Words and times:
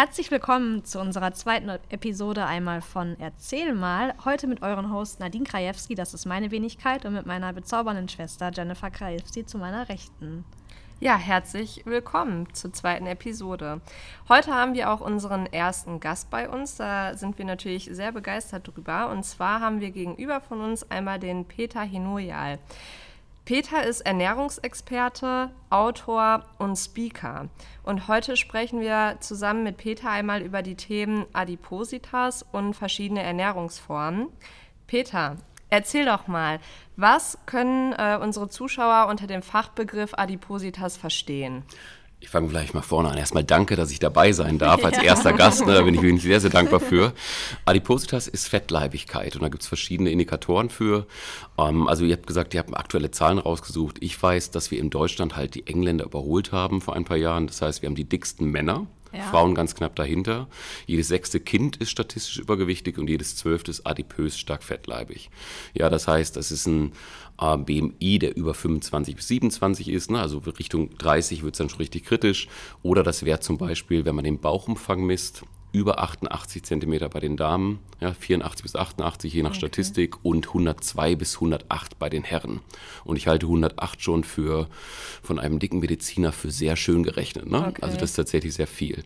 Herzlich 0.00 0.30
willkommen 0.30 0.82
zu 0.82 0.98
unserer 0.98 1.34
zweiten 1.34 1.68
Episode 1.90 2.46
einmal 2.46 2.80
von 2.80 3.20
Erzähl 3.20 3.74
mal. 3.74 4.14
Heute 4.24 4.46
mit 4.46 4.62
euren 4.62 4.90
Host 4.90 5.20
Nadine 5.20 5.44
Krajewski, 5.44 5.94
das 5.94 6.14
ist 6.14 6.24
meine 6.24 6.50
Wenigkeit, 6.50 7.04
und 7.04 7.12
mit 7.12 7.26
meiner 7.26 7.52
bezaubernden 7.52 8.08
Schwester 8.08 8.50
Jennifer 8.50 8.90
Krajewski 8.90 9.44
zu 9.44 9.58
meiner 9.58 9.90
Rechten. 9.90 10.46
Ja, 11.00 11.18
herzlich 11.18 11.82
willkommen 11.84 12.46
zur 12.54 12.72
zweiten 12.72 13.06
Episode. 13.06 13.82
Heute 14.30 14.54
haben 14.54 14.72
wir 14.72 14.90
auch 14.90 15.02
unseren 15.02 15.44
ersten 15.44 16.00
Gast 16.00 16.30
bei 16.30 16.48
uns. 16.48 16.76
Da 16.76 17.14
sind 17.14 17.36
wir 17.36 17.44
natürlich 17.44 17.90
sehr 17.92 18.12
begeistert 18.12 18.68
drüber. 18.68 19.10
Und 19.10 19.26
zwar 19.26 19.60
haben 19.60 19.82
wir 19.82 19.90
gegenüber 19.90 20.40
von 20.40 20.62
uns 20.62 20.90
einmal 20.90 21.18
den 21.18 21.44
Peter 21.44 21.82
Hinoyal. 21.82 22.58
Peter 23.50 23.82
ist 23.82 24.02
Ernährungsexperte, 24.02 25.50
Autor 25.70 26.44
und 26.58 26.76
Speaker. 26.76 27.48
Und 27.82 28.06
heute 28.06 28.36
sprechen 28.36 28.78
wir 28.80 29.16
zusammen 29.18 29.64
mit 29.64 29.76
Peter 29.76 30.08
einmal 30.08 30.42
über 30.42 30.62
die 30.62 30.76
Themen 30.76 31.26
Adipositas 31.32 32.46
und 32.52 32.74
verschiedene 32.74 33.24
Ernährungsformen. 33.24 34.28
Peter, 34.86 35.36
erzähl 35.68 36.04
doch 36.04 36.28
mal, 36.28 36.60
was 36.94 37.38
können 37.46 37.92
äh, 37.94 38.20
unsere 38.22 38.48
Zuschauer 38.48 39.08
unter 39.08 39.26
dem 39.26 39.42
Fachbegriff 39.42 40.14
Adipositas 40.14 40.96
verstehen? 40.96 41.64
Ich 42.22 42.28
fange 42.28 42.50
vielleicht 42.50 42.74
mal 42.74 42.82
vorne 42.82 43.08
an. 43.08 43.16
Erstmal 43.16 43.44
danke, 43.44 43.76
dass 43.76 43.90
ich 43.90 43.98
dabei 43.98 44.32
sein 44.32 44.58
darf 44.58 44.84
als 44.84 44.98
erster 44.98 45.32
Gast. 45.32 45.64
Ne? 45.66 45.72
Da 45.72 45.82
bin 45.82 45.94
ich 45.94 46.02
wirklich 46.02 46.22
sehr, 46.22 46.38
sehr 46.38 46.50
dankbar 46.50 46.78
für. 46.78 47.14
Adipositas 47.64 48.28
ist 48.28 48.46
Fettleibigkeit 48.46 49.34
und 49.36 49.42
da 49.42 49.48
gibt 49.48 49.62
es 49.62 49.68
verschiedene 49.68 50.10
Indikatoren 50.10 50.68
für. 50.68 51.06
Ähm, 51.58 51.88
also 51.88 52.04
ihr 52.04 52.14
habt 52.14 52.26
gesagt, 52.26 52.52
ihr 52.52 52.60
habt 52.60 52.76
aktuelle 52.76 53.10
Zahlen 53.10 53.38
rausgesucht. 53.38 53.96
Ich 54.00 54.22
weiß, 54.22 54.50
dass 54.50 54.70
wir 54.70 54.78
in 54.78 54.90
Deutschland 54.90 55.34
halt 55.34 55.54
die 55.54 55.66
Engländer 55.66 56.04
überholt 56.04 56.52
haben 56.52 56.82
vor 56.82 56.94
ein 56.94 57.06
paar 57.06 57.16
Jahren. 57.16 57.46
Das 57.46 57.62
heißt, 57.62 57.80
wir 57.80 57.88
haben 57.88 57.96
die 57.96 58.08
dicksten 58.08 58.50
Männer. 58.50 58.86
Ja. 59.12 59.22
Frauen 59.24 59.54
ganz 59.54 59.74
knapp 59.74 59.96
dahinter. 59.96 60.48
Jedes 60.86 61.08
sechste 61.08 61.40
Kind 61.40 61.76
ist 61.76 61.90
statistisch 61.90 62.38
übergewichtig 62.38 62.98
und 62.98 63.08
jedes 63.08 63.36
zwölfte 63.36 63.70
ist 63.70 63.86
adipös 63.86 64.38
stark 64.38 64.62
fettleibig. 64.62 65.30
Ja, 65.74 65.90
das 65.90 66.06
heißt, 66.06 66.36
das 66.36 66.52
ist 66.52 66.66
ein 66.66 66.92
äh, 67.40 67.56
BMI, 67.56 68.18
der 68.18 68.36
über 68.36 68.54
25 68.54 69.16
bis 69.16 69.28
27 69.28 69.88
ist, 69.88 70.10
ne? 70.10 70.20
also 70.20 70.38
Richtung 70.38 70.96
30 70.98 71.42
wird 71.42 71.54
es 71.54 71.58
dann 71.58 71.68
schon 71.68 71.78
richtig 71.78 72.04
kritisch. 72.04 72.48
Oder 72.82 73.02
das 73.02 73.24
wäre 73.24 73.40
zum 73.40 73.58
Beispiel, 73.58 74.04
wenn 74.04 74.14
man 74.14 74.24
den 74.24 74.40
Bauchumfang 74.40 75.04
misst, 75.04 75.42
über 75.72 76.00
88 76.00 76.62
Zentimeter 76.64 77.08
bei 77.08 77.20
den 77.20 77.36
Damen, 77.36 77.78
ja, 78.00 78.12
84 78.12 78.62
bis 78.62 78.76
88 78.76 79.32
je 79.32 79.42
nach 79.42 79.50
okay. 79.50 79.58
Statistik 79.58 80.24
und 80.24 80.48
102 80.48 81.14
bis 81.14 81.36
108 81.36 81.98
bei 81.98 82.08
den 82.08 82.24
Herren. 82.24 82.60
Und 83.04 83.16
ich 83.16 83.26
halte 83.26 83.46
108 83.46 84.02
schon 84.02 84.24
für 84.24 84.68
von 85.22 85.38
einem 85.38 85.58
dicken 85.58 85.80
Mediziner 85.80 86.32
für 86.32 86.50
sehr 86.50 86.76
schön 86.76 87.02
gerechnet. 87.02 87.50
Ne? 87.50 87.66
Okay. 87.68 87.82
Also 87.82 87.96
das 87.96 88.10
ist 88.10 88.16
tatsächlich 88.16 88.54
sehr 88.54 88.66
viel. 88.66 89.04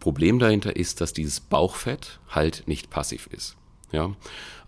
Problem 0.00 0.38
dahinter 0.38 0.76
ist, 0.76 1.00
dass 1.00 1.12
dieses 1.12 1.40
Bauchfett 1.40 2.20
halt 2.28 2.64
nicht 2.66 2.90
passiv 2.90 3.28
ist. 3.28 3.56
Ja? 3.92 4.10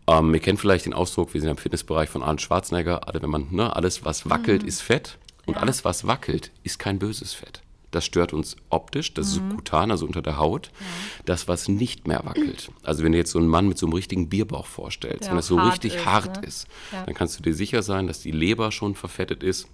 Ähm, 0.07 0.33
ihr 0.35 0.41
kennt 0.41 0.61
vielleicht 0.61 0.87
den 0.87 0.95
Ausdruck, 0.95 1.35
wir 1.35 1.41
sind 1.41 1.51
im 1.51 1.57
Fitnessbereich 1.57 2.09
von 2.09 2.23
Arnold 2.23 2.43
Schwarzenegger, 2.43 3.09
also 3.09 3.23
wenn 3.23 3.31
man, 3.31 3.49
ne, 3.51 3.75
alles 3.75 4.05
was 4.05 4.29
wackelt, 4.29 4.63
mhm. 4.63 4.69
ist 4.69 4.83
Fett 4.83 5.19
und 5.47 5.55
ja. 5.55 5.61
alles 5.61 5.85
was 5.85 6.07
wackelt, 6.07 6.51
ist 6.63 6.79
kein 6.79 6.99
böses 6.99 7.33
Fett. 7.33 7.64
Das 7.95 8.05
stört 8.05 8.33
uns 8.33 8.57
optisch, 8.71 9.15
das 9.15 9.27
mhm. 9.27 9.31
ist 9.31 9.37
subkutan, 9.37 9.91
also 9.91 10.07
unter 10.07 10.23
der 10.23 10.39
Haut. 10.39 10.67
Ja. 10.67 10.87
Das, 11.27 11.49
was 11.49 11.69
nicht 11.69 12.09
mehr 12.09 12.25
wackelt. 12.25 12.71
Also 12.83 13.05
wenn 13.05 13.13
du 13.13 13.19
jetzt 13.19 13.31
so 13.31 13.39
einen 13.39 13.49
Mann 13.49 13.69
mit 13.69 13.79
so 13.79 13.87
einem 13.87 13.95
richtigen 13.95 14.29
Bierbauch 14.29 14.67
vorstellst, 14.67 15.25
ja, 15.25 15.31
wenn 15.31 15.37
das 15.37 15.47
so 15.47 15.57
richtig 15.57 15.97
ist, 15.97 16.07
hart 16.07 16.43
ne? 16.43 16.49
ist, 16.49 16.67
dann 16.91 17.15
kannst 17.15 17.39
du 17.39 17.43
dir 17.43 17.55
sicher 17.55 17.83
sein, 17.83 18.07
dass 18.07 18.21
die 18.21 18.33
Leber 18.33 18.73
schon 18.73 18.95
verfettet 18.95 19.43
ist 19.43 19.69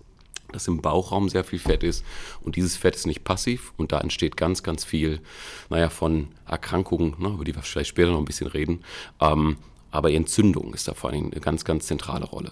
dass 0.52 0.66
im 0.66 0.80
Bauchraum 0.80 1.28
sehr 1.28 1.44
viel 1.44 1.60
Fett 1.60 1.84
ist 1.84 2.04
und 2.40 2.56
dieses 2.56 2.76
Fett 2.76 2.96
ist 2.96 3.06
nicht 3.06 3.22
passiv 3.22 3.72
und 3.76 3.92
da 3.92 4.00
entsteht 4.00 4.36
ganz, 4.36 4.64
ganz 4.64 4.84
viel, 4.84 5.20
naja, 5.68 5.90
von 5.90 6.28
Erkrankungen, 6.44 7.14
ne, 7.18 7.28
über 7.28 7.44
die 7.44 7.54
wir 7.54 7.62
vielleicht 7.62 7.90
später 7.90 8.10
noch 8.10 8.18
ein 8.18 8.24
bisschen 8.24 8.48
reden, 8.48 8.82
ähm, 9.20 9.58
aber 9.90 10.12
Entzündung 10.12 10.74
ist 10.74 10.88
da 10.88 10.94
vor 10.94 11.10
allem 11.10 11.26
eine 11.30 11.40
ganz, 11.40 11.64
ganz 11.64 11.86
zentrale 11.86 12.24
Rolle. 12.24 12.50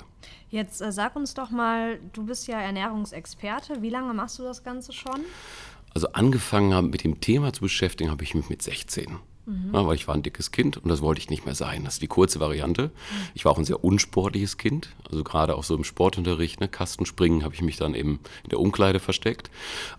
Jetzt 0.50 0.80
äh, 0.80 0.92
sag 0.92 1.16
uns 1.16 1.34
doch 1.34 1.50
mal, 1.50 2.00
du 2.12 2.24
bist 2.24 2.46
ja 2.46 2.60
Ernährungsexperte. 2.60 3.82
Wie 3.82 3.90
lange 3.90 4.14
machst 4.14 4.38
du 4.38 4.42
das 4.42 4.64
Ganze 4.64 4.92
schon? 4.92 5.20
Also 5.94 6.12
angefangen 6.12 6.74
haben 6.74 6.90
mit 6.90 7.04
dem 7.04 7.20
Thema 7.20 7.52
zu 7.52 7.62
beschäftigen, 7.62 8.10
habe 8.10 8.22
ich 8.22 8.34
mich 8.34 8.48
mit 8.48 8.62
16. 8.62 9.18
Mhm. 9.48 9.70
Ja, 9.72 9.86
weil 9.86 9.94
ich 9.94 10.06
war 10.06 10.14
ein 10.14 10.22
dickes 10.22 10.50
Kind 10.52 10.76
und 10.76 10.88
das 10.88 11.00
wollte 11.00 11.20
ich 11.20 11.30
nicht 11.30 11.46
mehr 11.46 11.54
sein. 11.54 11.84
Das 11.84 11.94
ist 11.94 12.02
die 12.02 12.06
kurze 12.06 12.38
Variante. 12.38 12.84
Mhm. 12.84 12.90
Ich 13.34 13.44
war 13.44 13.52
auch 13.52 13.58
ein 13.58 13.64
sehr 13.64 13.82
unsportliches 13.82 14.58
Kind. 14.58 14.90
Also 15.10 15.24
gerade 15.24 15.56
auch 15.56 15.64
so 15.64 15.74
im 15.74 15.84
Sportunterricht, 15.84 16.60
ne, 16.60 16.68
Kastenspringen, 16.68 17.44
habe 17.44 17.54
ich 17.54 17.62
mich 17.62 17.78
dann 17.78 17.94
eben 17.94 18.20
in 18.44 18.50
der 18.50 18.60
Umkleide 18.60 19.00
versteckt 19.00 19.50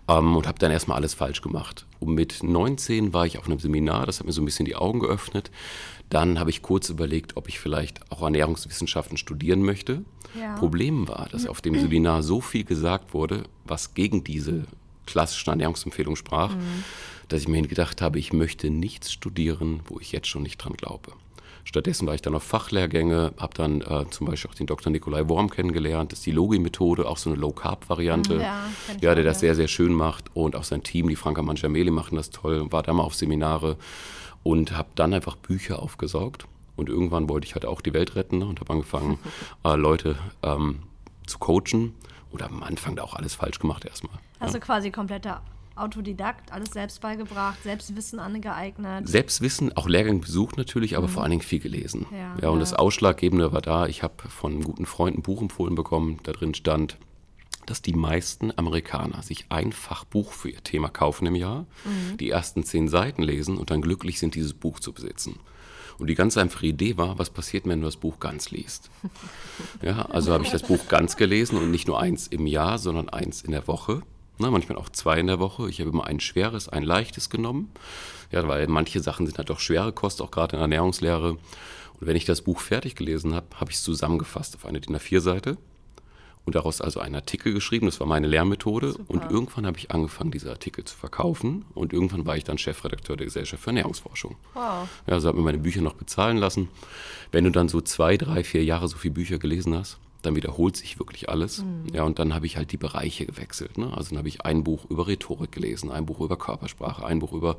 ähm, 0.08 0.36
und 0.36 0.46
habe 0.46 0.58
dann 0.58 0.70
erstmal 0.70 0.96
alles 0.96 1.14
falsch 1.14 1.42
gemacht. 1.42 1.86
Und 1.98 2.14
mit 2.14 2.42
19 2.42 3.12
war 3.12 3.26
ich 3.26 3.38
auf 3.38 3.46
einem 3.46 3.58
Seminar, 3.58 4.06
das 4.06 4.20
hat 4.20 4.26
mir 4.26 4.32
so 4.32 4.40
ein 4.40 4.44
bisschen 4.44 4.66
die 4.66 4.76
Augen 4.76 5.00
geöffnet. 5.00 5.50
Dann 6.10 6.38
habe 6.38 6.50
ich 6.50 6.62
kurz 6.62 6.88
überlegt, 6.88 7.36
ob 7.36 7.48
ich 7.48 7.58
vielleicht 7.58 8.10
auch 8.12 8.22
Ernährungswissenschaften 8.22 9.16
studieren 9.16 9.62
möchte. 9.62 10.04
Ja. 10.38 10.54
Problem 10.56 11.08
war, 11.08 11.28
dass 11.30 11.46
auf 11.46 11.60
dem 11.60 11.78
Seminar 11.78 12.22
so 12.22 12.40
viel 12.40 12.64
gesagt 12.64 13.14
wurde, 13.14 13.44
was 13.64 13.94
gegen 13.94 14.24
diese 14.24 14.64
klassischen 15.06 15.50
Ernährungsempfehlungen 15.50 16.16
sprach, 16.16 16.54
mhm. 16.54 16.84
dass 17.28 17.40
ich 17.40 17.48
mir 17.48 17.62
gedacht 17.62 18.00
habe, 18.00 18.18
ich 18.18 18.32
möchte 18.32 18.70
nichts 18.70 19.12
studieren, 19.12 19.80
wo 19.86 19.98
ich 19.98 20.12
jetzt 20.12 20.28
schon 20.28 20.42
nicht 20.42 20.58
dran 20.58 20.74
glaube. 20.74 21.12
Stattdessen 21.64 22.06
war 22.06 22.14
ich 22.14 22.22
dann 22.22 22.34
auf 22.34 22.42
Fachlehrgänge, 22.42 23.32
habe 23.38 23.54
dann 23.54 23.80
äh, 23.82 24.06
zum 24.10 24.26
Beispiel 24.26 24.50
auch 24.50 24.54
den 24.54 24.66
Dr. 24.66 24.90
Nikolai 24.90 25.28
Worm 25.28 25.50
kennengelernt. 25.50 26.10
Das 26.12 26.20
ist 26.20 26.26
die 26.26 26.32
Logi-Methode, 26.32 27.06
auch 27.06 27.18
so 27.18 27.30
eine 27.30 27.38
Low-Carb-Variante, 27.38 28.40
ja, 28.40 28.64
ja, 29.00 29.14
der 29.14 29.24
das 29.24 29.40
sehr, 29.40 29.54
sehr 29.54 29.68
schön 29.68 29.92
macht. 29.92 30.34
Und 30.34 30.56
auch 30.56 30.64
sein 30.64 30.82
Team, 30.82 31.08
die 31.08 31.16
Franka 31.16 31.42
Mangiameli, 31.42 31.90
machen 31.90 32.16
das 32.16 32.30
toll. 32.30 32.72
War 32.72 32.82
da 32.82 32.92
mal 32.92 33.02
auf 33.02 33.14
Seminare 33.14 33.76
und 34.42 34.72
habe 34.72 34.88
dann 34.94 35.12
einfach 35.12 35.36
Bücher 35.36 35.80
aufgesaugt. 35.80 36.46
Und 36.80 36.88
irgendwann 36.88 37.28
wollte 37.28 37.46
ich 37.46 37.54
halt 37.54 37.66
auch 37.66 37.80
die 37.80 37.92
Welt 37.92 38.16
retten 38.16 38.38
ne, 38.38 38.46
und 38.46 38.58
habe 38.58 38.72
angefangen, 38.72 39.18
äh, 39.64 39.76
Leute 39.76 40.16
ähm, 40.42 40.80
zu 41.26 41.38
coachen. 41.38 41.94
Oder 42.32 42.46
am 42.46 42.62
Anfang 42.62 42.96
da 42.96 43.02
auch 43.02 43.14
alles 43.14 43.34
falsch 43.34 43.58
gemacht 43.58 43.84
erstmal. 43.84 44.16
Also 44.38 44.54
ja. 44.54 44.64
quasi 44.64 44.90
kompletter 44.90 45.42
Autodidakt, 45.74 46.52
alles 46.52 46.70
selbst 46.70 47.00
beigebracht, 47.00 47.62
Selbstwissen 47.62 48.18
angeeignet. 48.18 49.08
Selbstwissen, 49.08 49.76
auch 49.76 49.88
Lehrgang 49.88 50.20
besucht 50.20 50.56
natürlich, 50.56 50.96
aber 50.96 51.08
mhm. 51.08 51.12
vor 51.12 51.22
allen 51.22 51.30
Dingen 51.30 51.42
viel 51.42 51.58
gelesen. 51.58 52.06
Ja, 52.12 52.36
ja 52.40 52.48
und 52.48 52.56
ja. 52.56 52.60
das 52.60 52.74
Ausschlaggebende 52.74 53.52
war 53.52 53.62
da, 53.62 53.86
ich 53.86 54.02
habe 54.02 54.14
von 54.28 54.52
einem 54.52 54.62
guten 54.62 54.86
Freund 54.86 55.18
ein 55.18 55.22
Buch 55.22 55.40
empfohlen 55.40 55.74
bekommen, 55.74 56.18
da 56.22 56.32
drin 56.32 56.54
stand, 56.54 56.98
dass 57.66 57.82
die 57.82 57.94
meisten 57.94 58.52
Amerikaner 58.56 59.22
sich 59.22 59.46
ein 59.48 59.72
Fachbuch 59.72 60.32
für 60.32 60.50
ihr 60.50 60.62
Thema 60.62 60.88
kaufen 60.88 61.26
im 61.26 61.34
Jahr, 61.34 61.66
mhm. 61.84 62.16
die 62.18 62.30
ersten 62.30 62.64
zehn 62.64 62.88
Seiten 62.88 63.22
lesen 63.22 63.56
und 63.56 63.70
dann 63.70 63.80
glücklich 63.80 64.18
sind, 64.18 64.34
dieses 64.34 64.54
Buch 64.54 64.80
zu 64.80 64.92
besitzen. 64.92 65.38
Und 66.00 66.06
die 66.06 66.14
ganz 66.14 66.38
einfache 66.38 66.66
Idee 66.66 66.96
war, 66.96 67.18
was 67.18 67.28
passiert, 67.28 67.66
wenn 67.66 67.80
du 67.80 67.84
das 67.84 67.96
Buch 67.96 68.18
ganz 68.18 68.50
liest? 68.50 68.90
Ja, 69.82 70.06
also 70.06 70.32
habe 70.32 70.44
ich 70.44 70.50
das 70.50 70.62
Buch 70.62 70.88
ganz 70.88 71.16
gelesen 71.16 71.58
und 71.58 71.70
nicht 71.70 71.86
nur 71.86 72.00
eins 72.00 72.26
im 72.26 72.46
Jahr, 72.46 72.78
sondern 72.78 73.10
eins 73.10 73.42
in 73.42 73.52
der 73.52 73.68
Woche. 73.68 74.00
Na, 74.38 74.50
manchmal 74.50 74.78
auch 74.78 74.88
zwei 74.88 75.18
in 75.20 75.26
der 75.26 75.38
Woche. 75.38 75.68
Ich 75.68 75.80
habe 75.80 75.90
immer 75.90 76.06
ein 76.06 76.18
schweres, 76.18 76.68
ein 76.68 76.82
leichtes 76.82 77.28
genommen. 77.28 77.70
Ja, 78.30 78.48
weil 78.48 78.66
manche 78.68 79.00
Sachen 79.00 79.26
sind 79.26 79.36
halt 79.36 79.50
doch 79.50 79.60
schwere 79.60 79.92
Kost, 79.92 80.22
auch 80.22 80.30
gerade 80.30 80.52
in 80.52 80.60
der 80.60 80.62
Ernährungslehre. 80.62 81.32
Und 81.32 81.40
wenn 82.00 82.16
ich 82.16 82.24
das 82.24 82.40
Buch 82.40 82.60
fertig 82.60 82.96
gelesen 82.96 83.34
habe, 83.34 83.46
habe 83.56 83.70
ich 83.70 83.76
es 83.76 83.82
zusammengefasst 83.82 84.54
auf 84.56 84.64
eine 84.64 84.80
DIN 84.80 84.96
A4-Seite 84.96 85.58
und 86.46 86.54
daraus 86.54 86.80
also 86.80 87.00
einen 87.00 87.14
Artikel 87.14 87.52
geschrieben. 87.52 87.86
Das 87.86 88.00
war 88.00 88.06
meine 88.06 88.26
Lehrmethode. 88.26 88.92
Super. 88.92 89.04
Und 89.08 89.30
irgendwann 89.30 89.66
habe 89.66 89.78
ich 89.78 89.90
angefangen, 89.90 90.30
diese 90.30 90.50
Artikel 90.50 90.84
zu 90.84 90.96
verkaufen. 90.96 91.64
Und 91.74 91.92
irgendwann 91.92 92.26
war 92.26 92.36
ich 92.36 92.44
dann 92.44 92.58
Chefredakteur 92.58 93.16
der 93.16 93.26
Gesellschaft 93.26 93.62
für 93.62 93.70
Ernährungsforschung. 93.70 94.36
Wow. 94.54 94.88
Ja, 95.06 95.14
also 95.14 95.28
habe 95.28 95.38
mir 95.38 95.44
meine 95.44 95.58
Bücher 95.58 95.82
noch 95.82 95.94
bezahlen 95.94 96.38
lassen. 96.38 96.68
Wenn 97.30 97.44
du 97.44 97.50
dann 97.50 97.68
so 97.68 97.80
zwei, 97.80 98.16
drei, 98.16 98.42
vier 98.42 98.64
Jahre 98.64 98.88
so 98.88 98.96
viele 98.96 99.14
Bücher 99.14 99.38
gelesen 99.38 99.74
hast, 99.74 99.98
dann 100.22 100.36
wiederholt 100.36 100.76
sich 100.76 100.98
wirklich 100.98 101.28
alles. 101.28 101.62
Mhm. 101.62 101.86
Ja, 101.92 102.04
und 102.04 102.18
dann 102.18 102.34
habe 102.34 102.46
ich 102.46 102.56
halt 102.56 102.72
die 102.72 102.76
Bereiche 102.76 103.26
gewechselt. 103.26 103.78
Ne? 103.78 103.92
Also 103.96 104.10
dann 104.10 104.18
habe 104.18 104.28
ich 104.28 104.42
ein 104.42 104.64
Buch 104.64 104.84
über 104.90 105.06
Rhetorik 105.06 105.52
gelesen, 105.52 105.90
ein 105.90 106.06
Buch 106.06 106.20
über 106.20 106.36
Körpersprache, 106.36 107.04
ein 107.04 107.20
Buch 107.20 107.32
über 107.32 107.56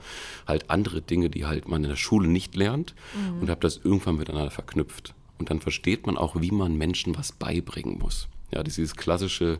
halt 0.47 0.69
andere 0.69 1.01
Dinge, 1.01 1.29
die 1.29 1.45
halt 1.45 1.67
man 1.67 1.83
in 1.83 1.89
der 1.89 1.95
Schule 1.95 2.27
nicht 2.27 2.55
lernt 2.55 2.93
mhm. 3.15 3.41
und 3.41 3.49
habe 3.49 3.61
das 3.61 3.77
irgendwann 3.77 4.17
miteinander 4.17 4.51
verknüpft. 4.51 5.13
Und 5.39 5.49
dann 5.49 5.59
versteht 5.59 6.05
man 6.05 6.17
auch, 6.17 6.39
wie 6.39 6.51
man 6.51 6.75
Menschen 6.75 7.17
was 7.17 7.31
beibringen 7.31 7.97
muss. 7.97 8.27
Ja, 8.53 8.63
dieses 8.63 8.95
klassische, 8.95 9.59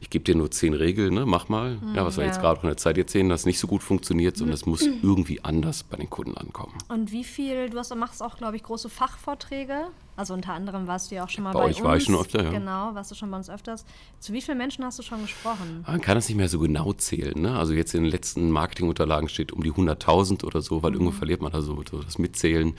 ich 0.00 0.10
gebe 0.10 0.24
dir 0.24 0.34
nur 0.34 0.50
zehn 0.50 0.74
Regeln, 0.74 1.14
ne, 1.14 1.26
mach 1.26 1.48
mal. 1.48 1.76
Mhm, 1.76 1.94
ja, 1.94 2.04
was 2.04 2.16
wir 2.16 2.24
ja. 2.24 2.30
jetzt 2.30 2.40
gerade 2.40 2.60
von 2.60 2.68
der 2.68 2.76
Zeit 2.76 2.96
erzählen, 2.96 3.28
das 3.28 3.46
nicht 3.46 3.58
so 3.58 3.66
gut 3.66 3.82
funktioniert, 3.82 4.36
sondern 4.36 4.54
es 4.54 4.66
muss 4.66 4.82
irgendwie 4.82 5.42
anders 5.42 5.82
bei 5.82 5.96
den 5.96 6.08
Kunden 6.08 6.36
ankommen. 6.36 6.74
Und 6.88 7.12
wie 7.12 7.24
viel, 7.24 7.70
du 7.70 7.78
hast, 7.78 7.94
machst 7.94 8.22
auch, 8.22 8.36
glaube 8.36 8.56
ich, 8.56 8.62
große 8.62 8.88
Fachvorträge. 8.88 9.88
Also 10.16 10.34
unter 10.34 10.52
anderem 10.52 10.86
warst 10.86 11.10
du 11.10 11.14
ja 11.14 11.24
auch 11.24 11.30
schon 11.30 11.44
mal 11.44 11.52
bei, 11.52 11.60
bei 11.60 11.66
uns. 11.68 11.82
war 11.82 11.96
ich 11.96 12.04
schon 12.04 12.14
öfter, 12.14 12.42
ja. 12.44 12.50
Genau, 12.50 12.94
warst 12.94 13.10
du 13.10 13.14
schon 13.14 13.30
bei 13.30 13.38
uns 13.38 13.48
öfters. 13.48 13.86
Zu 14.18 14.34
wie 14.34 14.42
vielen 14.42 14.58
Menschen 14.58 14.84
hast 14.84 14.98
du 14.98 15.02
schon 15.02 15.22
gesprochen? 15.22 15.84
Man 15.86 16.00
kann 16.02 16.14
das 16.14 16.28
nicht 16.28 16.36
mehr 16.36 16.48
so 16.48 16.58
genau 16.58 16.92
zählen. 16.92 17.40
Ne? 17.40 17.58
Also 17.58 17.72
jetzt 17.72 17.94
in 17.94 18.02
den 18.02 18.10
letzten 18.10 18.50
Marketingunterlagen 18.50 19.28
steht 19.30 19.50
um 19.50 19.62
die 19.62 19.72
100.000 19.72 20.44
oder 20.44 20.60
so, 20.60 20.82
weil 20.82 20.90
mhm. 20.90 20.96
irgendwo 20.96 21.12
verliert 21.12 21.40
man 21.40 21.52
da 21.52 21.62
so, 21.62 21.82
so 21.90 22.02
das 22.02 22.18
Mitzählen. 22.18 22.74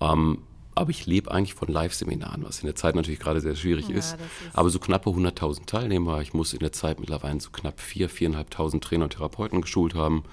Ähm, 0.00 0.38
aber 0.74 0.90
ich 0.90 1.06
lebe 1.06 1.30
eigentlich 1.30 1.54
von 1.54 1.68
Live-Seminaren, 1.68 2.44
was 2.44 2.60
in 2.60 2.66
der 2.66 2.76
Zeit 2.76 2.94
natürlich 2.94 3.20
gerade 3.20 3.40
sehr 3.40 3.54
schwierig 3.54 3.88
ja, 3.88 3.96
ist. 3.96 4.14
ist. 4.14 4.18
Aber 4.52 4.70
so 4.70 4.78
knappe 4.78 5.10
100.000 5.10 5.66
Teilnehmer. 5.66 6.20
Ich 6.20 6.34
muss 6.34 6.52
in 6.52 6.60
der 6.60 6.72
Zeit 6.72 7.00
mittlerweile 7.00 7.40
so 7.40 7.50
knapp 7.50 7.78
4.000, 7.78 8.46
4.500 8.46 8.80
Trainer 8.80 9.04
und 9.04 9.10
Therapeuten 9.10 9.60
geschult 9.60 9.94
haben. 9.94 10.24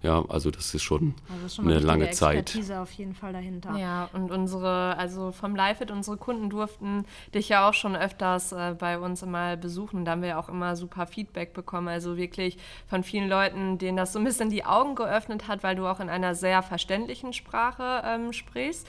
Ja, 0.00 0.24
also 0.28 0.52
das 0.52 0.72
ist 0.74 0.84
schon, 0.84 1.14
Also 1.28 1.56
schon 1.56 1.68
eine 1.68 1.80
lange 1.80 2.10
Zeit. 2.10 2.38
Expertise 2.38 2.80
auf 2.80 2.92
jeden 2.92 3.14
Fall 3.14 3.32
dahinter. 3.32 3.76
Ja, 3.76 4.08
und 4.12 4.30
unsere, 4.30 4.96
also 4.96 5.32
vom 5.32 5.56
LiveFit, 5.56 5.90
unsere 5.90 6.16
Kunden 6.16 6.50
durften 6.50 7.04
dich 7.34 7.48
ja 7.48 7.68
auch 7.68 7.74
schon 7.74 7.96
öfters 7.96 8.52
äh, 8.52 8.76
bei 8.78 9.00
uns 9.00 9.26
mal 9.26 9.56
besuchen. 9.56 10.04
Da 10.04 10.12
haben 10.12 10.22
wir 10.22 10.28
ja 10.28 10.38
auch 10.38 10.48
immer 10.48 10.76
super 10.76 11.08
Feedback 11.08 11.52
bekommen. 11.52 11.88
Also 11.88 12.16
wirklich 12.16 12.58
von 12.86 13.02
vielen 13.02 13.28
Leuten, 13.28 13.78
denen 13.78 13.96
das 13.96 14.12
so 14.12 14.20
ein 14.20 14.24
bisschen 14.24 14.50
die 14.50 14.64
Augen 14.64 14.94
geöffnet 14.94 15.48
hat, 15.48 15.64
weil 15.64 15.74
du 15.74 15.86
auch 15.86 15.98
in 15.98 16.08
einer 16.08 16.36
sehr 16.36 16.62
verständlichen 16.62 17.32
Sprache 17.32 18.02
ähm, 18.06 18.32
sprichst. 18.32 18.86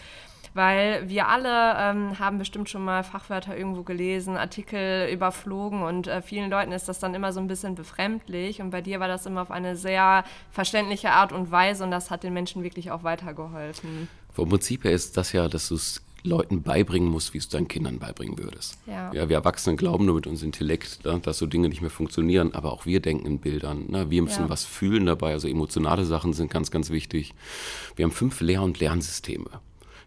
Weil 0.54 1.08
wir 1.08 1.28
alle 1.28 1.76
ähm, 1.78 2.20
haben 2.20 2.38
bestimmt 2.38 2.70
schon 2.70 2.84
mal 2.84 3.04
Fachwörter 3.04 3.56
irgendwo 3.56 3.84
gelesen, 3.84 4.36
Artikel 4.36 5.10
überflogen 5.12 5.84
und 5.84 6.08
äh, 6.08 6.22
vielen 6.22 6.50
Leuten 6.50 6.72
ist 6.72 6.90
das 6.90 7.00
dann 7.00 7.14
immer 7.14 7.34
so 7.34 7.40
ein 7.40 7.48
bisschen 7.48 7.76
befremdlich. 7.76 8.62
Und 8.62 8.72
bei 8.72 8.82
dir 8.82 9.00
war 9.00 9.08
das 9.08 9.26
immer 9.26 9.44
auf 9.44 9.52
eine 9.52 9.76
sehr 9.76 10.24
verständliche 10.52 11.12
Art 11.12 11.32
und 11.32 11.52
Weise 11.52 11.84
und 11.84 11.92
das 11.92 12.10
hat 12.10 12.24
den 12.24 12.34
Menschen 12.34 12.64
wirklich 12.64 12.92
auch 12.92 13.04
weitergeholfen. 13.04 14.08
Vom 14.34 14.50
Prinzip 14.50 14.84
her 14.84 14.92
ist 14.92 15.18
das 15.18 15.34
ja, 15.34 15.48
dass 15.48 15.70
du 15.70 15.76
es 15.76 16.02
Leuten 16.24 16.62
beibringen 16.64 17.10
musst, 17.10 17.34
wie 17.34 17.38
du 17.38 17.44
es 17.44 17.50
deinen 17.50 17.68
Kindern 17.68 18.00
beibringen 18.00 18.38
würdest. 18.38 18.78
Ja. 18.86 19.12
ja 19.14 19.30
wir 19.30 19.38
Erwachsenen 19.38 19.78
glauben 19.78 20.06
nur 20.06 20.16
mit 20.16 20.28
unserem 20.28 20.48
Intellekt, 20.48 21.06
ne, 21.06 21.20
dass 21.20 21.38
so 21.38 21.46
Dinge 21.46 21.70
nicht 21.70 21.82
mehr 21.82 21.90
funktionieren, 21.90 22.54
aber 22.54 22.74
auch 22.74 22.86
wir 22.86 23.00
denken 23.00 23.26
in 23.26 23.40
Bildern. 23.40 23.86
Ne? 23.88 24.10
Wir 24.10 24.22
müssen 24.22 24.44
Ja. 24.44 24.50
was 24.50 24.66
fühlen 24.66 25.06
dabei, 25.06 25.32
also 25.32 25.48
emotionale 25.48 26.06
Sachen 26.06 26.34
sind 26.34 26.52
ganz, 26.52 26.72
ganz 26.72 26.90
wichtig. 26.90 27.34
Wir 27.96 28.04
haben 28.04 28.12
fünf 28.12 28.42
Lehr- 28.42 28.64
und 28.64 28.80
Lernsysteme. 28.80 29.50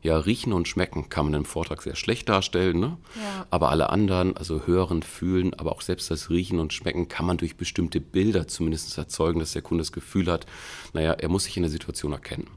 Ja, 0.03 0.19
riechen 0.19 0.53
und 0.53 0.67
schmecken 0.67 1.09
kann 1.09 1.27
man 1.27 1.35
im 1.35 1.45
Vortrag 1.45 1.81
sehr 1.83 1.95
schlecht 1.95 2.29
darstellen, 2.29 2.81
ne? 2.81 2.99
Ja. 3.15 3.47
aber 3.51 3.71
alle 3.71 3.91
anderen, 3.91 4.37
also 4.37 4.67
hören, 4.67 5.03
fühlen, 5.03 5.55
aber 5.55 5.73
auch 5.73 5.81
selbst 5.81 6.11
das 6.11 6.29
Riechen 6.29 6.59
und 6.59 6.73
Schmecken 6.73 7.09
kann 7.09 7.25
man 7.25 7.37
durch 7.37 7.57
bestimmte 7.57 8.01
Bilder 8.01 8.49
zumindest 8.49 8.99
erzeugen, 8.99 9.39
dass 9.39 9.53
der 9.53 9.63
Kunde 9.63 9.83
das 9.83 9.93
Gefühl 9.93 10.31
hat, 10.31 10.47
naja, 10.93 11.13
er 11.13 11.29
muss 11.29 11.45
sich 11.45 11.57
in 11.57 11.63
der 11.63 11.71
Situation 11.71 12.13
erkennen. 12.13 12.49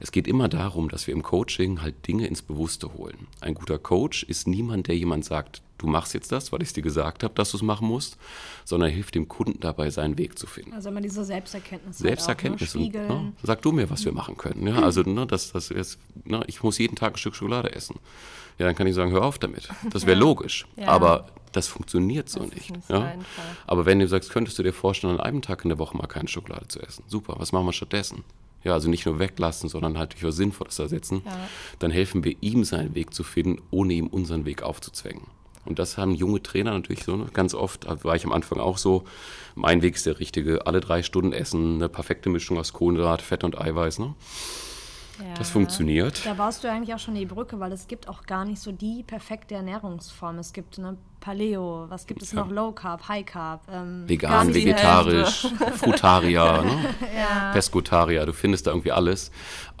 Es 0.00 0.12
geht 0.12 0.28
immer 0.28 0.48
darum, 0.48 0.88
dass 0.88 1.06
wir 1.06 1.14
im 1.14 1.22
Coaching 1.22 1.80
halt 1.82 2.06
Dinge 2.06 2.26
ins 2.26 2.42
Bewusste 2.42 2.92
holen. 2.94 3.26
Ein 3.40 3.54
guter 3.54 3.78
Coach 3.78 4.22
ist 4.24 4.46
niemand, 4.46 4.88
der 4.88 4.96
jemand 4.96 5.24
sagt, 5.24 5.62
du 5.78 5.86
machst 5.86 6.14
jetzt 6.14 6.30
das, 6.32 6.52
weil 6.52 6.62
ich 6.62 6.68
es 6.68 6.72
dir 6.74 6.82
gesagt 6.82 7.24
habe, 7.24 7.34
dass 7.34 7.50
du 7.50 7.56
es 7.56 7.62
machen 7.62 7.88
musst, 7.88 8.16
sondern 8.64 8.90
er 8.90 8.94
hilft 8.94 9.14
dem 9.14 9.28
Kunden 9.28 9.60
dabei, 9.60 9.90
seinen 9.90 10.16
Weg 10.18 10.38
zu 10.38 10.46
finden. 10.46 10.72
Also 10.72 10.88
immer 10.88 11.00
diese 11.00 11.24
Selbsterkenntnis. 11.24 11.98
Selbsterkenntnis. 11.98 12.74
Halt 12.74 12.84
Und, 12.84 12.96
auch, 12.96 13.00
ne? 13.00 13.06
Spiegeln. 13.08 13.24
ne, 13.26 13.32
sag 13.42 13.62
du 13.62 13.72
mir, 13.72 13.90
was 13.90 14.04
wir 14.04 14.12
machen 14.12 14.36
können. 14.36 14.66
Ja, 14.66 14.82
also, 14.82 15.02
ne, 15.02 15.26
das, 15.26 15.52
das 15.52 15.68
jetzt, 15.70 15.98
ne, 16.24 16.42
ich 16.46 16.62
muss 16.62 16.78
jeden 16.78 16.96
Tag 16.96 17.14
ein 17.14 17.18
Stück 17.18 17.34
Schokolade 17.34 17.74
essen. 17.74 17.96
Ja, 18.58 18.66
dann 18.66 18.76
kann 18.76 18.86
ich 18.86 18.94
sagen, 18.94 19.10
hör 19.10 19.24
auf 19.24 19.38
damit. 19.38 19.68
Das 19.90 20.06
wäre 20.06 20.18
logisch. 20.18 20.64
Ja. 20.76 20.86
Aber 20.88 21.26
das 21.50 21.66
funktioniert 21.66 22.28
so 22.28 22.40
Das 22.40 22.48
ist 22.48 22.54
nicht. 22.54 22.70
nicht 22.70 22.86
so 22.86 22.94
ja? 22.94 23.14
Aber 23.66 23.84
wenn 23.84 23.98
du 23.98 24.06
sagst, 24.06 24.30
könntest 24.30 24.58
du 24.58 24.62
dir 24.62 24.72
vorstellen, 24.72 25.14
an 25.14 25.20
einem 25.20 25.42
Tag 25.42 25.64
in 25.64 25.70
der 25.70 25.78
Woche 25.78 25.96
mal 25.96 26.06
keine 26.06 26.28
Schokolade 26.28 26.68
zu 26.68 26.80
essen. 26.80 27.02
Super, 27.08 27.34
was 27.38 27.50
machen 27.52 27.66
wir 27.66 27.72
stattdessen? 27.72 28.22
Ja, 28.62 28.72
also 28.72 28.88
nicht 28.88 29.04
nur 29.06 29.18
weglassen, 29.18 29.68
sondern 29.68 29.98
halt 29.98 30.14
durch 30.14 30.24
was 30.24 30.36
Sinnvolles 30.36 30.78
ersetzen. 30.78 31.22
Ja. 31.26 31.48
Dann 31.80 31.90
helfen 31.90 32.24
wir 32.24 32.34
ihm, 32.40 32.64
seinen 32.64 32.94
Weg 32.94 33.12
zu 33.12 33.22
finden, 33.22 33.60
ohne 33.70 33.92
ihm 33.92 34.06
unseren 34.06 34.46
Weg 34.46 34.62
aufzuzwängen. 34.62 35.26
Und 35.64 35.78
das 35.78 35.96
haben 35.98 36.14
junge 36.14 36.42
Trainer 36.42 36.72
natürlich 36.72 37.04
so. 37.04 37.16
Ne? 37.16 37.26
Ganz 37.32 37.54
oft 37.54 37.86
war 38.04 38.16
ich 38.16 38.24
am 38.24 38.32
Anfang 38.32 38.60
auch 38.60 38.78
so. 38.78 39.04
Mein 39.54 39.82
Weg 39.82 39.94
ist 39.94 40.06
der 40.06 40.20
richtige. 40.20 40.66
Alle 40.66 40.80
drei 40.80 41.02
Stunden 41.02 41.32
essen, 41.32 41.76
eine 41.76 41.88
perfekte 41.88 42.28
Mischung 42.28 42.58
aus 42.58 42.72
Kohlenhydrat, 42.72 43.22
Fett 43.22 43.44
und 43.44 43.58
Eiweiß. 43.60 43.98
Ne? 43.98 44.14
Das 45.38 45.48
Ja. 45.48 45.52
funktioniert. 45.52 46.24
Da 46.26 46.34
baust 46.34 46.64
du 46.64 46.70
eigentlich 46.70 46.94
auch 46.94 46.98
schon 46.98 47.14
die 47.14 47.26
Brücke, 47.26 47.60
weil 47.60 47.72
es 47.72 47.86
gibt 47.86 48.08
auch 48.08 48.24
gar 48.24 48.44
nicht 48.44 48.60
so 48.60 48.72
die 48.72 49.02
perfekte 49.04 49.54
Ernährungsform. 49.54 50.38
Es 50.38 50.52
gibt 50.52 50.78
ne, 50.78 50.96
Paleo, 51.20 51.86
was 51.88 52.06
gibt 52.06 52.22
es 52.22 52.32
Ja. 52.32 52.40
noch? 52.44 52.50
Low 52.50 52.72
Carb, 52.72 53.08
High 53.08 53.24
Carb. 53.24 53.62
Ähm, 53.70 54.04
Vegan, 54.08 54.52
vegetarisch, 54.52 55.46
Frutarier, 55.76 56.62
ne? 56.62 56.94
Peskotarier, 57.52 58.26
du 58.26 58.32
findest 58.32 58.66
da 58.66 58.72
irgendwie 58.72 58.92
alles. 58.92 59.30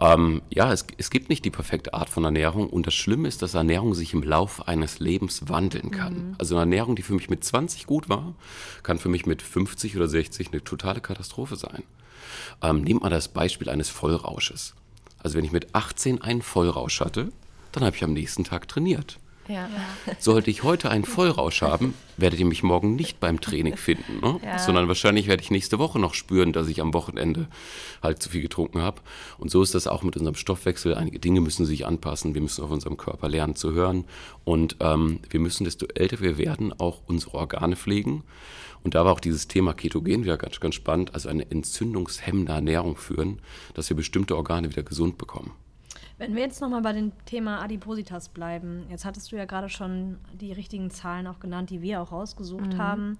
Ähm, 0.00 0.42
ja, 0.50 0.72
es, 0.72 0.86
es 0.96 1.10
gibt 1.10 1.28
nicht 1.28 1.44
die 1.44 1.50
perfekte 1.50 1.94
Art 1.94 2.08
von 2.08 2.24
Ernährung 2.24 2.68
und 2.70 2.86
das 2.86 2.94
Schlimme 2.94 3.28
ist, 3.28 3.42
dass 3.42 3.54
Ernährung 3.54 3.94
sich 3.94 4.14
im 4.14 4.22
Laufe 4.22 4.66
eines 4.68 5.00
Lebens 5.00 5.48
wandeln 5.48 5.90
kann. 5.90 6.36
Also 6.38 6.54
eine 6.54 6.62
Ernährung, 6.62 6.96
die 6.96 7.02
für 7.02 7.14
mich 7.14 7.28
mit 7.28 7.44
20 7.44 7.86
gut 7.86 8.08
war, 8.08 8.34
kann 8.82 8.98
für 8.98 9.08
mich 9.08 9.26
mit 9.26 9.42
50 9.42 9.96
oder 9.96 10.08
60 10.08 10.52
eine 10.52 10.62
totale 10.62 11.00
Katastrophe 11.00 11.56
sein. 11.56 11.82
Ähm, 12.62 12.82
nehmt 12.82 13.02
mal 13.02 13.10
das 13.10 13.28
Beispiel 13.28 13.68
eines 13.68 13.90
Vollrausches. 13.90 14.74
Also 15.24 15.36
wenn 15.36 15.44
ich 15.44 15.52
mit 15.52 15.74
18 15.74 16.22
einen 16.22 16.42
Vollrausch 16.42 17.00
hatte, 17.00 17.32
dann 17.72 17.82
habe 17.82 17.96
ich 17.96 18.04
am 18.04 18.12
nächsten 18.12 18.44
Tag 18.44 18.68
trainiert. 18.68 19.18
Ja. 19.48 19.68
Sollte 20.18 20.50
ich 20.50 20.62
heute 20.62 20.90
einen 20.90 21.04
Vollrausch 21.04 21.60
haben, 21.60 21.94
werdet 22.16 22.40
ihr 22.40 22.46
mich 22.46 22.62
morgen 22.62 22.96
nicht 22.96 23.20
beim 23.20 23.40
Training 23.40 23.76
finden, 23.76 24.20
ne? 24.20 24.40
Ja. 24.42 24.58
sondern 24.58 24.88
wahrscheinlich 24.88 25.26
werde 25.26 25.42
ich 25.42 25.50
nächste 25.50 25.78
Woche 25.78 25.98
noch 25.98 26.14
spüren, 26.14 26.52
dass 26.52 26.68
ich 26.68 26.80
am 26.80 26.94
Wochenende 26.94 27.48
halt 28.02 28.22
zu 28.22 28.30
viel 28.30 28.40
getrunken 28.40 28.80
habe. 28.80 29.02
Und 29.36 29.50
so 29.50 29.62
ist 29.62 29.74
das 29.74 29.86
auch 29.86 30.02
mit 30.02 30.16
unserem 30.16 30.34
Stoffwechsel. 30.34 30.94
Einige 30.94 31.18
Dinge 31.18 31.40
müssen 31.40 31.66
sich 31.66 31.84
anpassen. 31.84 32.34
Wir 32.34 32.40
müssen 32.40 32.64
auf 32.64 32.70
unserem 32.70 32.96
Körper 32.96 33.28
lernen 33.28 33.54
zu 33.54 33.72
hören. 33.72 34.04
Und 34.44 34.76
ähm, 34.80 35.20
wir 35.28 35.40
müssen, 35.40 35.64
desto 35.64 35.86
älter 35.94 36.20
wir 36.20 36.38
werden, 36.38 36.72
auch 36.78 37.02
unsere 37.06 37.34
Organe 37.34 37.76
pflegen. 37.76 38.24
Und 38.84 38.94
da 38.94 39.04
war 39.04 39.12
auch 39.12 39.20
dieses 39.20 39.48
Thema 39.48 39.72
Ketogen 39.72 40.22
wieder 40.22 40.36
ganz, 40.36 40.60
ganz 40.60 40.74
spannend, 40.74 41.14
also 41.14 41.28
eine 41.28 41.50
entzündungshemmende 41.50 42.52
Ernährung 42.52 42.96
führen, 42.96 43.40
dass 43.72 43.88
wir 43.88 43.96
bestimmte 43.96 44.36
Organe 44.36 44.68
wieder 44.68 44.82
gesund 44.82 45.18
bekommen. 45.18 45.52
Wenn 46.18 46.36
wir 46.36 46.42
jetzt 46.42 46.60
nochmal 46.60 46.82
bei 46.82 46.92
dem 46.92 47.12
Thema 47.24 47.60
Adipositas 47.60 48.28
bleiben, 48.28 48.84
jetzt 48.88 49.04
hattest 49.04 49.32
du 49.32 49.36
ja 49.36 49.46
gerade 49.46 49.68
schon 49.68 50.18
die 50.32 50.52
richtigen 50.52 50.90
Zahlen 50.90 51.26
auch 51.26 51.40
genannt, 51.40 51.70
die 51.70 51.82
wir 51.82 52.00
auch 52.00 52.12
rausgesucht 52.12 52.76
haben. 52.78 53.18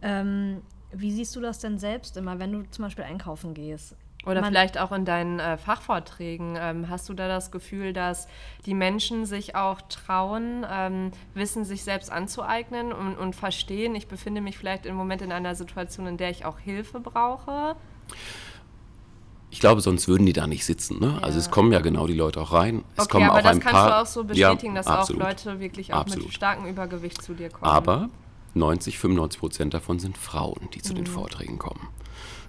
Ähm, 0.00 0.62
wie 0.92 1.12
siehst 1.12 1.36
du 1.36 1.40
das 1.40 1.60
denn 1.60 1.78
selbst 1.78 2.16
immer, 2.16 2.38
wenn 2.38 2.52
du 2.52 2.70
zum 2.70 2.84
Beispiel 2.84 3.04
einkaufen 3.04 3.54
gehst? 3.54 3.94
Oder 4.24 4.40
Man- 4.40 4.50
vielleicht 4.50 4.78
auch 4.78 4.92
in 4.92 5.04
deinen 5.04 5.40
äh, 5.40 5.58
Fachvorträgen. 5.58 6.56
Ähm, 6.58 6.88
hast 6.88 7.08
du 7.08 7.14
da 7.14 7.26
das 7.28 7.50
Gefühl, 7.50 7.92
dass 7.92 8.28
die 8.66 8.74
Menschen 8.74 9.26
sich 9.26 9.56
auch 9.56 9.80
trauen, 9.82 10.64
ähm, 10.70 11.10
Wissen 11.34 11.64
sich 11.64 11.82
selbst 11.82 12.10
anzueignen 12.10 12.92
und, 12.92 13.16
und 13.16 13.34
verstehen, 13.34 13.94
ich 13.94 14.06
befinde 14.06 14.40
mich 14.40 14.56
vielleicht 14.58 14.86
im 14.86 14.94
Moment 14.94 15.22
in 15.22 15.32
einer 15.32 15.54
Situation, 15.54 16.06
in 16.06 16.16
der 16.16 16.30
ich 16.30 16.44
auch 16.44 16.58
Hilfe 16.58 17.00
brauche? 17.00 17.74
Ich 19.50 19.60
glaube, 19.60 19.80
sonst 19.82 20.08
würden 20.08 20.24
die 20.24 20.32
da 20.32 20.46
nicht 20.46 20.64
sitzen. 20.64 20.98
Ne? 20.98 21.18
Also 21.20 21.38
es 21.38 21.50
kommen 21.50 21.72
ja 21.72 21.80
genau 21.80 22.06
die 22.06 22.14
Leute 22.14 22.40
auch 22.40 22.52
rein. 22.52 22.84
Es 22.96 23.04
Okay, 23.04 23.12
kommen 23.12 23.26
aber 23.28 23.38
auch 23.38 23.42
das 23.42 23.56
ein 23.56 23.60
kannst 23.60 23.74
paar, 23.74 23.88
du 23.88 23.96
auch 24.00 24.06
so 24.06 24.24
bestätigen, 24.24 24.74
ja, 24.74 24.78
dass 24.80 24.86
auch 24.86 25.00
absolut. 25.00 25.22
Leute 25.22 25.60
wirklich 25.60 25.92
auch 25.92 25.98
Absolut. 25.98 26.26
mit 26.26 26.34
starkem 26.34 26.66
Übergewicht 26.66 27.20
zu 27.20 27.34
dir 27.34 27.50
kommen. 27.50 27.70
Aber 27.70 28.08
90, 28.54 28.98
95 28.98 29.40
Prozent 29.40 29.74
davon 29.74 29.98
sind 29.98 30.16
Frauen, 30.16 30.68
die 30.74 30.80
zu 30.80 30.94
den 30.94 31.06
Vorträgen 31.06 31.58
kommen. 31.58 31.88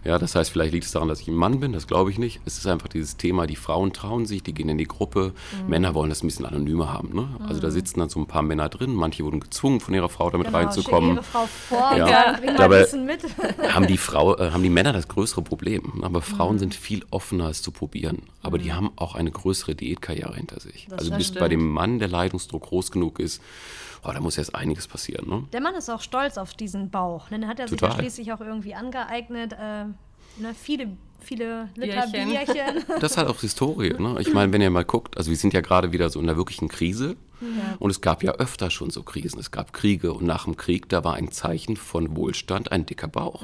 Ja, 0.04 0.20
das 0.20 0.36
heißt, 0.36 0.52
vielleicht 0.52 0.74
liegt 0.74 0.86
es 0.86 0.92
daran, 0.92 1.08
dass 1.08 1.22
ich 1.22 1.28
ein 1.30 1.34
Mann 1.36 1.60
bin, 1.62 1.72
das 1.72 1.88
glaube 1.88 2.12
ich 2.12 2.20
nicht. 2.20 2.42
Es 2.46 2.58
ist 2.58 2.68
einfach 2.68 2.88
dieses 2.90 3.16
Thema, 3.18 3.48
die 3.48 3.56
Frauen 3.56 3.94
trauen 3.94 4.26
sich, 4.26 4.44
die 4.44 4.54
gehen 4.54 4.68
in 4.70 4.78
die 4.78 4.88
Gruppe. 4.88 5.34
Männer 5.68 5.94
wollen 5.96 6.10
das 6.10 6.24
ein 6.24 6.28
bisschen 6.28 6.46
anonymer 6.46 6.92
haben. 6.92 7.14
Ne? 7.16 7.30
Also 7.48 7.62
da 7.62 7.72
sitzen 7.72 8.00
dann 8.00 8.10
so 8.10 8.20
ein 8.20 8.26
paar 8.28 8.42
Männer 8.42 8.68
drin, 8.70 8.94
manche 8.94 9.24
wurden 9.24 9.40
gezwungen, 9.40 9.80
von 9.80 9.94
ihrer 9.94 10.10
Frau 10.10 10.30
damit 10.30 10.48
Genau, 10.48 10.58
reinzukommen. 10.58 11.14
ihre 11.16 11.24
Frau 11.24 11.46
vor 11.48 11.96
Ja. 11.98 12.06
mal 12.06 12.56
Dabei- 12.58 12.86
haben 13.74 13.88
die 13.88 13.98
Frau, 13.98 14.38
äh, 14.38 14.52
haben 14.52 14.64
die 14.64 14.70
Männer 14.70 14.92
das 14.94 15.08
größere 15.08 15.42
Problem. 15.42 16.04
Aber 16.04 16.22
Frauen 16.22 16.60
sind 16.60 16.76
viel 16.76 17.06
offener, 17.12 17.50
es 17.50 17.62
zu 17.62 17.72
probieren. 17.72 18.24
Aber 18.42 18.58
die 18.58 18.74
haben 18.74 18.92
auch 18.98 19.16
eine 19.16 19.32
größere 19.32 19.74
Diätkarriere 19.76 20.36
hinter 20.36 20.60
sich. 20.60 20.88
Das 20.90 21.00
also 21.00 21.12
bis 21.16 21.28
stimmt. 21.28 21.40
bei 21.40 21.48
dem 21.48 21.70
Mann 21.70 22.00
der 22.00 22.10
Leidensdruck 22.10 22.64
groß 22.64 22.92
genug 22.92 23.20
ist, 23.20 23.42
oh, 24.06 24.12
da 24.12 24.20
muss 24.20 24.38
erst 24.38 24.54
einiges 24.54 24.88
passieren. 24.88 25.30
Ne? 25.30 25.44
Der 25.54 25.62
Mann 25.62 25.76
ist 25.76 25.90
auch 25.90 26.02
stolz 26.02 26.38
auf 26.38 26.54
diesen 26.54 26.90
Bauch. 26.90 27.30
Ne? 27.30 27.40
Den 27.40 27.48
hat 27.48 27.60
er 27.60 27.70
sich 27.70 27.80
ja 27.80 27.88
Total. 27.88 28.02
schließlich 28.02 28.34
auch 28.34 28.42
irgendwie 28.42 28.76
angeeignet. 28.76 29.54
Äh, 29.54 29.86
ne? 30.38 30.54
Viele, 30.60 30.98
viele 31.20 31.70
Liter 31.76 32.08
Bierchen. 32.08 32.30
Bierchen. 32.30 32.84
Das 33.00 33.18
hat 33.18 33.28
auch 33.28 33.42
Historie. 33.42 33.94
Ne? 33.98 34.18
Ich 34.20 34.34
meine, 34.34 34.52
wenn 34.54 34.62
ihr 34.62 34.70
mal 34.70 34.86
guckt, 34.86 35.18
also 35.18 35.30
wir 35.30 35.38
sind 35.38 35.54
ja 35.54 35.62
gerade 35.62 35.92
wieder 35.92 36.10
so 36.10 36.20
in 36.20 36.30
einer 36.30 36.38
wirklichen 36.38 36.70
Krise. 36.70 37.16
Und 37.80 37.90
es 37.90 38.02
gab 38.02 38.24
ja 38.24 38.34
öfter 38.34 38.70
schon 38.70 38.90
so 38.90 39.04
Krisen. 39.04 39.40
Es 39.40 39.52
gab 39.52 39.74
Kriege 39.74 40.14
und 40.14 40.26
nach 40.26 40.46
dem 40.46 40.56
Krieg, 40.56 40.88
da 40.90 41.04
war 41.04 41.16
ein 41.16 41.32
Zeichen 41.32 41.76
von 41.76 42.16
Wohlstand 42.16 42.72
ein 42.72 42.86
dicker 42.86 43.08
Bauch. 43.08 43.44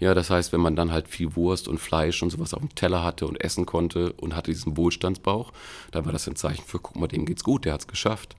Ja, 0.00 0.14
das 0.14 0.30
heißt, 0.30 0.52
wenn 0.52 0.60
man 0.60 0.76
dann 0.76 0.90
halt 0.90 1.08
viel 1.08 1.36
Wurst 1.36 1.68
und 1.68 1.78
Fleisch 1.78 2.22
und 2.22 2.30
sowas 2.30 2.54
auf 2.54 2.60
dem 2.60 2.74
Teller 2.74 3.04
hatte 3.04 3.26
und 3.26 3.40
essen 3.40 3.66
konnte 3.66 4.12
und 4.14 4.34
hatte 4.34 4.50
diesen 4.50 4.76
Wohlstandsbauch, 4.76 5.52
dann 5.92 6.04
war 6.04 6.12
das 6.12 6.28
ein 6.28 6.36
Zeichen 6.36 6.64
für, 6.64 6.80
guck 6.80 6.96
mal, 6.96 7.06
dem 7.06 7.26
geht's 7.26 7.44
gut, 7.44 7.64
der 7.64 7.74
hat's 7.74 7.86
geschafft. 7.86 8.34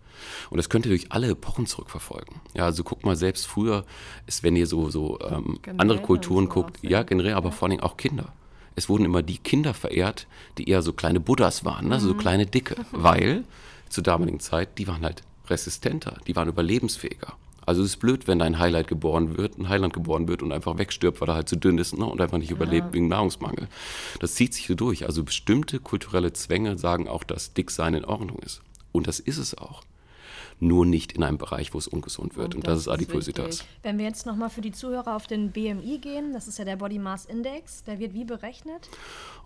Und 0.50 0.58
das 0.58 0.70
könnt 0.70 0.86
ihr 0.86 0.90
durch 0.90 1.12
alle 1.12 1.30
Epochen 1.30 1.66
zurückverfolgen. 1.66 2.36
Ja, 2.54 2.66
also 2.66 2.84
guck 2.84 3.04
mal, 3.04 3.16
selbst 3.16 3.48
früher 3.48 3.86
ist, 4.28 4.44
wenn 4.44 4.56
ihr 4.56 4.68
so, 4.68 4.90
so 4.90 5.20
ähm, 5.22 5.60
andere 5.78 6.02
Kulturen 6.02 6.46
so 6.46 6.52
guckt, 6.52 6.80
ja. 6.82 6.90
ja, 6.90 7.04
generell, 7.04 7.34
aber 7.34 7.52
vor 7.52 7.70
allem 7.70 7.80
auch 7.80 7.98
Kinder. 7.98 8.34
Es 8.76 8.88
wurden 8.88 9.06
immer 9.06 9.22
die 9.22 9.38
Kinder 9.38 9.74
verehrt, 9.74 10.28
die 10.58 10.70
eher 10.70 10.82
so 10.82 10.94
kleine 10.94 11.20
Buddhas 11.20 11.66
waren, 11.66 11.90
ne? 11.90 11.96
also 11.96 12.10
so 12.10 12.14
kleine 12.14 12.46
Dicke, 12.46 12.76
weil 12.92 13.44
zur 13.90 14.04
damaligen 14.04 14.40
Zeit, 14.40 14.78
die 14.78 14.88
waren 14.88 15.04
halt 15.04 15.24
resistenter, 15.48 16.18
die 16.28 16.36
waren 16.36 16.48
überlebensfähiger. 16.48 17.34
Also 17.70 17.84
es 17.84 17.90
ist 17.90 17.98
blöd, 17.98 18.28
wenn 18.28 18.42
ein 18.42 18.58
Highlight 18.58 18.88
geboren 18.88 19.38
wird, 19.38 19.60
ein 19.60 19.70
Highland 19.70 19.94
geboren 19.94 20.28
wird 20.28 20.42
und 20.42 20.52
einfach 20.52 20.80
wegstirbt, 20.80 21.22
weil 21.22 21.30
er 21.30 21.36
halt 21.36 21.50
zu 21.50 21.56
dünn 21.56 21.78
ist 21.78 21.96
ne? 21.96 22.04
und 22.04 22.20
einfach 22.20 22.40
nicht 22.40 22.50
überlebt 22.50 22.94
wegen 22.94 23.08
Nahrungsmangel. 23.08 23.68
Das 24.20 24.34
zieht 24.34 24.56
sich 24.56 24.66
so 24.66 24.74
durch. 24.74 25.06
Also 25.06 25.24
bestimmte 25.24 25.80
kulturelle 25.80 26.34
Zwänge 26.34 26.80
sagen 26.80 27.08
auch, 27.08 27.24
dass 27.24 27.54
Dicksein 27.54 27.94
in 27.94 28.06
Ordnung 28.06 28.40
ist. 28.40 28.62
Und 28.92 29.06
das 29.06 29.20
ist 29.20 29.38
es 29.38 29.56
auch. 29.56 29.84
Nur 30.60 30.86
nicht 30.86 31.14
in 31.14 31.24
einem 31.24 31.38
Bereich, 31.38 31.74
wo 31.74 31.78
es 31.78 31.88
ungesund 31.88 32.36
wird. 32.36 32.56
Und, 32.56 32.62
und 32.62 32.68
das, 32.68 32.74
das, 32.74 32.82
ist 32.82 32.88
Adipositas. 32.90 33.46
Wichtig. 33.46 33.68
Wenn 33.84 33.98
wir 33.98 34.06
jetzt 34.06 34.26
nochmal 34.26 34.50
für 34.50 34.62
die 34.62 34.72
Zuhörer 34.72 35.16
auf 35.16 35.28
den 35.28 35.52
BMI 35.52 36.00
gehen, 36.00 36.34
das 36.34 36.48
ist 36.48 36.60
ja 36.60 36.66
der 36.66 36.76
Body 36.76 37.00
Mass 37.00 37.26
Index, 37.26 37.84
der 37.84 38.00
wird 38.00 38.14
wie 38.14 38.26
berechnet? 38.26 38.90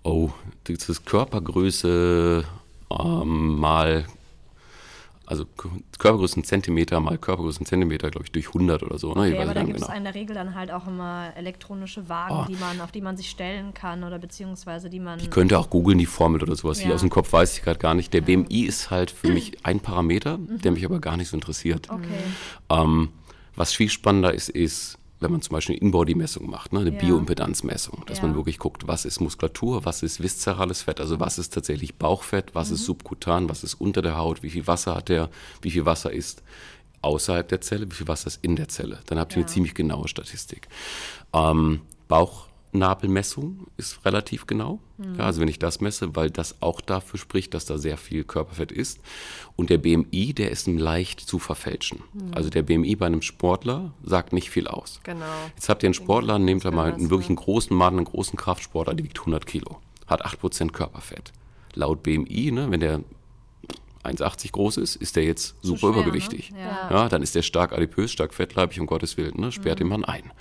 Oh, 0.04 0.32
das 0.64 0.90
ist 0.90 1.06
Körpergröße 1.06 2.44
ähm, 2.90 3.60
mal 3.60 4.06
also 5.34 5.46
Körpergröße 5.98 6.40
ein 6.40 6.44
Zentimeter 6.44 7.00
mal 7.00 7.18
Körpergröße 7.18 7.62
ein 7.62 7.66
Zentimeter, 7.66 8.12
glaube 8.12 8.26
ich, 8.26 8.32
durch 8.32 8.48
100 8.48 8.84
oder 8.84 9.00
so. 9.00 9.14
Ne? 9.14 9.22
Okay, 9.22 9.38
aber 9.40 9.54
da 9.54 9.64
gibt 9.64 9.80
es 9.80 9.86
genau. 9.86 9.98
in 9.98 10.04
der 10.04 10.14
Regel 10.14 10.36
dann 10.36 10.54
halt 10.54 10.72
auch 10.72 10.88
immer 10.88 11.32
elektronische 11.36 12.08
Wagen, 12.08 12.36
oh. 12.36 12.46
die 12.48 12.56
man, 12.56 12.80
auf 12.82 12.92
die 12.92 13.02
man 13.02 13.18
sich 13.18 13.30
stellen 13.30 13.74
kann 13.74 14.04
oder 14.04 14.20
beziehungsweise 14.20 14.90
die 14.90 15.00
man. 15.00 15.20
Ich 15.20 15.32
könnte 15.32 15.58
auch 15.58 15.70
googeln, 15.70 15.98
die 15.98 16.06
Formel 16.06 16.42
oder 16.44 16.56
sowas. 16.56 16.80
Ja. 16.80 16.88
Die 16.88 16.94
aus 16.94 17.02
dem 17.02 17.10
Kopf 17.10 17.34
weiß 17.34 17.58
ich 17.58 17.64
gerade 17.64 17.80
gar 17.80 17.96
nicht. 17.96 18.14
Der 18.14 18.22
ja. 18.22 18.26
BMI 18.26 18.66
ist 18.66 18.92
halt 18.92 19.10
für 19.12 19.30
mich 19.30 19.58
ein 19.64 19.80
Parameter, 19.80 20.38
mhm. 20.38 20.62
der 20.62 20.72
mich 20.72 20.86
aber 20.86 21.00
gar 21.00 21.18
nicht 21.18 21.30
so 21.30 21.38
interessiert. 21.38 21.90
Okay. 21.90 22.08
Ähm, 22.70 23.10
was 23.56 23.74
viel 23.74 23.90
spannender 23.90 24.34
ist, 24.34 24.50
ist 24.50 24.98
wenn 25.24 25.32
man 25.32 25.42
zum 25.42 25.54
Beispiel 25.54 25.76
eine 25.76 25.82
In-Body-Messung 25.82 26.50
macht, 26.50 26.74
ne, 26.74 26.80
eine 26.82 26.92
ja. 26.92 27.00
Bioimpedanzmessung, 27.00 28.04
dass 28.06 28.20
ja. 28.20 28.26
man 28.26 28.36
wirklich 28.36 28.60
guckt, 28.60 28.88
was 28.88 29.06
ist 29.06 29.20
Muskulatur, 29.20 29.86
was 29.86 30.04
ist 30.04 30.22
viszerales 30.22 30.84
Fett, 30.84 31.00
also 31.00 31.20
was 31.20 31.40
ist 31.40 31.54
tatsächlich 31.54 31.96
Bauchfett, 31.96 32.54
was 32.54 32.70
mhm. 32.70 32.76
ist 32.76 32.86
subkutan, 32.86 33.50
was 33.50 33.64
ist 33.64 33.76
unter 33.76 34.02
der 34.02 34.18
Haut, 34.18 34.44
wie 34.44 34.50
viel 34.50 34.68
Wasser 34.68 34.96
hat 34.96 35.10
der, 35.10 35.30
wie 35.62 35.72
viel 35.72 35.86
Wasser 35.86 36.12
ist 36.12 36.44
außerhalb 37.02 37.48
der 37.48 37.62
Zelle, 37.62 37.90
wie 37.90 37.96
viel 37.96 38.08
Wasser 38.08 38.28
ist 38.28 38.40
in 38.44 38.56
der 38.56 38.68
Zelle. 38.70 39.00
Dann 39.08 39.20
habt 39.20 39.34
ihr 39.34 39.40
ja. 39.40 39.44
eine 39.44 39.54
ziemlich 39.54 39.74
genaue 39.74 40.08
Statistik. 40.08 40.68
Ähm, 41.34 41.82
Bauch 42.08 42.48
Nabelmessung 42.74 43.68
ist 43.78 44.06
relativ 44.06 44.48
genau. 44.48 44.80
Mhm. 44.98 45.16
Ja, 45.20 45.26
also 45.26 45.42
wenn 45.42 45.48
ich 45.48 45.60
das 45.60 45.82
messe, 45.82 46.16
weil 46.16 46.30
das 46.30 46.62
auch 46.62 46.82
dafür 46.82 47.20
spricht, 47.20 47.54
dass 47.54 47.66
da 47.66 47.78
sehr 47.78 47.98
viel 47.98 48.24
Körperfett 48.24 48.72
ist. 48.72 49.00
Und 49.56 49.70
der 49.70 49.78
BMI, 49.78 50.34
der 50.34 50.52
ist 50.52 50.68
leicht 50.68 51.20
zu 51.20 51.40
verfälschen. 51.40 52.04
Mhm. 52.14 52.34
Also 52.34 52.50
der 52.50 52.64
BMI 52.64 52.96
bei 52.96 53.06
einem 53.06 53.22
Sportler 53.22 53.94
sagt 54.04 54.34
nicht 54.34 54.50
viel 54.50 54.68
aus. 54.68 55.00
Genau. 55.04 55.26
Jetzt 55.56 55.70
habt 55.70 55.84
ihr 55.84 55.88
einen 55.88 55.94
Sportler, 55.94 56.40
nehmt 56.40 56.66
da 56.66 56.72
mal 56.72 56.94
einen 56.94 57.10
wirklich 57.10 57.30
einen 57.30 57.36
großen 57.38 57.76
Mann, 57.76 57.98
einen 57.98 58.06
großen 58.06 58.38
Kraftsportler, 58.38 58.94
der 58.94 59.06
wiegt 59.06 59.20
100 59.20 59.46
Kilo, 59.46 59.80
hat 60.08 60.26
8% 60.26 60.72
Körperfett. 60.72 61.32
Laut 61.76 62.04
BMI, 62.04 62.52
ne, 62.52 62.70
wenn 62.70 62.80
der 62.80 63.02
1,80 64.04 64.52
groß 64.52 64.78
ist, 64.78 64.96
ist 64.98 65.16
der 65.16 65.24
jetzt 65.24 65.56
super 65.62 65.80
schwer, 65.80 65.90
übergewichtig. 65.90 66.52
Ne? 66.52 66.60
Ja. 66.60 66.90
ja. 66.92 67.10
dann 67.10 67.22
ist 67.22 67.36
der 67.36 67.42
stark 67.42 67.72
adipös, 67.72 68.12
stark 68.12 68.34
fettleibig, 68.34 68.80
um 68.80 68.86
Gottes 68.86 69.18
Willen, 69.18 69.40
ne, 69.40 69.52
sperrt 69.52 69.80
mhm. 69.80 69.84
den 69.84 69.90
Mann 69.90 70.06
ein. 70.06 70.32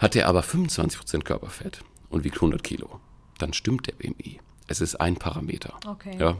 Hat 0.00 0.16
er 0.16 0.28
aber 0.28 0.40
25% 0.40 1.24
Körperfett 1.24 1.84
und 2.08 2.24
wiegt 2.24 2.36
100 2.36 2.62
Kilo, 2.62 3.00
dann 3.38 3.52
stimmt 3.52 3.86
der 3.86 3.92
BMI. 3.92 4.40
Es 4.66 4.80
ist 4.80 4.96
ein 4.96 5.16
Parameter. 5.16 5.74
Okay. 5.86 6.16
Ja, 6.18 6.38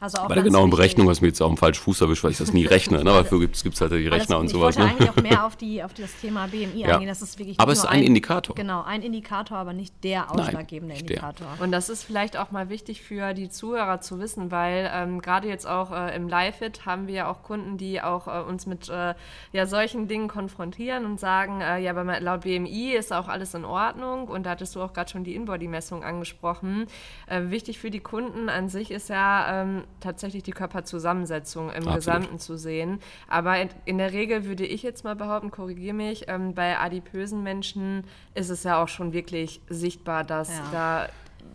also 0.00 0.18
Bei 0.26 0.34
der 0.34 0.42
genauen 0.42 0.70
Berechnung 0.70 1.08
hast 1.08 1.20
du 1.20 1.24
mir 1.24 1.28
jetzt 1.28 1.40
auch 1.40 1.48
einen 1.48 1.56
falschen 1.56 1.80
Fuß 1.82 2.00
erwischt, 2.00 2.24
weil 2.24 2.32
ich 2.32 2.38
das 2.38 2.52
nie 2.52 2.66
rechne. 2.66 3.02
Ne? 3.02 3.10
Aber 3.10 3.22
dafür 3.22 3.38
gibt 3.38 3.56
es 3.56 3.80
halt 3.80 3.92
die 3.92 4.08
Rechner 4.08 4.38
und 4.38 4.48
sowas. 4.48 4.74
Ich 4.74 4.82
wollte 4.82 4.96
ne? 4.96 5.00
eigentlich 5.00 5.10
auch 5.10 5.22
mehr 5.22 5.46
auf, 5.46 5.56
die, 5.56 5.84
auf 5.84 5.94
das 5.94 6.10
Thema 6.20 6.48
BMI 6.48 6.80
ja. 6.80 6.94
eingehen. 6.94 7.08
Das 7.08 7.22
ist 7.22 7.38
wirklich 7.38 7.60
aber 7.60 7.72
es 7.72 7.78
ist 7.78 7.84
ein, 7.84 8.00
ein, 8.00 8.02
Indikator. 8.02 8.56
Genau, 8.56 8.82
ein 8.82 9.02
Indikator, 9.02 9.56
aber 9.56 9.72
nicht 9.72 9.94
der 10.02 10.32
ausschlaggebende 10.32 10.94
Nein, 10.94 11.04
Indikator. 11.04 11.46
Der. 11.56 11.64
Und 11.64 11.70
das 11.70 11.88
ist 11.88 12.02
vielleicht 12.02 12.36
auch 12.36 12.50
mal 12.50 12.68
wichtig 12.68 13.02
für 13.02 13.34
die 13.34 13.48
Zuhörer 13.48 14.00
zu 14.00 14.18
wissen, 14.18 14.50
weil 14.50 14.90
ähm, 14.92 15.22
gerade 15.22 15.48
jetzt 15.48 15.66
auch 15.66 15.92
äh, 15.92 16.14
im 16.16 16.28
Live-It 16.28 16.86
haben 16.86 17.06
wir 17.06 17.14
ja 17.14 17.30
auch 17.30 17.44
Kunden, 17.44 17.78
die 17.78 18.02
auch 18.02 18.26
äh, 18.26 18.42
uns 18.42 18.66
mit 18.66 18.88
äh, 18.88 19.14
ja, 19.52 19.66
solchen 19.66 20.08
Dingen 20.08 20.26
konfrontieren 20.26 21.04
und 21.04 21.20
sagen, 21.20 21.60
äh, 21.60 21.78
ja, 21.78 21.92
aber 21.92 22.20
laut 22.20 22.40
BMI 22.40 22.94
ist 22.94 23.12
auch 23.12 23.28
alles 23.28 23.54
in 23.54 23.64
Ordnung. 23.64 24.26
Und 24.26 24.44
da 24.44 24.50
hattest 24.50 24.74
du 24.74 24.82
auch 24.82 24.92
gerade 24.92 25.10
schon 25.10 25.22
die 25.22 25.36
In-Body-Messung 25.36 26.02
angesprochen. 26.02 26.86
Äh, 27.26 27.44
wichtig 27.50 27.78
für 27.78 27.90
die 27.90 28.00
Kunden 28.00 28.48
an 28.48 28.68
sich 28.68 28.90
ist 28.90 29.08
ja 29.08 29.62
ähm, 29.62 29.83
tatsächlich 30.00 30.42
die 30.42 30.50
Körper 30.50 30.74
Körperzusammensetzung 30.74 31.68
im 31.70 31.88
Absolut. 31.88 31.96
Gesamten 31.96 32.38
zu 32.38 32.56
sehen. 32.58 32.98
Aber 33.28 33.60
in, 33.60 33.68
in, 33.84 33.98
der 33.98 34.12
Regel 34.12 34.44
würde 34.44 34.66
ich 34.66 34.82
jetzt 34.82 35.04
mal 35.04 35.14
behaupten, 35.14 35.50
korrigiere 35.50 35.94
mich, 35.94 36.24
ähm, 36.28 36.54
bei 36.54 36.78
adipösen 36.78 37.42
Menschen 37.42 38.04
ist 38.34 38.50
es 38.50 38.64
ja 38.64 38.82
auch 38.82 38.88
schon 38.88 39.12
wirklich 39.12 39.60
sichtbar, 39.68 40.24
dass 40.24 40.48
ja. 40.48 40.64
da 40.72 41.08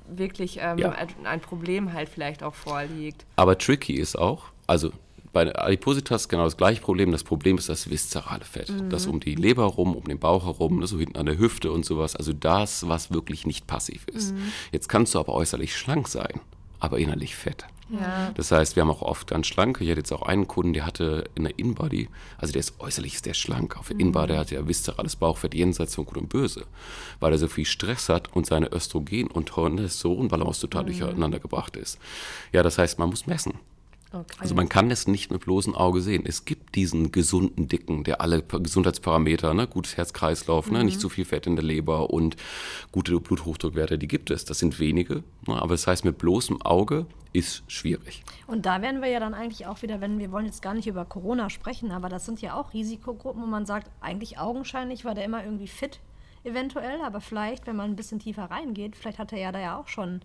wirklich 0.07 0.59
ähm, 0.62 0.77
ja. 0.77 0.95
ein 1.24 1.41
Problem 1.41 1.93
halt 1.93 2.09
vielleicht 2.09 2.43
auch 2.43 2.55
vorliegt. 2.55 3.25
Aber 3.36 3.57
tricky 3.57 3.93
ist 3.93 4.17
auch, 4.17 4.45
also 4.67 4.91
bei 5.33 5.53
Adipositas 5.55 6.27
genau 6.27 6.45
das 6.45 6.57
gleiche 6.57 6.81
Problem. 6.81 7.12
Das 7.12 7.24
Problem 7.24 7.57
ist 7.57 7.69
das 7.69 7.89
viszerale 7.89 8.45
Fett. 8.45 8.69
Mhm. 8.69 8.89
Das 8.89 9.05
um 9.05 9.19
die 9.19 9.36
Leber 9.36 9.65
rum, 9.65 9.95
um 9.95 10.05
den 10.05 10.17
Bauch 10.17 10.45
herum, 10.45 10.83
so 10.88 10.98
hinten 10.98 11.17
an 11.17 11.27
der 11.27 11.38
Hüfte 11.38 11.71
und 11.71 11.86
sowas. 11.86 12.15
Also 12.15 12.33
das, 12.33 12.88
was 12.88 13.12
wirklich 13.13 13.45
nicht 13.45 13.67
passiv 13.67 14.07
ist. 14.07 14.33
Mhm. 14.33 14.51
Jetzt 14.71 14.88
kannst 14.88 15.13
du 15.13 15.19
aber 15.19 15.33
äußerlich 15.33 15.75
schlank 15.77 16.07
sein, 16.07 16.39
aber 16.79 16.98
innerlich 16.98 17.36
fett. 17.36 17.65
Ja. 17.89 18.31
Das 18.36 18.51
heißt, 18.51 18.75
wir 18.75 18.81
haben 18.81 18.91
auch 18.91 19.01
oft 19.01 19.27
ganz 19.27 19.48
schlanke. 19.48 19.84
Ich 19.84 19.89
hatte 19.89 20.00
jetzt 20.00 20.12
auch 20.12 20.22
einen 20.22 20.48
Kunden, 20.48 20.74
der 20.74 20.86
hatte 20.86 21.25
in 21.36 21.43
der 21.43 21.58
Inbody, 21.58 22.10
also 22.38 22.53
der 22.53 22.60
ist 22.60 22.79
äußerlich 22.79 23.22
der 23.22 23.34
schlank. 23.34 23.77
Auf 23.77 23.88
der 23.88 23.96
mhm. 23.96 24.01
Inbody, 24.01 24.36
hat 24.36 24.51
ja 24.51 24.67
viszerales 24.67 25.15
Bauchfett 25.15 25.55
jenseits 25.55 25.96
von 25.96 26.05
Gut 26.05 26.17
und 26.17 26.29
Böse, 26.29 26.65
weil 27.19 27.31
er 27.31 27.38
so 27.38 27.48
viel 27.48 27.65
Stress 27.65 28.10
hat 28.10 28.36
und 28.36 28.46
seine 28.46 28.72
Östrogen- 28.72 29.31
und 29.31 29.48
Testosteronbalance 29.48 30.62
total 30.62 30.84
mhm. 30.84 30.88
durcheinander 30.88 31.39
gebracht 31.39 31.75
ist. 31.75 31.98
Ja, 32.51 32.63
das 32.63 32.77
heißt, 32.77 33.00
man 33.00 33.10
muss 33.10 33.27
messen. 33.27 33.53
Okay. 34.12 34.38
Also 34.39 34.55
man 34.55 34.69
kann 34.69 34.89
es 34.89 35.08
nicht 35.08 35.29
mit 35.31 35.41
bloßem 35.41 35.75
Auge 35.75 36.01
sehen. 36.01 36.24
Es 36.25 36.43
gibt 36.43 36.74
diesen 36.75 37.12
gesunden 37.12 37.67
Dicken, 37.67 38.03
der 38.03 38.22
alle 38.22 38.41
Gesundheitsparameter, 38.41 39.53
ne, 39.53 39.67
gutes 39.67 39.98
Herz-Kreislauf, 39.98 40.67
mhm. 40.67 40.74
ne, 40.74 40.84
nicht 40.86 40.96
mhm. 40.98 41.01
zu 41.01 41.10
viel 41.10 41.25
Fett 41.25 41.46
in 41.46 41.55
der 41.55 41.65
Leber 41.65 42.10
und 42.10 42.36
gute 42.91 43.19
Bluthochdruckwerte, 43.19 44.00
die 44.00 44.08
gibt 44.08 44.31
es. 44.31 44.46
Das 44.46 44.58
sind 44.58 44.79
wenige, 44.79 45.24
ne, 45.48 45.62
aber 45.62 45.75
das 45.75 45.86
heißt 45.86 46.05
mit 46.05 46.17
bloßem 46.17 46.62
Auge 46.63 47.05
ist 47.33 47.63
schwierig. 47.71 48.24
Und 48.48 48.65
da 48.65 48.81
werden 48.81 49.01
wir 49.01 49.09
ja 49.09 49.19
dann 49.19 49.33
eigentlich 49.33 49.67
auch 49.67 49.81
wieder, 49.81 50.01
wenn 50.01 50.19
wir 50.19 50.31
wollen 50.31 50.45
jetzt 50.45 50.62
gar 50.62 50.74
nicht 50.74 50.88
über 50.88 51.05
Corona 51.05 51.50
sprechen, 51.50 51.91
aber 51.91 52.09
das 52.09 52.25
sind 52.25 52.41
ja 52.41 52.55
auch 52.55 52.74
Risikogruppen, 52.74 53.41
wo 53.41 53.48
man 53.48 53.65
sagt, 53.65 53.89
eigentlich 54.01 54.39
augenscheinlich 54.39 55.05
war 55.05 55.13
der 55.13 55.25
immer 55.25 55.43
irgendwie 55.43 55.67
fit 55.67 56.00
eventuell, 56.43 57.01
aber 57.01 57.21
vielleicht, 57.21 57.67
wenn 57.67 57.75
man 57.75 57.91
ein 57.91 57.95
bisschen 57.95 58.19
tiefer 58.19 58.45
reingeht, 58.45 58.95
vielleicht 58.95 59.19
hat 59.19 59.33
er 59.33 59.39
ja 59.39 59.51
da 59.51 59.59
ja 59.59 59.77
auch 59.79 59.88
schon. 59.88 60.21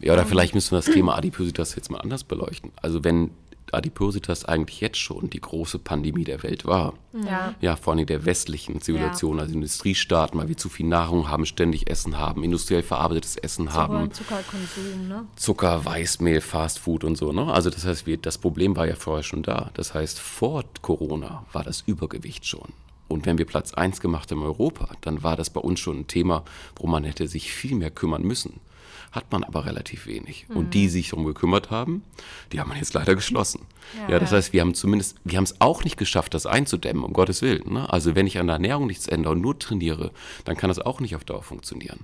Ja, 0.00 0.12
oder 0.12 0.26
vielleicht 0.26 0.54
müssen 0.54 0.72
wir 0.72 0.78
das 0.78 0.86
Thema 0.86 1.16
Adipositas 1.16 1.74
jetzt 1.76 1.90
mal 1.90 2.00
anders 2.00 2.24
beleuchten. 2.24 2.72
Also 2.82 3.04
wenn 3.04 3.30
Adipositas 3.72 4.44
eigentlich 4.44 4.80
jetzt 4.80 4.98
schon 4.98 5.30
die 5.30 5.40
große 5.40 5.78
Pandemie 5.78 6.24
der 6.24 6.42
Welt 6.42 6.64
war. 6.64 6.94
Ja, 7.12 7.54
ja 7.60 7.76
vor 7.76 7.94
allem 7.94 8.06
der 8.06 8.24
westlichen 8.24 8.80
Zivilisation, 8.80 9.36
ja. 9.36 9.42
also 9.42 9.54
Industriestaaten, 9.54 10.38
weil 10.38 10.48
wir 10.48 10.56
zu 10.56 10.68
viel 10.68 10.86
Nahrung 10.86 11.28
haben, 11.28 11.46
ständig 11.46 11.90
Essen 11.90 12.18
haben, 12.18 12.44
industriell 12.44 12.82
verarbeitetes 12.82 13.36
Essen 13.36 13.66
Zucker 13.66 13.76
haben. 13.76 14.12
Zuckerkonsum, 14.12 15.08
ne? 15.08 15.26
Zucker, 15.36 15.84
Weißmehl, 15.84 16.40
Fastfood 16.40 17.04
und 17.04 17.16
so. 17.16 17.32
Ne? 17.32 17.52
Also 17.52 17.70
das 17.70 17.84
heißt, 17.84 18.06
wir, 18.06 18.16
das 18.16 18.38
Problem 18.38 18.76
war 18.76 18.86
ja 18.86 18.94
vorher 18.94 19.22
schon 19.22 19.42
da. 19.42 19.70
Das 19.74 19.94
heißt, 19.94 20.18
vor 20.18 20.64
Corona 20.82 21.44
war 21.52 21.64
das 21.64 21.82
Übergewicht 21.86 22.46
schon. 22.46 22.72
Und 23.08 23.26
wenn 23.26 23.38
wir 23.38 23.46
Platz 23.46 23.72
1 23.72 24.00
gemacht 24.00 24.30
haben 24.30 24.40
in 24.40 24.46
Europa, 24.46 24.88
dann 25.00 25.22
war 25.22 25.36
das 25.36 25.50
bei 25.50 25.60
uns 25.60 25.80
schon 25.80 26.00
ein 26.00 26.06
Thema, 26.06 26.44
wo 26.76 26.86
man 26.86 27.04
hätte 27.04 27.28
sich 27.28 27.52
viel 27.52 27.76
mehr 27.76 27.90
kümmern 27.90 28.22
müssen. 28.22 28.60
Hat 29.16 29.32
man 29.32 29.44
aber 29.44 29.64
relativ 29.64 30.06
wenig. 30.06 30.46
Mhm. 30.48 30.56
Und 30.56 30.74
die, 30.74 30.82
die 30.82 30.88
sich 30.88 31.08
darum 31.08 31.24
gekümmert 31.24 31.70
haben, 31.70 32.04
die 32.52 32.60
haben 32.60 32.68
man 32.68 32.76
jetzt 32.76 32.92
leider 32.92 33.14
geschlossen. 33.14 33.62
Ja, 34.02 34.10
ja 34.10 34.18
das 34.18 34.30
heißt, 34.30 34.52
wir 34.52 34.60
haben 34.60 34.74
zumindest, 34.74 35.16
wir 35.24 35.38
haben 35.38 35.44
es 35.44 35.58
auch 35.58 35.84
nicht 35.84 35.96
geschafft, 35.96 36.34
das 36.34 36.44
einzudämmen, 36.44 37.02
um 37.02 37.14
Gottes 37.14 37.40
Willen. 37.40 37.72
Ne? 37.72 37.90
Also 37.90 38.14
wenn 38.14 38.26
ich 38.26 38.38
an 38.38 38.46
der 38.46 38.56
Ernährung 38.56 38.86
nichts 38.86 39.08
ändere 39.08 39.32
und 39.32 39.40
nur 39.40 39.58
trainiere, 39.58 40.10
dann 40.44 40.56
kann 40.56 40.68
das 40.68 40.78
auch 40.78 41.00
nicht 41.00 41.16
auf 41.16 41.24
Dauer 41.24 41.42
funktionieren. 41.42 42.00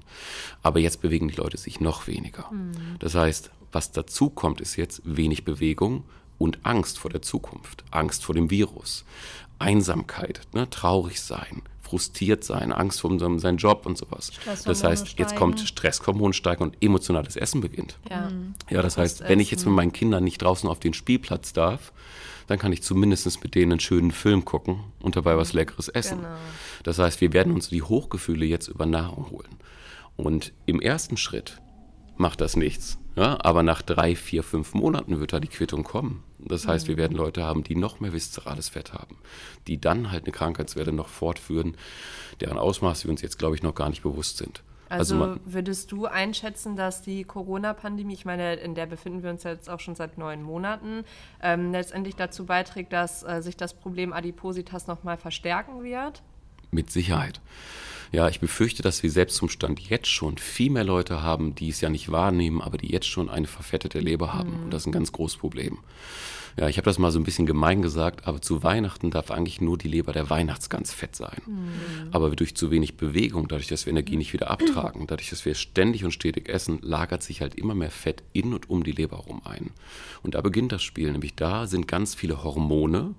Aber 0.63 0.81
jetzt 0.81 1.03
bewegen 1.03 1.29
die 1.29 1.37
Leute 1.37 1.59
sich 1.59 1.81
noch 1.81 2.07
weniger. 2.07 2.51
Mhm. 2.51 2.73
Das 2.99 3.15
heißt, 3.15 3.51
was 3.73 3.93
dazu 3.93 4.31
kommt, 4.31 4.63
ist 4.63 4.77
jetzt 4.77 5.03
wenig 5.05 5.45
Bewegung, 5.45 6.05
und 6.39 6.59
Angst 6.65 6.99
vor 6.99 7.11
der 7.11 7.23
Zukunft, 7.23 7.85
Angst 7.93 8.25
vor 8.25 8.35
dem 8.35 8.51
Virus, 8.51 9.05
Einsamkeit, 9.61 10.41
ne, 10.53 10.69
traurig 10.69 11.21
sein, 11.21 11.63
frustriert 11.93 12.43
sein, 12.43 12.73
Angst 12.73 13.03
vor 13.03 13.19
seinem 13.19 13.59
Job 13.59 13.85
und 13.85 13.99
sowas. 13.99 14.33
Das 14.65 14.83
heißt, 14.83 15.09
steigen. 15.09 15.23
jetzt 15.23 15.37
kommt 15.37 15.61
Stresshormon 15.61 16.33
steigen 16.33 16.63
und 16.63 16.77
emotionales 16.81 17.37
Essen 17.37 17.61
beginnt. 17.61 17.99
Ja, 18.09 18.33
ja 18.71 18.81
das 18.81 18.97
heißt, 18.97 19.29
wenn 19.29 19.41
ich 19.41 19.51
jetzt 19.51 19.67
mit 19.67 19.75
meinen 19.75 19.93
Kindern 19.93 20.25
nicht 20.25 20.41
draußen 20.41 20.67
auf 20.71 20.81
den 20.81 20.95
Spielplatz 20.95 21.53
darf, 21.53 21.93
dann 22.47 22.59
kann 22.59 22.73
ich 22.73 22.83
zumindest 22.83 23.43
mit 23.45 23.55
denen 23.55 23.73
einen 23.73 23.81
schönen 23.81 24.11
Film 24.11 24.47
gucken 24.47 24.81
und 25.01 25.17
dabei 25.17 25.37
was 25.37 25.53
Leckeres 25.53 25.89
essen. 25.89 26.21
Genau. 26.23 26.35
Das 26.83 26.99
heißt, 26.99 27.21
wir 27.21 27.35
werden 27.35 27.53
uns 27.53 27.69
die 27.69 27.83
Hochgefühle 27.83 28.47
jetzt 28.47 28.69
über 28.69 28.87
Nahrung 28.87 29.29
holen. 29.29 29.59
Und 30.17 30.55
im 30.65 30.81
ersten 30.81 31.19
Schritt 31.19 31.61
macht 32.17 32.41
das 32.41 32.57
nichts. 32.57 32.97
Ja, 33.15 33.39
aber 33.43 33.63
nach 33.63 33.83
drei, 33.83 34.17
vier, 34.17 34.43
fünf 34.43 34.73
Monaten 34.75 35.21
wird 35.21 35.33
da 35.33 35.41
die 35.41 35.49
Quittung 35.49 35.85
kommen. 35.85 36.25
Das 36.39 36.67
heißt, 36.67 36.89
wir 36.89 36.97
werden 36.97 37.17
Leute 37.17 37.45
haben, 37.45 37.63
die 37.63 37.77
noch 37.77 38.01
mehr 38.01 38.13
viszerales 38.13 38.71
Fett 38.71 38.95
haben, 38.95 39.17
die 39.67 39.81
dann 39.81 40.11
halt 40.11 40.25
eine 40.25 40.33
Krankheitswelle 40.33 40.93
noch 40.93 41.09
fortführen, 41.09 41.77
deren 42.41 42.59
Ausmaße 42.59 43.05
wir 43.05 43.11
uns 43.11 43.23
jetzt, 43.23 43.39
glaube 43.39 43.55
ich, 43.55 43.63
noch 43.63 43.75
gar 43.75 43.91
nicht 43.91 44.03
bewusst 44.03 44.39
sind. 44.39 44.63
Also, 44.89 45.23
also 45.23 45.41
würdest 45.47 45.91
du 45.91 46.05
einschätzen, 46.05 46.77
dass 46.77 47.01
die 47.01 47.25
Corona-Pandemie, 47.25 48.13
ich 48.13 48.27
meine, 48.27 48.55
in 48.55 48.75
der 48.75 48.85
befinden 48.85 49.23
wir 49.23 49.31
uns 49.31 49.43
jetzt 49.43 49.71
auch 49.71 49.81
schon 49.81 49.95
seit 49.95 50.19
neun 50.19 50.43
Monaten, 50.43 51.05
ähm, 51.43 51.73
letztendlich 51.73 52.15
dazu 52.17 52.45
beiträgt, 52.45 52.93
dass 52.93 53.23
äh, 53.23 53.41
sich 53.41 53.57
das 53.57 53.73
Problem 53.73 54.13
Adipositas 54.13 54.87
nochmal 54.87 55.17
verstärken 55.17 55.83
wird? 55.83 56.23
Mit 56.75 56.91
Sicherheit. 56.91 57.41
Ja, 58.13 58.29
ich 58.29 58.41
befürchte, 58.41 58.83
dass 58.83 59.03
wir 59.03 59.11
selbst 59.11 59.37
zum 59.37 59.51
Stand 59.51 59.79
jetzt 59.79 60.09
schon 60.09 60.39
viel 60.39 60.71
mehr 60.71 60.85
Leute 60.85 61.23
haben, 61.23 61.55
die 61.55 61.69
es 61.69 61.83
ja 61.83 61.91
nicht 61.91 62.11
wahrnehmen, 62.11 62.63
aber 62.63 62.79
die 62.79 62.91
jetzt 62.91 63.07
schon 63.07 63.29
eine 63.29 63.47
verfettete 63.47 64.01
Leber 64.01 64.33
haben. 64.33 64.57
Mhm. 64.57 64.65
Und 64.65 64.71
das 64.71 64.83
ist 64.83 64.87
ein 64.87 64.93
ganz 64.93 65.13
großes 65.13 65.37
Problem. 65.39 65.79
Ja, 66.59 66.69
ich 66.69 66.77
habe 66.77 66.85
das 66.85 66.99
mal 66.99 67.11
so 67.11 67.19
ein 67.19 67.25
bisschen 67.25 67.47
gemein 67.47 67.81
gesagt, 67.81 68.27
aber 68.27 68.43
zu 68.43 68.63
Weihnachten 68.63 69.11
darf 69.11 69.31
eigentlich 69.31 69.61
nur 69.61 69.79
die 69.79 69.89
Leber 69.89 70.13
der 70.13 70.29
Weihnachtsgans 70.29 70.93
fett 70.93 71.17
sein. 71.17 71.41
Mhm. 71.47 71.69
Aber 72.11 72.31
durch 72.31 72.55
zu 72.55 72.71
wenig 72.71 72.97
Bewegung, 72.97 73.49
dadurch, 73.49 73.69
dass 73.69 73.87
wir 73.87 73.91
Energie 73.91 74.17
nicht 74.17 74.33
wieder 74.33 74.51
abtragen, 74.51 75.07
dadurch, 75.07 75.31
dass 75.31 75.45
wir 75.45 75.55
ständig 75.55 76.05
und 76.05 76.13
stetig 76.13 76.49
essen, 76.49 76.79
lagert 76.83 77.23
sich 77.23 77.41
halt 77.43 77.55
immer 77.55 77.75
mehr 77.75 77.91
Fett 77.91 78.23
in 78.33 78.53
und 78.55 78.69
um 78.69 78.83
die 78.83 78.93
Leber 78.93 79.19
herum 79.19 79.43
ein. 79.45 79.71
Und 80.23 80.35
da 80.35 80.41
beginnt 80.41 80.73
das 80.73 80.83
Spiel, 80.83 81.13
nämlich 81.13 81.35
da 81.35 81.67
sind 81.67 81.87
ganz 81.89 82.15
viele 82.15 82.45
Hormone, 82.45 83.15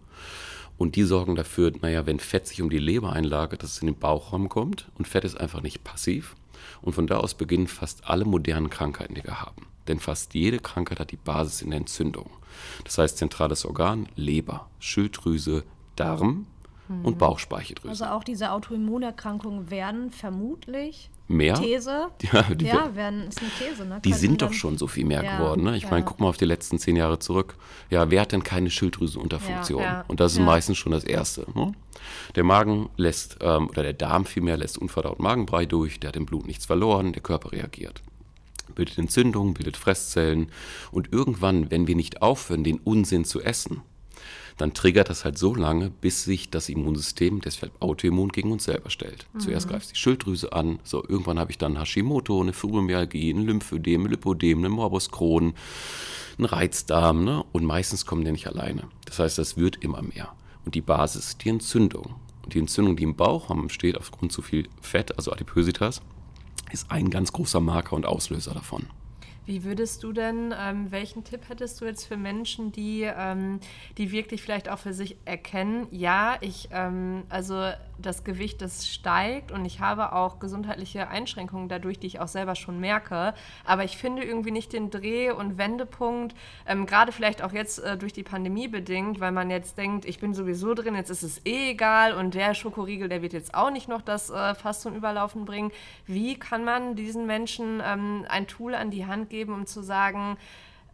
und 0.78 0.96
die 0.96 1.04
sorgen 1.04 1.36
dafür, 1.36 1.72
naja, 1.82 2.06
wenn 2.06 2.20
Fett 2.20 2.48
sich 2.48 2.62
um 2.62 2.70
die 2.70 2.80
Leber 2.80 3.14
einlagert, 3.14 3.64
dass 3.64 3.74
es 3.74 3.80
in 3.80 3.88
den 3.88 4.00
Bauchraum 4.00 4.50
kommt. 4.50 4.88
Und 4.96 5.08
Fett 5.08 5.24
ist 5.24 5.40
einfach 5.40 5.62
nicht 5.62 5.84
passiv. 5.84 6.36
Und 6.82 6.94
von 6.94 7.08
da 7.08 7.18
aus 7.18 7.36
beginnen 7.36 7.68
fast 7.68 8.08
alle 8.08 8.26
modernen 8.26 8.70
Krankheiten, 8.70 9.16
die 9.16 9.24
wir 9.24 9.42
haben. 9.42 9.68
Denn 9.88 10.00
fast 10.00 10.34
jede 10.34 10.60
Krankheit 10.60 11.00
hat 11.00 11.12
die 11.12 11.18
Basis 11.18 11.62
in 11.62 11.70
der 11.70 11.80
Entzündung. 11.80 12.30
Das 12.84 12.98
heißt, 12.98 13.18
zentrales 13.18 13.66
Organ, 13.66 14.08
Leber, 14.16 14.70
Schilddrüse, 14.80 15.64
Darm 15.96 16.48
und 17.04 17.18
Bauchspeicheldrüse. 17.18 17.90
Also 17.90 18.06
auch 18.06 18.24
diese 18.24 18.52
Autoimmunerkrankungen 18.52 19.70
werden 19.70 20.12
vermutlich 20.12 21.10
mehr. 21.28 21.56
These. 21.56 22.10
Ja, 22.32 22.44
die, 22.44 22.66
ja 22.66 22.96
werden, 22.96 23.28
ist 23.28 23.40
eine 23.40 23.50
These. 23.50 23.86
Ne? 23.86 24.00
die 24.04 24.14
sind 24.14 24.42
doch 24.42 24.54
schon 24.54 24.78
so 24.78 24.88
viel 24.88 25.06
mehr 25.06 25.24
ja, 25.24 25.38
geworden. 25.38 25.64
Ne? 25.64 25.78
Ich 25.78 25.84
ja. 25.84 25.90
meine, 25.90 26.04
guck 26.04 26.20
mal 26.20 26.28
auf 26.28 26.38
die 26.38 26.46
letzten 26.46 26.80
zehn 26.80 26.96
Jahre 26.96 27.20
zurück. 27.20 27.56
Ja, 27.90 28.12
wer 28.12 28.22
hat 28.22 28.32
denn 28.32 28.44
keine 28.44 28.70
Schilddrüsenunterfunktion? 28.70 29.82
Ja, 29.82 30.06
Und 30.08 30.20
das 30.20 30.34
ist 30.34 30.40
meistens 30.40 30.78
schon 30.78 30.92
das 30.92 31.04
Erste. 31.04 31.46
Ne? 31.56 31.74
Der 32.36 32.44
Magen 32.44 32.90
lässt, 32.98 33.38
ähm, 33.42 33.70
oder 33.70 33.84
der 33.84 33.94
Darm 33.94 34.26
vielmehr 34.26 34.58
lässt 34.58 34.78
unverdaut 34.78 35.20
Magenbrei 35.20 35.66
durch, 35.66 36.00
der 36.00 36.10
hat 36.10 36.16
im 36.16 36.26
Blut 36.26 36.46
nichts 36.46 36.66
verloren, 36.66 37.14
der 37.14 37.22
Körper 37.22 37.52
reagiert 37.52 38.02
bildet 38.76 38.98
Entzündungen, 38.98 39.54
bildet 39.54 39.78
Fresszellen 39.78 40.48
und 40.92 41.12
irgendwann, 41.12 41.70
wenn 41.70 41.86
wir 41.86 41.96
nicht 41.96 42.22
aufhören, 42.22 42.64
den 42.64 42.80
Unsinn 42.80 43.26
zu 43.26 43.42
essen, 43.42 43.82
dann 44.58 44.74
triggert 44.74 45.10
das 45.10 45.26
halt 45.26 45.38
so 45.38 45.56
lange, 45.56 45.90
bis 45.90 46.24
sich 46.24 46.50
das 46.50 46.70
Immunsystem, 46.70 47.42
deshalb 47.42 47.72
Autoimmun, 47.82 48.30
gegen 48.30 48.52
uns 48.52 48.66
selber 48.66 48.90
stellt. 48.90 49.28
Mhm. 49.34 49.40
Zuerst 49.40 49.68
greift 49.68 49.92
die 49.92 49.96
Schilddrüse 49.96 50.54
an, 50.54 50.80
so 50.84 51.04
irgendwann 51.08 51.40
habe 51.40 51.52
ich 51.52 51.58
dann 51.58 51.80
Hashimoto, 51.80 52.42
eine 52.42 52.54
Fibromyalgie, 52.54 53.32
ein 53.34 53.46
Lymphödem, 53.46 54.06
ein 54.06 54.12
Lipodem, 54.12 54.64
ein 54.64 54.72
Morbus 54.72 55.12
Crohn, 55.12 55.54
ein 56.38 56.46
Reizdarm 56.46 57.24
ne? 57.24 57.44
und 57.52 57.64
meistens 57.64 58.06
kommen 58.06 58.26
die 58.26 58.32
nicht 58.32 58.48
alleine. 58.48 58.84
Das 59.06 59.20
heißt, 59.20 59.38
das 59.38 59.58
wird 59.58 59.78
immer 59.84 60.02
mehr. 60.02 60.34
Und 60.66 60.76
die 60.76 60.82
Basis 60.82 61.30
ist 61.30 61.44
die 61.44 61.50
Entzündung. 61.50 62.16
Und 62.44 62.54
die 62.54 62.60
Entzündung, 62.60 62.96
die 62.96 63.04
im 63.04 63.16
Bauch 63.16 63.50
haben, 63.50 63.70
steht 63.70 63.98
aufgrund 63.98 64.32
zu 64.32 64.42
viel 64.42 64.68
Fett, 64.82 65.18
also 65.18 65.32
Adipositas, 65.32 66.02
ist 66.72 66.90
ein 66.92 67.10
ganz 67.10 67.32
großer 67.32 67.60
Marker 67.60 67.96
und 67.96 68.06
Auslöser 68.06 68.54
davon. 68.54 68.88
Wie 69.46 69.66
würdest 69.66 70.04
du 70.04 70.14
denn, 70.14 70.54
ähm, 70.58 70.92
welchen 70.92 71.26
Tipp 71.26 71.50
hättest 71.50 71.82
du 71.82 71.86
jetzt 71.86 72.06
für 72.06 72.16
Menschen, 72.16 72.72
die, 72.72 73.02
ähm, 73.04 73.60
die 73.98 74.12
wirklich 74.12 74.42
vielleicht 74.42 74.70
auch 74.70 74.80
für 74.80 74.94
sich 74.94 75.18
erkennen, 75.26 75.88
ja, 75.92 76.38
ich, 76.40 76.70
ähm, 76.72 77.24
also 77.28 77.72
das 78.00 78.24
Gewicht, 78.24 78.62
das 78.62 78.88
steigt 78.88 79.52
und 79.52 79.66
ich 79.66 79.80
habe 79.80 80.14
auch 80.14 80.40
gesundheitliche 80.40 81.10
Einschränkungen 81.10 81.68
dadurch, 81.68 82.00
die 82.00 82.08
ich 82.08 82.20
auch 82.20 82.28
selber 82.28 82.56
schon 82.56 82.80
merke, 82.80 83.34
aber 83.66 83.84
ich 83.84 83.98
finde 83.98 84.24
irgendwie 84.24 84.52
nicht 84.52 84.72
den 84.72 84.90
Dreh- 84.90 85.32
und 85.32 85.58
Wendepunkt, 85.58 86.36
ähm, 86.66 86.86
gerade 86.86 87.12
vielleicht 87.12 87.44
auch 87.44 87.52
jetzt 87.52 87.80
äh, 87.80 87.98
durch 87.98 88.14
die 88.14 88.24
Pandemie 88.24 88.68
bedingt, 88.70 89.20
weil 89.20 89.32
man 89.32 89.50
jetzt 89.50 89.78
denkt, 89.78 90.06
ich 90.06 90.20
bin 90.20 90.34
sowieso 90.34 90.74
drin, 90.74 90.96
jetzt 90.96 91.10
ist 91.10 91.24
es 91.24 91.46
eh 91.46 91.72
egal 91.72 92.14
und 92.14 92.34
der 92.34 92.54
Schokoriegel, 92.54 93.10
der 93.10 93.22
wird 93.22 93.34
jetzt 93.34 93.54
auch 93.54 93.72
nicht 93.72 93.90
noch 93.90 94.02
das 94.02 94.30
äh, 94.30 94.56
Fass 94.56 94.82
zum 94.82 94.96
Überlaufen 94.96 95.46
bringen. 95.46 95.72
Wie 96.06 96.40
kann 96.40 96.64
man 96.64 96.96
diesen 96.96 97.26
Menschen 97.26 97.82
ähm, 97.86 98.26
ein 98.30 98.48
Tool 98.48 98.74
an 98.76 98.90
die 98.90 99.06
Hand 99.06 99.30
geben, 99.34 99.54
um 99.54 99.66
zu 99.66 99.82
sagen, 99.82 100.38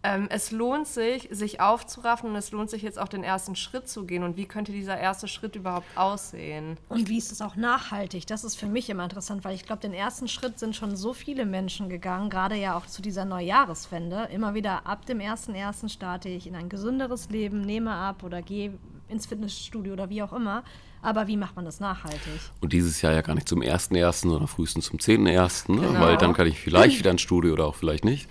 ähm, 0.01 0.27
es 0.29 0.51
lohnt 0.51 0.87
sich, 0.87 1.27
sich 1.29 1.59
aufzuraffen 1.59 2.29
und 2.29 2.35
es 2.37 2.51
lohnt 2.51 2.69
sich 2.69 2.83
jetzt 2.83 2.97
auch 2.97 3.09
den 3.09 3.23
ersten 3.23 3.57
Schritt 3.57 3.89
zu 3.89 4.05
gehen. 4.05 4.23
Und 4.23 4.37
wie 4.37 4.45
könnte 4.45 4.71
dieser 4.71 4.97
erste 4.97 5.27
Schritt 5.27 5.57
überhaupt 5.57 5.85
aussehen? 5.95 6.77
Und 6.87 7.09
wie 7.09 7.17
ist 7.17 7.33
es 7.33 7.41
auch 7.41 7.57
nachhaltig? 7.57 8.25
Das 8.25 8.45
ist 8.45 8.55
für 8.55 8.67
mich 8.67 8.89
immer 8.89 9.03
interessant, 9.03 9.43
weil 9.43 9.55
ich 9.55 9.65
glaube, 9.65 9.81
den 9.81 9.93
ersten 9.93 10.29
Schritt 10.29 10.57
sind 10.57 10.73
schon 10.73 10.95
so 10.95 11.11
viele 11.13 11.45
Menschen 11.45 11.89
gegangen, 11.89 12.29
gerade 12.29 12.55
ja 12.55 12.77
auch 12.77 12.85
zu 12.85 13.01
dieser 13.01 13.25
Neujahreswende. 13.25 14.29
Immer 14.31 14.53
wieder 14.53 14.87
ab 14.87 15.05
dem 15.05 15.19
1.1. 15.19 15.89
starte 15.89 16.29
ich 16.29 16.47
in 16.47 16.55
ein 16.55 16.69
gesünderes 16.69 17.29
Leben, 17.29 17.59
nehme 17.59 17.91
ab 17.91 18.23
oder 18.23 18.41
gehe 18.41 18.77
ins 19.09 19.25
Fitnessstudio 19.25 19.91
oder 19.91 20.09
wie 20.09 20.23
auch 20.23 20.31
immer. 20.31 20.63
Aber 21.01 21.27
wie 21.27 21.37
macht 21.37 21.55
man 21.55 21.65
das 21.65 21.79
nachhaltig? 21.79 22.19
Und 22.61 22.73
dieses 22.73 23.01
Jahr 23.01 23.13
ja 23.13 23.21
gar 23.21 23.35
nicht 23.35 23.47
zum 23.47 23.61
1.1., 23.61 24.11
sondern 24.11 24.47
frühestens 24.47 24.85
zum 24.85 24.99
10.1., 24.99 25.71
ne? 25.71 25.81
genau. 25.81 25.99
weil 25.99 26.17
dann 26.17 26.33
kann 26.33 26.47
ich 26.47 26.59
vielleicht 26.59 26.99
wieder 26.99 27.11
ins 27.11 27.21
Studio 27.21 27.53
oder 27.53 27.65
auch 27.65 27.75
vielleicht 27.75 28.05
nicht. 28.05 28.27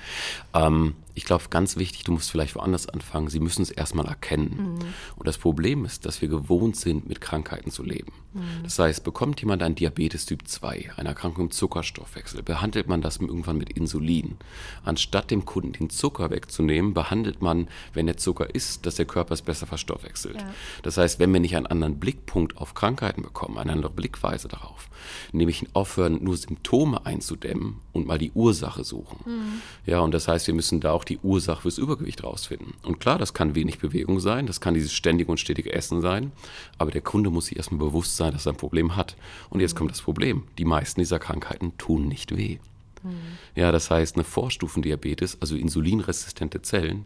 Ähm, 0.54 0.94
ich 1.18 1.24
glaube, 1.24 1.44
ganz 1.50 1.76
wichtig, 1.76 2.04
du 2.04 2.12
musst 2.12 2.30
vielleicht 2.30 2.54
woanders 2.54 2.88
anfangen. 2.88 3.26
Sie 3.28 3.40
müssen 3.40 3.62
es 3.62 3.72
erstmal 3.72 4.06
erkennen. 4.06 4.76
Mhm. 4.78 4.94
Und 5.16 5.26
das 5.26 5.36
Problem 5.36 5.84
ist, 5.84 6.06
dass 6.06 6.22
wir 6.22 6.28
gewohnt 6.28 6.76
sind, 6.76 7.08
mit 7.08 7.20
Krankheiten 7.20 7.72
zu 7.72 7.82
leben. 7.82 8.12
Mhm. 8.34 8.62
Das 8.62 8.78
heißt, 8.78 9.02
bekommt 9.02 9.40
jemand 9.40 9.64
einen 9.64 9.74
Diabetes 9.74 10.26
Typ 10.26 10.46
2, 10.46 10.92
eine 10.96 11.08
Erkrankung 11.08 11.46
im 11.46 11.50
Zuckerstoffwechsel, 11.50 12.44
behandelt 12.44 12.86
man 12.86 13.02
das 13.02 13.16
irgendwann 13.16 13.58
mit 13.58 13.70
Insulin. 13.70 14.36
Anstatt 14.84 15.32
dem 15.32 15.44
Kunden 15.44 15.72
den 15.72 15.90
Zucker 15.90 16.30
wegzunehmen, 16.30 16.94
behandelt 16.94 17.42
man, 17.42 17.66
wenn 17.94 18.06
der 18.06 18.16
Zucker 18.16 18.54
ist, 18.54 18.86
dass 18.86 18.94
der 18.94 19.06
Körper 19.06 19.34
es 19.34 19.42
besser 19.42 19.66
verstoffwechselt. 19.66 20.40
Ja. 20.40 20.54
Das 20.84 20.98
heißt, 20.98 21.18
wenn 21.18 21.32
wir 21.32 21.40
nicht 21.40 21.56
einen 21.56 21.66
anderen 21.66 21.98
Blickpunkt 21.98 22.57
auf 22.60 22.74
Krankheiten 22.74 23.22
bekommen, 23.22 23.58
eine 23.58 23.72
andere 23.72 23.92
Blickweise 23.92 24.48
darauf, 24.48 24.88
nämlich 25.32 25.66
aufhören, 25.72 26.22
nur 26.22 26.36
Symptome 26.36 27.04
einzudämmen 27.06 27.76
und 27.92 28.06
mal 28.06 28.18
die 28.18 28.32
Ursache 28.32 28.84
suchen. 28.84 29.18
Mhm. 29.24 29.62
Ja, 29.86 30.00
und 30.00 30.12
das 30.12 30.28
heißt, 30.28 30.46
wir 30.46 30.54
müssen 30.54 30.80
da 30.80 30.92
auch 30.92 31.04
die 31.04 31.18
Ursache 31.18 31.62
fürs 31.62 31.78
Übergewicht 31.78 32.24
rausfinden. 32.24 32.74
Und 32.82 33.00
klar, 33.00 33.18
das 33.18 33.34
kann 33.34 33.54
wenig 33.54 33.78
Bewegung 33.78 34.20
sein, 34.20 34.46
das 34.46 34.60
kann 34.60 34.74
dieses 34.74 34.92
ständige 34.92 35.30
und 35.30 35.40
stetige 35.40 35.72
Essen 35.72 36.00
sein, 36.00 36.32
aber 36.78 36.90
der 36.90 37.02
Kunde 37.02 37.30
muss 37.30 37.46
sich 37.46 37.56
erstmal 37.56 37.80
bewusst 37.80 38.16
sein, 38.16 38.32
dass 38.32 38.46
er 38.46 38.52
ein 38.52 38.58
Problem 38.58 38.96
hat. 38.96 39.16
Und 39.50 39.60
jetzt 39.60 39.76
kommt 39.76 39.90
das 39.90 40.02
Problem. 40.02 40.44
Die 40.58 40.64
meisten 40.64 41.00
dieser 41.00 41.18
Krankheiten 41.18 41.76
tun 41.78 42.08
nicht 42.08 42.36
weh. 42.36 42.58
Mhm. 43.02 43.16
Ja, 43.54 43.72
das 43.72 43.90
heißt, 43.90 44.16
eine 44.16 44.24
Vorstufendiabetes, 44.24 45.38
also 45.40 45.56
insulinresistente 45.56 46.62
Zellen, 46.62 47.04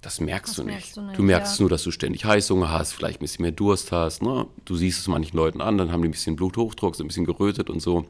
das 0.00 0.20
merkst, 0.20 0.50
das 0.50 0.56
du, 0.56 0.64
merkst 0.64 0.86
nicht. 0.86 0.96
du, 0.96 1.02
nicht. 1.02 1.18
du 1.18 1.22
merkst 1.22 1.58
ja. 1.58 1.62
nur, 1.62 1.70
dass 1.70 1.82
du 1.82 1.90
ständig 1.90 2.24
Heißhunger 2.24 2.70
hast, 2.70 2.92
vielleicht 2.92 3.18
ein 3.18 3.24
bisschen 3.24 3.42
mehr 3.42 3.52
Durst 3.52 3.90
hast. 3.92 4.22
Ne? 4.22 4.46
Du 4.64 4.76
siehst 4.76 5.00
es 5.00 5.08
manchen 5.08 5.36
Leuten 5.36 5.60
an, 5.60 5.78
dann 5.78 5.90
haben 5.90 6.02
die 6.02 6.08
ein 6.08 6.12
bisschen 6.12 6.36
Bluthochdruck, 6.36 6.94
sind 6.94 7.06
ein 7.06 7.08
bisschen 7.08 7.26
gerötet 7.26 7.68
und 7.68 7.80
so. 7.80 8.06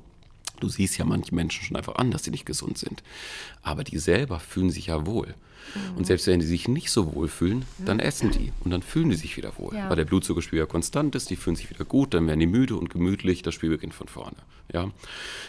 Du 0.60 0.68
siehst 0.68 0.98
ja 0.98 1.04
manche 1.04 1.34
Menschen 1.34 1.64
schon 1.64 1.76
einfach 1.76 1.96
an, 1.96 2.10
dass 2.10 2.24
sie 2.24 2.30
nicht 2.30 2.44
gesund 2.44 2.78
sind. 2.78 3.02
Aber 3.62 3.84
die 3.84 3.98
selber 3.98 4.40
fühlen 4.40 4.70
sich 4.70 4.86
ja 4.86 5.06
wohl. 5.06 5.34
Mhm. 5.74 5.96
Und 5.96 6.06
selbst 6.06 6.26
wenn 6.26 6.40
die 6.40 6.46
sich 6.46 6.68
nicht 6.68 6.90
so 6.90 7.14
wohl 7.14 7.28
fühlen, 7.28 7.64
dann 7.78 8.00
essen 8.00 8.30
die 8.32 8.52
und 8.64 8.70
dann 8.70 8.82
fühlen 8.82 9.10
die 9.10 9.16
sich 9.16 9.36
wieder 9.36 9.56
wohl. 9.56 9.74
Ja. 9.74 9.88
Weil 9.88 9.96
der 9.96 10.04
Blutzuckerspiegel 10.04 10.66
konstant 10.66 11.14
ist, 11.14 11.30
die 11.30 11.36
fühlen 11.36 11.56
sich 11.56 11.70
wieder 11.70 11.84
gut, 11.84 12.12
dann 12.12 12.26
werden 12.26 12.40
die 12.40 12.46
müde 12.46 12.76
und 12.76 12.90
gemütlich, 12.90 13.42
das 13.42 13.54
Spiel 13.54 13.70
beginnt 13.70 13.94
von 13.94 14.08
vorne. 14.08 14.36
Ja? 14.72 14.90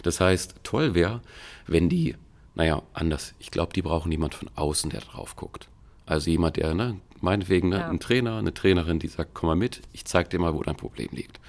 Das 0.04 0.19
heißt, 0.19 0.56
toll 0.63 0.93
wäre, 0.93 1.21
wenn 1.67 1.89
die, 1.89 2.15
naja, 2.56 2.84
anders, 2.93 3.34
ich 3.39 3.52
glaube, 3.52 3.73
die 3.73 3.82
brauchen 3.82 4.12
jemand 4.12 4.36
von 4.36 4.49
außen, 4.56 4.89
der 4.89 5.02
drauf 5.02 5.36
guckt. 5.36 5.67
Also 6.10 6.32
jemand, 6.32 6.58
der, 6.58 6.74
ne, 6.74 7.00
meinetwegen 7.22 7.69
ne, 7.69 7.78
ja. 7.78 7.88
ein 7.88 8.00
Trainer, 8.00 8.38
eine 8.38 8.52
Trainerin, 8.52 8.98
die 8.98 9.08
sagt, 9.08 9.36
komm 9.36 9.50
mal 9.50 9.56
mit, 9.56 9.82
ich 9.93 10.06
zeig 10.06 10.32
dir 10.32 10.39
mal, 10.39 10.56
wo 10.56 10.63
dein 10.63 10.76
Problem 10.76 11.10
liegt. 11.12 11.39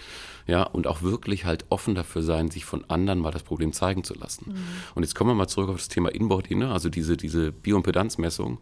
Ja, 0.46 0.64
und 0.64 0.86
auch 0.86 1.00
wirklich 1.02 1.44
halt 1.44 1.64
offen 1.70 1.94
dafür 1.94 2.22
sein, 2.22 2.50
sich 2.50 2.64
von 2.64 2.84
anderen 2.88 3.20
mal 3.20 3.30
das 3.30 3.42
Problem 3.42 3.72
zeigen 3.72 4.04
zu 4.04 4.14
lassen. 4.14 4.50
Mhm. 4.50 4.64
Und 4.94 5.02
jetzt 5.02 5.14
kommen 5.14 5.30
wir 5.30 5.34
mal 5.34 5.48
zurück 5.48 5.70
auf 5.70 5.76
das 5.76 5.88
Thema 5.88 6.10
Inbody, 6.10 6.56
ne? 6.56 6.70
also 6.72 6.88
diese, 6.90 7.16
diese 7.16 7.52
Bioimpedanzmessung. 7.52 8.58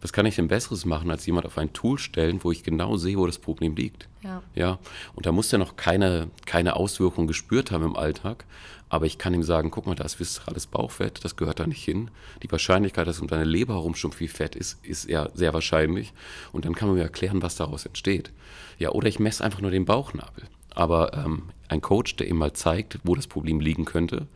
Was 0.00 0.12
kann 0.12 0.26
ich 0.26 0.36
denn 0.36 0.48
Besseres 0.48 0.84
machen, 0.84 1.10
als 1.10 1.26
jemand 1.26 1.46
auf 1.46 1.58
ein 1.58 1.72
Tool 1.72 1.98
stellen, 1.98 2.40
wo 2.42 2.50
ich 2.50 2.62
genau 2.62 2.96
sehe, 2.96 3.16
wo 3.16 3.26
das 3.26 3.38
Problem 3.38 3.76
liegt? 3.76 4.08
Ja. 4.22 4.42
ja? 4.54 4.78
Und 5.14 5.26
da 5.26 5.32
muss 5.32 5.48
der 5.50 5.58
noch 5.58 5.76
keine, 5.76 6.28
keine 6.44 6.74
Auswirkungen 6.74 7.28
gespürt 7.28 7.70
haben 7.70 7.84
im 7.84 7.96
Alltag. 7.96 8.46
Aber 8.88 9.06
ich 9.06 9.18
kann 9.18 9.34
ihm 9.34 9.42
sagen, 9.42 9.70
guck 9.70 9.86
mal, 9.86 9.96
da 9.96 10.04
ist 10.04 10.20
viszerales 10.20 10.66
Bauchfett, 10.66 11.24
das 11.24 11.36
gehört 11.36 11.58
da 11.58 11.66
nicht 11.66 11.84
hin. 11.84 12.10
Die 12.42 12.52
Wahrscheinlichkeit, 12.52 13.06
dass 13.06 13.20
um 13.20 13.26
deine 13.26 13.44
Leber 13.44 13.74
herum 13.74 13.94
schon 13.94 14.12
viel 14.12 14.28
Fett 14.28 14.54
ist, 14.54 14.78
ist 14.84 15.08
ja 15.08 15.28
sehr 15.34 15.52
wahrscheinlich. 15.52 16.12
Und 16.52 16.64
dann 16.64 16.74
kann 16.74 16.88
man 16.88 16.96
mir 16.96 17.02
erklären, 17.02 17.42
was 17.42 17.56
daraus 17.56 17.84
entsteht. 17.84 18.30
Ja, 18.78 18.90
oder 18.90 19.08
ich 19.08 19.18
messe 19.18 19.42
einfach 19.42 19.60
nur 19.60 19.70
den 19.72 19.86
Bauchnabel 19.86 20.44
aber 20.76 21.14
ähm, 21.14 21.44
ein 21.68 21.80
Coach, 21.80 22.16
der 22.16 22.28
ihm 22.28 22.36
mal 22.36 22.52
zeigt, 22.52 23.00
wo 23.02 23.14
das 23.14 23.26
Problem 23.26 23.60
liegen 23.60 23.86
könnte. 23.86 24.28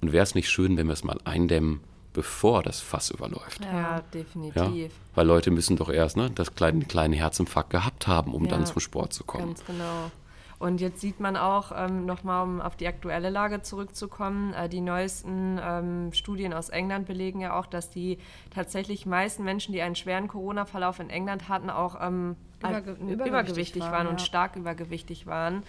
Und 0.00 0.12
wäre 0.12 0.22
es 0.22 0.34
nicht 0.34 0.48
schön, 0.48 0.76
wenn 0.76 0.86
wir 0.86 0.92
es 0.92 1.04
mal 1.04 1.18
eindämmen, 1.24 1.80
bevor 2.12 2.62
das 2.62 2.80
Fass 2.80 3.10
überläuft. 3.10 3.64
Ja, 3.64 4.00
definitiv. 4.14 4.54
Ja? 4.56 4.88
Weil 5.16 5.26
Leute 5.26 5.50
müssen 5.50 5.76
doch 5.76 5.90
erst 5.90 6.16
ne, 6.16 6.30
das 6.30 6.54
kleine, 6.54 6.84
kleine 6.84 7.16
Herzinfarkt 7.16 7.70
gehabt 7.70 8.06
haben, 8.06 8.32
um 8.32 8.44
ja, 8.44 8.50
dann 8.50 8.64
zum 8.64 8.80
Sport 8.80 9.12
zu 9.12 9.24
kommen. 9.24 9.48
Ganz 9.48 9.64
genau. 9.66 10.10
Und 10.58 10.80
jetzt 10.80 11.00
sieht 11.00 11.20
man 11.20 11.36
auch, 11.36 11.70
ähm, 11.74 12.04
nochmal 12.04 12.42
um 12.42 12.60
auf 12.60 12.74
die 12.74 12.88
aktuelle 12.88 13.30
Lage 13.30 13.62
zurückzukommen, 13.62 14.54
äh, 14.54 14.68
die 14.68 14.80
neuesten 14.80 15.60
ähm, 15.62 16.12
Studien 16.12 16.52
aus 16.52 16.68
England 16.68 17.06
belegen 17.06 17.40
ja 17.40 17.56
auch, 17.56 17.66
dass 17.66 17.90
die 17.90 18.18
tatsächlich 18.50 19.06
meisten 19.06 19.44
Menschen, 19.44 19.72
die 19.72 19.82
einen 19.82 19.94
schweren 19.94 20.26
Corona-Verlauf 20.26 20.98
in 20.98 21.10
England 21.10 21.48
hatten, 21.48 21.70
auch 21.70 21.96
ähm, 22.00 22.36
Überge 22.58 22.90
übergewichtig, 22.90 23.26
übergewichtig, 23.28 23.82
waren, 23.82 23.92
waren 23.92 24.06
ja. 24.06 24.10
und 24.10 24.20
stark 24.20 24.56
übergewichtig 24.56 25.26
waren. 25.26 25.62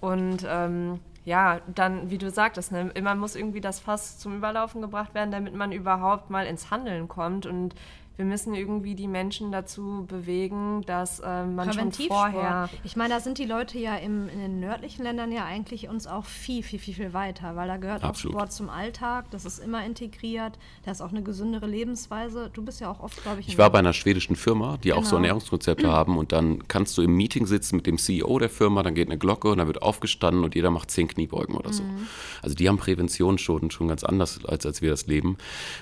Und 0.00 0.44
ähm, 0.48 0.98
ja, 1.24 1.60
dann, 1.72 2.10
wie 2.10 2.18
du 2.18 2.30
sagtest, 2.30 2.72
ne, 2.72 2.92
man 3.00 3.20
muss 3.20 3.36
irgendwie 3.36 3.60
das 3.60 3.78
Fass 3.78 4.18
zum 4.18 4.36
Überlaufen 4.36 4.82
gebracht 4.82 5.14
werden, 5.14 5.30
damit 5.30 5.54
man 5.54 5.70
überhaupt 5.70 6.30
mal 6.30 6.46
ins 6.46 6.72
Handeln 6.72 7.06
kommt. 7.06 7.46
Und 7.46 7.76
wir 8.16 8.24
müssen 8.24 8.54
irgendwie 8.54 8.94
die 8.94 9.08
Menschen 9.08 9.52
dazu 9.52 10.04
bewegen, 10.06 10.82
dass 10.86 11.20
äh, 11.20 11.44
man 11.44 11.72
schon 11.72 11.92
vorher. 11.92 12.68
Ich 12.84 12.94
meine, 12.94 13.14
da 13.14 13.20
sind 13.20 13.38
die 13.38 13.46
Leute 13.46 13.78
ja 13.78 13.96
im, 13.96 14.28
in 14.28 14.38
den 14.38 14.60
nördlichen 14.60 15.02
Ländern 15.02 15.32
ja 15.32 15.44
eigentlich 15.44 15.88
uns 15.88 16.06
auch 16.06 16.26
viel, 16.26 16.62
viel, 16.62 16.78
viel, 16.78 16.94
viel 16.94 17.12
weiter, 17.14 17.56
weil 17.56 17.68
da 17.68 17.78
gehört 17.78 18.04
Absolut. 18.04 18.36
auch 18.36 18.40
Sport 18.40 18.52
zum 18.52 18.68
Alltag, 18.68 19.30
das 19.30 19.44
ist 19.44 19.58
immer 19.58 19.84
integriert, 19.84 20.58
da 20.84 20.90
ist 20.90 21.00
auch 21.00 21.10
eine 21.10 21.22
gesündere 21.22 21.66
Lebensweise. 21.66 22.50
Du 22.52 22.62
bist 22.62 22.80
ja 22.80 22.90
auch 22.90 23.00
oft, 23.00 23.22
glaube 23.22 23.40
ich. 23.40 23.48
Ich 23.48 23.58
war 23.58 23.70
bei 23.70 23.78
einer 23.78 23.92
schwedischen 23.92 24.36
Firma, 24.36 24.76
die 24.76 24.88
genau. 24.88 25.00
auch 25.00 25.04
so 25.04 25.16
genau. 25.16 25.28
Ernährungskonzepte 25.28 25.90
haben 25.90 26.18
und 26.18 26.32
dann 26.32 26.68
kannst 26.68 26.98
du 26.98 27.02
im 27.02 27.14
Meeting 27.14 27.46
sitzen 27.46 27.76
mit 27.76 27.86
dem 27.86 27.96
CEO 27.98 28.38
der 28.38 28.50
Firma, 28.50 28.82
dann 28.82 28.94
geht 28.94 29.08
eine 29.08 29.18
Glocke 29.18 29.50
und 29.50 29.58
dann 29.58 29.66
wird 29.66 29.82
aufgestanden 29.82 30.44
und 30.44 30.54
jeder 30.54 30.70
macht 30.70 30.90
zehn 30.90 31.08
Kniebeugen 31.08 31.56
oder 31.56 31.72
so. 31.72 31.82
Mhm. 31.82 32.06
Also 32.42 32.54
die 32.54 32.68
haben 32.68 32.78
Prävention 32.78 33.38
schon, 33.38 33.70
schon 33.70 33.88
ganz 33.88 34.04
anders, 34.04 34.44
als, 34.44 34.66
als 34.66 34.82
wir 34.82 34.90
das 34.90 35.06
leben. 35.06 35.38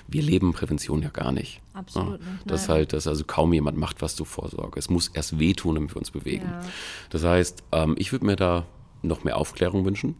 Wir 0.07 0.21
leben 0.21 0.53
Prävention 0.53 1.01
ja 1.01 1.09
gar 1.09 1.31
nicht. 1.31 1.61
Absolut 1.73 2.19
ja, 2.19 2.31
nicht. 2.31 2.51
Das 2.51 2.69
halt, 2.69 2.93
dass 2.93 3.07
also 3.07 3.23
kaum 3.25 3.53
jemand 3.53 3.77
macht 3.77 4.01
was 4.01 4.15
zur 4.15 4.25
Vorsorge. 4.25 4.77
Es 4.77 4.89
muss 4.89 5.07
erst 5.07 5.39
wehtun, 5.39 5.75
damit 5.75 5.91
wir 5.91 5.97
uns 5.97 6.11
bewegen. 6.11 6.49
Ja. 6.49 6.61
Das 7.09 7.23
heißt, 7.23 7.63
ähm, 7.71 7.95
ich 7.97 8.11
würde 8.11 8.25
mir 8.25 8.35
da 8.35 8.65
noch 9.01 9.23
mehr 9.23 9.37
Aufklärung 9.37 9.85
wünschen. 9.85 10.15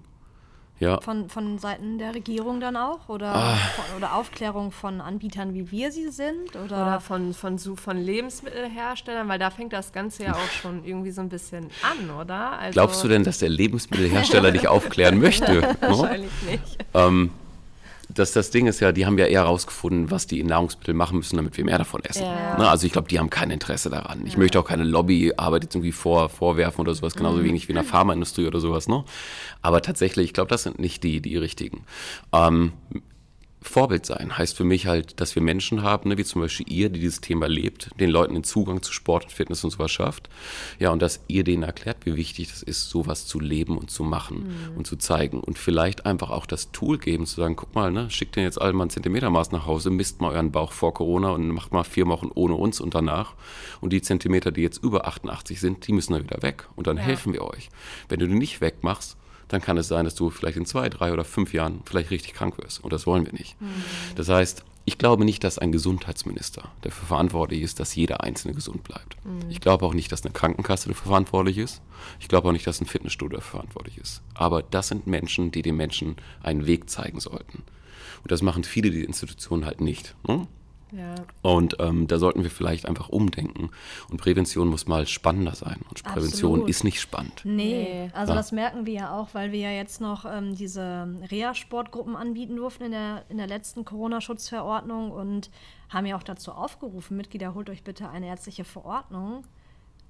Ja. 0.81 0.99
Von, 0.99 1.29
von 1.29 1.59
Seiten 1.59 1.99
der 1.99 2.15
Regierung 2.15 2.59
dann 2.59 2.75
auch? 2.75 3.07
Oder, 3.07 3.35
ah. 3.35 3.55
von, 3.55 3.97
oder 3.97 4.15
Aufklärung 4.15 4.71
von 4.71 4.99
Anbietern, 4.99 5.53
wie 5.53 5.69
wir 5.69 5.91
sie 5.91 6.09
sind? 6.09 6.55
Oder, 6.55 6.63
oder 6.63 6.99
von, 6.99 7.35
von, 7.35 7.59
von 7.59 7.97
Lebensmittelherstellern, 7.97 9.29
weil 9.29 9.37
da 9.37 9.51
fängt 9.51 9.73
das 9.73 9.93
Ganze 9.93 10.23
ja 10.23 10.33
auch 10.33 10.51
schon 10.59 10.83
irgendwie 10.83 11.11
so 11.11 11.21
ein 11.21 11.29
bisschen 11.29 11.67
an, 11.83 12.09
oder? 12.09 12.53
Also 12.57 12.73
Glaubst 12.73 13.03
du 13.03 13.07
denn, 13.07 13.23
dass 13.23 13.37
der 13.37 13.49
Lebensmittelhersteller 13.49 14.51
dich 14.51 14.67
aufklären 14.67 15.19
möchte? 15.19 15.77
Wahrscheinlich 15.81 16.31
nicht. 16.49 16.85
Ähm, 16.95 17.29
das, 18.13 18.31
das 18.31 18.49
Ding 18.51 18.67
ist 18.67 18.79
ja, 18.79 18.91
die 18.91 19.05
haben 19.05 19.17
ja 19.17 19.25
eher 19.25 19.41
herausgefunden, 19.41 20.11
was 20.11 20.27
die 20.27 20.39
in 20.39 20.47
Nahrungsmitteln 20.47 20.97
machen 20.97 21.17
müssen, 21.17 21.35
damit 21.37 21.57
wir 21.57 21.65
mehr 21.65 21.77
davon 21.77 22.03
essen. 22.03 22.23
Ja. 22.23 22.57
Ne? 22.57 22.69
Also 22.69 22.85
ich 22.85 22.93
glaube, 22.93 23.07
die 23.07 23.19
haben 23.19 23.29
kein 23.29 23.51
Interesse 23.51 23.89
daran. 23.89 24.25
Ich 24.25 24.33
ja. 24.33 24.39
möchte 24.39 24.59
auch 24.59 24.65
keine 24.65 24.83
Lobbyarbeit 24.83 25.63
jetzt 25.63 25.75
irgendwie 25.75 25.91
vor, 25.91 26.29
vorwerfen 26.29 26.81
oder 26.81 26.93
sowas, 26.93 27.15
genauso 27.15 27.39
mhm. 27.39 27.45
wenig 27.45 27.67
wie 27.67 27.71
in 27.71 27.75
der 27.75 27.83
Pharmaindustrie 27.83 28.47
oder 28.47 28.59
sowas. 28.59 28.87
Ne? 28.87 29.03
Aber 29.61 29.81
tatsächlich, 29.81 30.25
ich 30.25 30.33
glaube, 30.33 30.49
das 30.49 30.63
sind 30.63 30.79
nicht 30.79 31.03
die, 31.03 31.21
die 31.21 31.37
richtigen. 31.37 31.83
Ähm, 32.33 32.73
Vorbild 33.63 34.07
sein 34.07 34.37
heißt 34.37 34.57
für 34.57 34.63
mich 34.63 34.87
halt, 34.87 35.21
dass 35.21 35.35
wir 35.35 35.41
Menschen 35.43 35.83
haben, 35.83 36.09
ne, 36.09 36.17
wie 36.17 36.23
zum 36.23 36.41
Beispiel 36.41 36.65
ihr, 36.67 36.89
die 36.89 36.99
dieses 36.99 37.21
Thema 37.21 37.47
lebt, 37.47 37.91
den 37.99 38.09
Leuten 38.09 38.33
den 38.33 38.43
Zugang 38.43 38.81
zu 38.81 38.91
Sport 38.91 39.25
und 39.25 39.31
Fitness 39.31 39.63
und 39.63 39.69
sowas 39.69 39.91
schafft. 39.91 40.29
Ja, 40.79 40.89
und 40.89 41.01
dass 41.01 41.21
ihr 41.27 41.43
denen 41.43 41.61
erklärt, 41.61 41.97
wie 42.05 42.15
wichtig 42.15 42.49
das 42.49 42.63
ist, 42.63 42.89
sowas 42.89 43.27
zu 43.27 43.39
leben 43.39 43.77
und 43.77 43.91
zu 43.91 44.03
machen 44.03 44.47
mhm. 44.71 44.77
und 44.77 44.87
zu 44.87 44.95
zeigen. 44.95 45.39
Und 45.39 45.59
vielleicht 45.59 46.07
einfach 46.07 46.31
auch 46.31 46.47
das 46.47 46.71
Tool 46.71 46.97
geben, 46.97 47.27
zu 47.27 47.35
sagen, 47.35 47.55
guck 47.55 47.75
mal, 47.75 47.91
ne, 47.91 48.09
schickt 48.09 48.35
den 48.35 48.43
jetzt 48.43 48.59
alle 48.59 48.73
mal 48.73 48.85
ein 48.85 48.89
Zentimetermaß 48.89 49.51
nach 49.51 49.67
Hause, 49.67 49.91
misst 49.91 50.21
mal 50.21 50.31
euren 50.33 50.51
Bauch 50.51 50.71
vor 50.71 50.95
Corona 50.95 51.29
und 51.29 51.47
macht 51.49 51.71
mal 51.71 51.83
vier 51.83 52.07
Wochen 52.07 52.29
ohne 52.33 52.55
uns 52.55 52.81
und 52.81 52.95
danach. 52.95 53.35
Und 53.79 53.93
die 53.93 54.01
Zentimeter, 54.01 54.51
die 54.51 54.61
jetzt 54.61 54.83
über 54.83 55.05
88 55.05 55.59
sind, 55.59 55.87
die 55.87 55.93
müssen 55.93 56.13
dann 56.13 56.23
wieder 56.23 56.41
weg. 56.41 56.67
Und 56.75 56.87
dann 56.87 56.97
ja. 56.97 57.03
helfen 57.03 57.31
wir 57.31 57.43
euch. 57.43 57.69
Wenn 58.09 58.19
du 58.19 58.27
die 58.27 58.33
nicht 58.33 58.59
wegmachst, 58.59 59.17
dann 59.53 59.61
kann 59.61 59.77
es 59.77 59.87
sein, 59.87 60.05
dass 60.05 60.15
du 60.15 60.29
vielleicht 60.29 60.57
in 60.57 60.65
zwei, 60.65 60.89
drei 60.89 61.11
oder 61.11 61.23
fünf 61.23 61.53
Jahren 61.53 61.81
vielleicht 61.85 62.11
richtig 62.11 62.33
krank 62.33 62.57
wirst. 62.57 62.83
Und 62.83 62.93
das 62.93 63.05
wollen 63.05 63.25
wir 63.25 63.33
nicht. 63.33 63.59
Mhm. 63.61 63.67
Das 64.15 64.29
heißt, 64.29 64.63
ich 64.85 64.97
glaube 64.97 65.25
nicht, 65.25 65.43
dass 65.43 65.59
ein 65.59 65.71
Gesundheitsminister 65.71 66.71
dafür 66.81 67.07
verantwortlich 67.07 67.61
ist, 67.61 67.79
dass 67.79 67.95
jeder 67.95 68.23
Einzelne 68.23 68.53
gesund 68.53 68.83
bleibt. 68.83 69.15
Mhm. 69.23 69.49
Ich 69.49 69.61
glaube 69.61 69.85
auch 69.85 69.93
nicht, 69.93 70.11
dass 70.11 70.23
eine 70.23 70.33
Krankenkasse 70.33 70.89
dafür 70.89 71.07
verantwortlich 71.07 71.57
ist. 71.57 71.81
Ich 72.19 72.27
glaube 72.27 72.47
auch 72.47 72.51
nicht, 72.51 72.65
dass 72.65 72.81
ein 72.81 72.87
Fitnessstudio 72.87 73.37
dafür 73.37 73.59
verantwortlich 73.59 73.97
ist. 73.97 74.21
Aber 74.33 74.63
das 74.63 74.87
sind 74.87 75.05
Menschen, 75.05 75.51
die 75.51 75.61
den 75.61 75.75
Menschen 75.75 76.15
einen 76.41 76.65
Weg 76.65 76.89
zeigen 76.89 77.19
sollten. 77.19 77.63
Und 78.23 78.31
das 78.31 78.41
machen 78.41 78.63
viele 78.63 78.91
die 78.91 79.03
Institutionen 79.03 79.65
halt 79.65 79.81
nicht. 79.81 80.15
Ne? 80.27 80.47
Ja. 80.91 81.15
Und 81.41 81.77
ähm, 81.79 82.07
da 82.07 82.19
sollten 82.19 82.43
wir 82.43 82.49
vielleicht 82.49 82.85
einfach 82.85 83.09
umdenken. 83.09 83.71
Und 84.09 84.17
Prävention 84.19 84.67
muss 84.67 84.87
mal 84.87 85.07
spannender 85.07 85.55
sein. 85.55 85.79
Und 85.89 86.03
Prävention 86.03 86.51
Absolut. 86.51 86.69
ist 86.69 86.83
nicht 86.83 86.99
spannend. 86.99 87.41
Nee, 87.43 88.09
also 88.13 88.33
ja. 88.33 88.37
das 88.37 88.51
merken 88.51 88.85
wir 88.85 88.93
ja 88.93 89.17
auch, 89.17 89.29
weil 89.33 89.51
wir 89.51 89.59
ja 89.59 89.71
jetzt 89.71 90.01
noch 90.01 90.25
ähm, 90.25 90.55
diese 90.55 91.07
Reha-Sportgruppen 91.29 92.15
anbieten 92.15 92.55
durften 92.55 92.85
in 92.85 92.91
der, 92.91 93.23
in 93.29 93.37
der 93.37 93.47
letzten 93.47 93.85
Corona-Schutzverordnung 93.85 95.11
und 95.11 95.49
haben 95.89 96.05
ja 96.05 96.17
auch 96.17 96.23
dazu 96.23 96.51
aufgerufen, 96.51 97.17
Mitglieder, 97.17 97.53
holt 97.53 97.69
euch 97.69 97.83
bitte 97.83 98.09
eine 98.09 98.27
ärztliche 98.27 98.63
Verordnung 98.63 99.43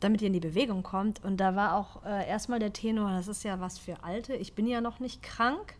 damit 0.02 0.22
ihr 0.22 0.28
in 0.28 0.34
die 0.34 0.40
Bewegung 0.40 0.84
kommt. 0.84 1.24
Und 1.24 1.38
da 1.38 1.56
war 1.56 1.76
auch 1.76 2.04
äh, 2.04 2.28
erstmal 2.28 2.60
der 2.60 2.74
Tenor, 2.74 3.12
das 3.12 3.28
ist 3.28 3.44
ja 3.44 3.60
was 3.60 3.80
für 3.80 4.04
Alte. 4.04 4.34
Ich 4.34 4.54
bin 4.54 4.68
ja 4.68 4.82
noch 4.82 5.00
nicht 5.00 5.22
krank. 5.22 5.76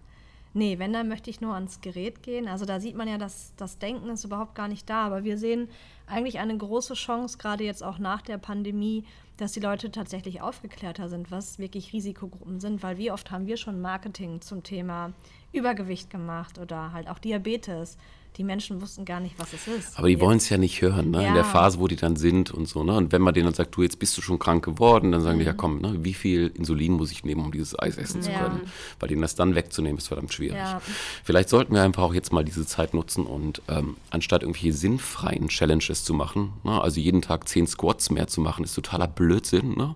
Nee, 0.54 0.80
wenn, 0.80 0.92
dann 0.92 1.08
möchte 1.08 1.30
ich 1.30 1.40
nur 1.40 1.54
ans 1.54 1.80
Gerät 1.80 2.24
gehen. 2.24 2.48
Also 2.48 2.66
da 2.66 2.80
sieht 2.80 2.96
man 2.96 3.08
ja, 3.08 3.18
dass 3.18 3.54
das 3.56 3.80
Denken 3.80 4.10
ist 4.10 4.26
überhaupt 4.26 4.54
gar 4.54 4.68
nicht 4.68 4.90
da. 4.90 5.06
Aber 5.06 5.24
wir 5.24 5.38
sehen 5.38 5.70
eigentlich 6.08 6.40
eine 6.40 6.58
große 6.58 6.96
Chance, 6.96 7.38
gerade 7.38 7.64
jetzt 7.64 7.84
auch 7.84 8.00
nach 8.00 8.22
der 8.22 8.38
Pandemie, 8.38 9.06
dass 9.38 9.54
die 9.54 9.62
Leute 9.62 9.92
tatsächlich 9.92 10.42
aufgeklärter 10.42 11.08
sind, 11.08 11.32
was 11.32 11.58
wirklich 11.58 11.94
Risikogruppen 11.94 12.60
sind. 12.60 12.84
Weil 12.84 12.98
wie 12.98 13.12
oft 13.12 13.32
haben 13.32 13.48
wir 13.48 13.56
schon 13.56 13.80
Marketing 13.80 14.42
zum 14.42 14.62
Thema 14.62 15.14
Übergewicht 15.54 16.10
gemacht 16.10 16.60
oder 16.60 16.92
halt 16.92 17.10
auch 17.10 17.20
Diabetes 17.20 17.98
die 18.38 18.46
Menschen 18.46 18.82
wussten 18.82 19.04
gar 19.04 19.20
nicht, 19.20 19.36
was 19.38 19.52
es 19.52 19.68
ist. 19.68 20.00
Aber 20.00 20.08
die 20.08 20.20
wollen 20.22 20.38
es 20.38 20.48
ja 20.48 20.58
nicht 20.58 20.82
hören, 20.82 21.12
ne? 21.12 21.22
Ja. 21.22 21.28
in 21.28 21.34
der 21.34 21.44
Phase, 21.44 21.80
wo 21.80 21.88
die 21.88 21.98
dann 21.98 22.16
sind 22.16 22.52
und 22.52 22.66
so. 22.66 22.84
Ne? 22.84 22.96
Und 22.96 23.12
wenn 23.12 23.22
man 23.22 23.34
denen 23.34 23.48
dann 23.48 23.54
sagt, 23.54 23.76
du, 23.76 23.84
jetzt 23.84 24.00
bist 24.00 24.18
du 24.18 24.22
schon 24.22 24.40
krank 24.40 24.64
geworden, 24.64 25.12
dann 25.12 25.22
sagen 25.22 25.36
mhm. 25.36 25.42
die, 25.42 25.46
ja 25.48 25.54
mhm. 25.54 25.58
komm, 25.58 25.82
ne? 25.82 25.96
wie 26.00 26.14
viel 26.14 26.48
Insulin 26.56 26.94
muss 26.94 27.12
ich 27.12 27.26
nehmen, 27.26 27.44
um 27.44 27.52
dieses 27.52 27.78
Eis 27.78 27.98
essen 27.98 28.22
zu 28.22 28.32
können? 28.32 28.62
Weil 29.00 29.10
denen 29.10 29.22
das 29.22 29.36
dann 29.36 29.54
wegzunehmen, 29.54 29.98
ist 29.98 30.08
verdammt 30.08 30.34
schwierig. 30.34 30.58
Ja. 30.58 30.82
Vielleicht 31.24 31.50
sollten 31.50 31.74
wir 31.74 31.84
einfach 31.84 32.04
auch 32.04 32.14
jetzt 32.14 32.32
mal 32.32 32.46
diese 32.46 32.66
Zeit 32.66 32.94
nutzen 32.94 33.26
und 33.26 33.62
ähm, 33.68 33.98
anstatt 34.12 34.44
irgendwelche 34.44 34.72
sinnfreien 34.72 35.50
Challenges 35.50 36.06
zu 36.06 36.14
machen, 36.14 36.54
ne? 36.64 36.82
also 36.82 37.02
jeden 37.02 37.22
Tag 37.22 37.50
zehn 37.50 37.68
Squats 37.68 38.12
mehr 38.12 38.28
zu 38.28 38.40
machen, 38.40 38.64
ist 38.64 38.76
totaler 38.76 39.08
Blödsinn. 39.08 39.76
Ne? 39.76 39.96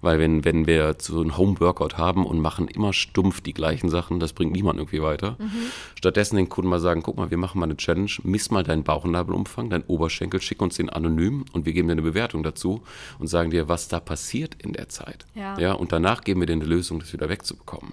Weil 0.00 0.18
wenn, 0.18 0.44
wenn 0.44 0.66
wir 0.66 0.96
so 0.98 1.20
einen 1.20 1.36
Home-Workout 1.36 1.98
haben 1.98 2.26
und 2.26 2.40
machen 2.40 2.68
immer 2.68 2.92
stumpf 2.92 3.40
die 3.40 3.54
gleichen 3.54 3.88
Sachen, 3.88 4.20
das 4.20 4.32
bringt 4.32 4.52
niemand 4.52 4.78
irgendwie 4.78 5.02
weiter. 5.02 5.36
Mhm. 5.38 5.50
Stattdessen 5.94 6.36
den 6.36 6.48
Kunden 6.48 6.70
mal 6.70 6.80
sagen, 6.80 7.02
guck 7.02 7.16
mal, 7.16 7.30
wir 7.30 7.38
machen 7.38 7.58
mal 7.58 7.66
eine 7.66 7.76
Challenge, 7.76 8.10
miss 8.22 8.50
mal 8.50 8.62
deinen 8.62 8.84
Bauchnabelumfang, 8.84 9.70
deinen 9.70 9.84
Oberschenkel, 9.84 10.40
schick 10.40 10.62
uns 10.62 10.76
den 10.76 10.90
anonym 10.90 11.44
und 11.52 11.66
wir 11.66 11.72
geben 11.72 11.88
dir 11.88 11.92
eine 11.92 12.02
Bewertung 12.02 12.42
dazu 12.42 12.82
und 13.18 13.28
sagen 13.28 13.50
dir, 13.50 13.68
was 13.68 13.88
da 13.88 14.00
passiert 14.00 14.56
in 14.62 14.72
der 14.72 14.88
Zeit. 14.88 15.26
Ja. 15.34 15.58
ja 15.58 15.72
und 15.72 15.92
danach 15.92 16.22
geben 16.22 16.40
wir 16.40 16.46
dir 16.46 16.54
eine 16.54 16.64
Lösung, 16.64 17.00
das 17.00 17.12
wieder 17.12 17.28
wegzubekommen. 17.28 17.92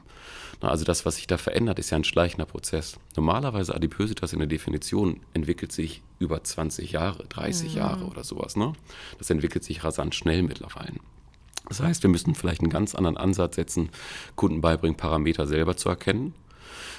Also 0.69 0.85
das, 0.85 1.05
was 1.05 1.15
sich 1.15 1.27
da 1.27 1.37
verändert, 1.37 1.79
ist 1.79 1.89
ja 1.89 1.97
ein 1.97 2.03
schleichender 2.03 2.45
Prozess. 2.45 2.97
Normalerweise 3.15 3.73
Adipositas 3.73 4.33
in 4.33 4.39
der 4.39 4.47
Definition 4.47 5.19
entwickelt 5.33 5.71
sich 5.71 6.01
über 6.19 6.43
20 6.43 6.91
Jahre, 6.91 7.25
30 7.27 7.71
mhm. 7.71 7.77
Jahre 7.77 8.05
oder 8.05 8.23
sowas. 8.23 8.55
Ne? 8.55 8.73
Das 9.17 9.29
entwickelt 9.29 9.63
sich 9.63 9.83
rasant 9.83 10.13
schnell 10.13 10.43
mittlerweile. 10.43 10.99
Das 11.71 11.79
heißt, 11.79 12.03
wir 12.03 12.09
müssen 12.09 12.35
vielleicht 12.35 12.59
einen 12.59 12.69
ganz 12.69 12.95
anderen 12.95 13.15
Ansatz 13.15 13.55
setzen, 13.55 13.91
Kunden 14.35 14.59
beibringen, 14.59 14.97
Parameter 14.97 15.47
selber 15.47 15.77
zu 15.77 15.87
erkennen. 15.87 16.33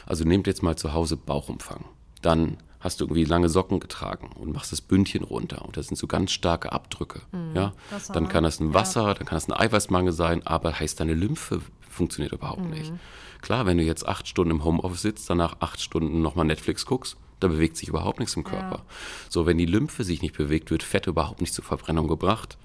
Also 0.07 0.25
nehmt 0.25 0.47
jetzt 0.47 0.63
mal 0.63 0.77
zu 0.77 0.95
Hause 0.95 1.19
Bauchumfang. 1.19 1.85
Dann 2.23 2.57
hast 2.81 2.99
du 2.99 3.05
irgendwie 3.05 3.27
lange 3.27 3.51
Socken 3.51 3.81
getragen 3.81 4.31
und 4.35 4.55
machst 4.55 4.73
das 4.73 4.81
Bündchen 4.81 5.25
runter 5.25 5.63
und 5.63 5.77
das 5.77 5.89
sind 5.89 5.99
so 5.99 6.07
ganz 6.07 6.33
starke 6.33 6.73
Abdrücke. 6.73 7.21
Mhm, 7.33 7.55
ja? 7.55 7.75
Dann 8.15 8.31
kann 8.31 8.45
das 8.45 8.61
ein 8.61 8.73
Wasser, 8.73 9.09
ja. 9.09 9.15
dann 9.15 9.27
kann 9.27 9.37
das 9.37 9.47
ein 9.47 9.53
Eiweißmangel 9.53 10.15
sein, 10.15 10.47
aber 10.47 10.81
heißt 10.81 10.99
deine 10.99 11.13
Lymphe 11.13 11.61
funktioniert 11.91 12.33
überhaupt 12.33 12.65
mhm. 12.65 12.71
nicht. 12.71 12.95
Klar, 13.43 13.67
wenn 13.67 13.77
du 13.77 13.85
jetzt 13.85 14.09
acht 14.09 14.27
Stunden 14.27 14.53
im 14.53 14.65
Homeoffice 14.65 15.03
sitzt, 15.03 15.29
danach 15.29 15.57
acht 15.61 15.83
Stunden 15.83 16.23
nochmal 16.23 16.47
Netflix 16.47 16.87
guckst, 16.87 17.19
da 17.41 17.49
bewegt 17.49 17.77
sich 17.77 17.91
überhaupt 17.91 18.21
nichts 18.21 18.37
im 18.37 18.45
Körper. 18.45 18.77
Ja. 18.77 18.85
So, 19.29 19.45
wenn 19.45 19.59
die 19.59 19.67
Lymphe 19.67 20.03
sich 20.03 20.23
nicht 20.23 20.35
bewegt, 20.35 20.71
wird 20.71 20.83
Fett 20.83 21.09
überhaupt 21.09 21.43
nicht 21.43 21.53
zur 21.53 21.65
Verbrennung 21.65 22.09
gebracht. 22.09 22.57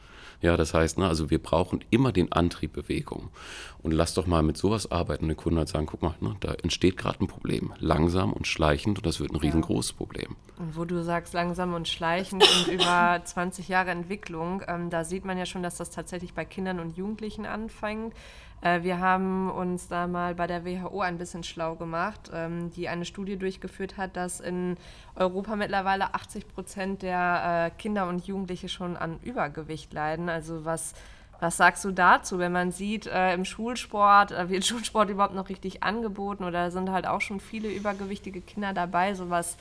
Ja, 0.42 0.56
das 0.56 0.74
heißt, 0.74 1.00
ne, 1.00 1.08
also 1.08 1.30
wir 1.30 1.42
brauchen 1.42 1.84
immer 1.90 2.12
den 2.12 2.32
Antrieb 2.32 2.74
Bewegung. 2.74 3.30
Und 3.82 3.92
lass 3.92 4.14
doch 4.14 4.28
mal 4.28 4.44
mit 4.44 4.58
sowas 4.58 4.92
arbeiten 4.92 5.26
und 5.26 5.30
den 5.30 5.38
Kunden 5.38 5.58
halt 5.58 5.70
sagen, 5.70 5.86
guck 5.88 6.02
mal, 6.02 6.16
ne, 6.20 6.36
da 6.40 6.54
entsteht 6.54 6.98
gerade 6.98 7.24
ein 7.24 7.28
Problem. 7.28 7.74
Langsam 7.80 8.34
und 8.34 8.46
schleichend 8.48 9.00
und 9.00 9.06
das 9.06 9.20
wird 9.20 9.32
ein 9.32 9.38
riesengroßes 9.38 9.94
Problem. 9.94 10.36
Und 10.58 10.76
wo 10.76 10.86
du 10.86 11.04
sagst, 11.04 11.34
langsam 11.34 11.74
und 11.74 11.88
schleichend 11.88 12.44
und 12.44 12.68
über 12.74 13.22
20 13.24 13.68
Jahre 13.68 13.92
Entwicklung, 13.92 14.62
ähm, 14.68 14.90
da 14.90 15.04
sieht 15.04 15.26
man 15.26 15.38
ja 15.38 15.46
schon, 15.46 15.64
dass 15.64 15.78
das 15.78 15.90
tatsächlich 15.90 16.34
bei 16.34 16.46
Kindern 16.46 16.80
und 16.80 16.98
Jugendlichen 16.98 17.46
anfängt. 17.46 18.14
Äh, 18.62 18.84
wir 18.84 19.00
haben 19.00 19.50
uns 19.52 19.88
da 19.88 20.08
mal 20.08 20.36
bei 20.36 20.48
der 20.48 20.66
WHO 20.66 21.02
ein 21.02 21.18
bisschen 21.18 21.44
schlau 21.44 21.76
gemacht, 21.76 22.32
ähm, 22.34 22.72
die 22.72 22.90
eine 22.90 23.06
Studie 23.06 23.38
durchgeführt 23.38 23.98
hat, 23.98 24.16
dass 24.16 24.40
in 24.40 24.78
Europa 25.16 25.56
mittlerweile 25.56 26.14
80 26.14 26.48
Prozent 26.48 27.02
der 27.02 27.72
äh, 27.74 27.78
Kinder 27.78 28.08
und 28.08 28.26
Jugendliche 28.26 28.70
schon 28.70 28.98
an 28.98 29.20
Übergewicht 29.24 29.94
leiden. 29.94 30.30
Also 30.30 30.66
was 30.66 30.94
was 31.40 31.58
sagst 31.58 31.86
du 31.86 31.92
dazu, 31.92 32.40
wenn 32.40 32.52
man 32.52 32.72
sieht, 32.72 33.06
äh, 33.06 33.34
im 33.34 33.46
Schulsport, 33.46 34.32
wird 34.50 34.66
Schulsport 34.66 35.10
überhaupt 35.10 35.36
noch 35.36 35.50
richtig 35.50 35.84
angeboten 35.84 36.44
oder 36.44 36.72
sind 36.72 36.92
halt 36.92 37.06
auch 37.08 37.22
schon 37.22 37.40
viele 37.40 37.70
übergewichtige 37.70 38.42
Kinder 38.42 38.74
dabei? 38.74 39.14
So 39.14 39.30
was, 39.30 39.58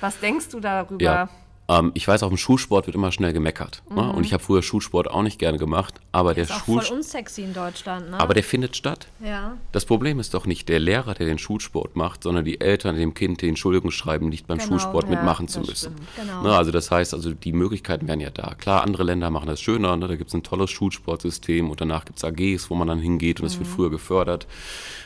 was 0.00 0.20
denkst 0.20 0.50
du 0.50 0.60
darüber? 0.60 1.02
Ja. 1.02 1.28
Ähm, 1.70 1.90
ich 1.94 2.08
weiß, 2.08 2.22
auf 2.22 2.30
dem 2.30 2.38
Schulsport 2.38 2.86
wird 2.86 2.94
immer 2.96 3.12
schnell 3.12 3.32
gemeckert. 3.34 3.82
Ne? 3.94 4.10
Und 4.12 4.24
ich 4.24 4.32
habe 4.32 4.42
früher 4.42 4.62
Schulsport 4.62 5.10
auch 5.10 5.22
nicht 5.22 5.38
gerne 5.38 5.58
gemacht, 5.58 5.94
aber 6.12 6.32
der 6.34 6.44
Ist 6.44 6.52
auch 6.52 6.64
voll 6.64 6.82
unsexy 6.90 7.42
in 7.42 7.52
Deutschland, 7.52 8.10
ne? 8.10 8.18
aber 8.18 8.32
der 8.32 8.42
findet 8.42 8.74
statt. 8.76 9.06
ja. 9.22 9.56
Das 9.72 9.84
Problem 9.84 10.18
ist 10.18 10.32
doch 10.34 10.46
nicht 10.46 10.68
der 10.70 10.80
Lehrer, 10.80 11.12
der 11.14 11.26
den 11.26 11.38
Schulsport 11.38 11.94
macht, 11.94 12.22
sondern 12.22 12.44
die 12.44 12.60
Eltern, 12.60 12.94
die 12.94 13.00
dem 13.00 13.12
Kind 13.12 13.42
die 13.42 13.48
Entschuldigung 13.48 13.90
schreiben, 13.90 14.28
nicht 14.30 14.46
beim 14.46 14.56
Genau, 14.58 14.70
Schulsport 14.70 15.04
ja, 15.04 15.10
mitmachen 15.10 15.46
zu 15.48 15.60
müssen. 15.60 15.94
Genau. 16.16 16.42
Ne, 16.42 16.56
also 16.56 16.70
das 16.70 16.90
heißt, 16.90 17.12
also 17.12 17.32
die 17.34 17.52
Möglichkeiten 17.52 18.08
wären 18.08 18.20
ja 18.20 18.30
da. 18.30 18.54
Klar, 18.54 18.82
andere 18.82 19.02
Länder 19.04 19.28
machen 19.30 19.46
das 19.48 19.60
schöner, 19.60 19.96
ne? 19.96 20.08
da 20.08 20.16
gibt 20.16 20.28
es 20.28 20.34
ein 20.34 20.42
tolles 20.42 20.70
Schulsportsystem 20.70 21.70
und 21.70 21.80
danach 21.80 22.04
gibt 22.06 22.18
es 22.18 22.24
AGs, 22.24 22.70
wo 22.70 22.74
man 22.76 22.88
dann 22.88 22.98
hingeht 22.98 23.40
und 23.40 23.46
es 23.46 23.56
Mhm. 23.56 23.60
wird 23.60 23.68
früher 23.68 23.90
gefördert. 23.90 24.46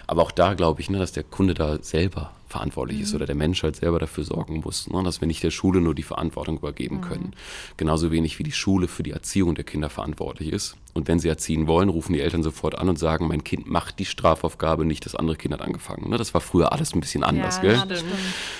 Aber 0.06 0.22
auch 0.22 0.30
da 0.30 0.54
glaube 0.54 0.80
ich, 0.80 0.90
ne, 0.90 0.98
dass 0.98 1.12
der 1.12 1.24
Kunde 1.24 1.54
da 1.54 1.78
selber 1.82 2.30
verantwortlich 2.52 2.98
Mhm. 2.98 3.02
ist 3.04 3.14
oder 3.14 3.26
der 3.26 3.34
Mensch 3.34 3.62
halt 3.64 3.76
selber 3.76 3.98
dafür 3.98 4.22
sorgen 4.24 4.60
muss, 4.64 4.88
ne, 4.88 5.02
dass 5.02 5.20
wir 5.20 5.26
nicht 5.26 5.42
der 5.42 5.50
Schule 5.50 5.80
nur 5.80 5.94
die 5.94 6.02
Verantwortung 6.04 6.58
übergeben 6.58 6.98
Mhm. 6.98 7.00
können. 7.02 7.32
Genauso 7.76 8.10
wenig 8.12 8.38
wie 8.38 8.44
die 8.44 8.52
Schule 8.52 8.86
für 8.86 9.02
die 9.02 9.10
Erziehung 9.10 9.54
der 9.56 9.64
Kinder 9.64 9.90
verantwortlich 9.90 10.52
ist. 10.52 10.76
Und 10.94 11.08
wenn 11.08 11.18
sie 11.18 11.28
erziehen 11.28 11.66
wollen, 11.66 11.88
rufen 11.88 12.12
die 12.12 12.20
Eltern 12.20 12.42
sofort 12.42 12.76
an 12.78 12.88
und 12.88 12.98
sagen, 12.98 13.26
mein 13.26 13.42
Kind 13.42 13.66
macht 13.68 13.98
die 13.98 14.04
Strafaufgabe 14.04 14.84
nicht, 14.84 15.04
das 15.06 15.14
andere 15.16 15.36
Kind 15.36 15.54
hat 15.54 15.62
angefangen. 15.62 16.10
Ne, 16.10 16.18
das 16.18 16.34
war 16.34 16.40
früher 16.40 16.72
alles 16.72 16.94
ein 16.94 17.00
bisschen 17.00 17.24
anders, 17.24 17.56
Ja, 17.56 17.62
gell? 17.62 17.74
ja, 17.76 17.86
das 17.86 17.98
Stimmt. 18.00 18.14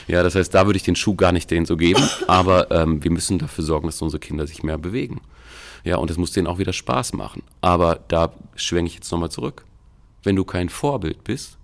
Ja, 0.09 0.22
das 0.22 0.35
heißt, 0.35 0.52
da 0.55 0.66
würde 0.66 0.78
ich 0.78 0.83
den 0.83 0.96
Schuh 0.96 1.14
gar 1.14 1.33
nicht 1.33 1.50
denen 1.50 1.66
so 1.66 1.76
geben, 1.76 2.02
aber 2.26 2.70
ähm, 2.70 3.05
wir 3.05 3.11
müssen 3.11 3.38
dafür 3.38 3.62
sorgen, 3.64 3.87
dass 3.87 4.00
unsere 4.02 4.18
Kinder 4.20 4.46
sich 4.46 4.62
mehr 4.62 4.78
bewegen. 4.78 5.20
Ja, 5.85 5.96
und 5.96 6.11
es 6.11 6.16
muss 6.16 6.31
denen 6.33 6.46
auch 6.46 6.59
wieder 6.59 6.72
Spaß 6.72 7.12
machen. 7.12 7.42
Aber 7.61 8.00
da 8.09 8.33
schwenke 8.55 8.88
ich 8.88 8.94
jetzt 8.94 9.11
nochmal 9.12 9.31
zurück. 9.31 9.64
Wenn 10.22 10.37
du 10.37 10.44
kein 10.44 10.68
Vorbild 10.68 11.24
bist. 11.24 11.59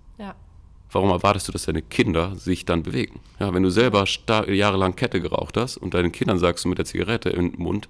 Warum 0.91 1.09
erwartest 1.09 1.47
du, 1.47 1.51
dass 1.51 1.65
deine 1.65 1.81
Kinder 1.81 2.35
sich 2.35 2.65
dann 2.65 2.83
bewegen? 2.83 3.19
Ja, 3.39 3.53
wenn 3.53 3.63
du 3.63 3.69
selber 3.69 4.05
jahrelang 4.47 4.95
Kette 4.95 5.21
geraucht 5.21 5.57
hast 5.57 5.77
und 5.77 5.93
deinen 5.93 6.11
Kindern 6.11 6.39
sagst 6.39 6.65
du 6.65 6.69
mit 6.69 6.77
der 6.77 6.85
Zigarette 6.85 7.29
im 7.29 7.53
Mund, 7.57 7.87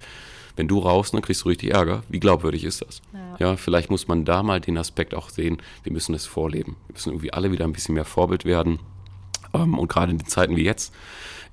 wenn 0.56 0.68
du 0.68 0.78
rauchst, 0.78 1.14
dann 1.14 1.22
kriegst 1.22 1.44
du 1.44 1.48
richtig 1.48 1.72
Ärger. 1.72 2.02
Wie 2.08 2.20
glaubwürdig 2.20 2.64
ist 2.64 2.82
das? 2.82 3.00
Ja. 3.38 3.56
vielleicht 3.56 3.88
muss 3.90 4.08
man 4.08 4.24
da 4.24 4.42
mal 4.42 4.60
den 4.60 4.76
Aspekt 4.76 5.14
auch 5.14 5.30
sehen, 5.30 5.58
wir 5.84 5.92
müssen 5.92 6.14
es 6.14 6.26
vorleben. 6.26 6.76
Wir 6.88 6.94
müssen 6.94 7.10
irgendwie 7.10 7.32
alle 7.32 7.52
wieder 7.52 7.64
ein 7.64 7.72
bisschen 7.72 7.94
mehr 7.94 8.04
Vorbild 8.04 8.44
werden. 8.44 8.80
Ähm, 9.54 9.78
und 9.78 9.88
gerade 9.88 10.12
in 10.12 10.18
den 10.18 10.28
Zeiten 10.28 10.56
wie 10.56 10.64
jetzt, 10.64 10.92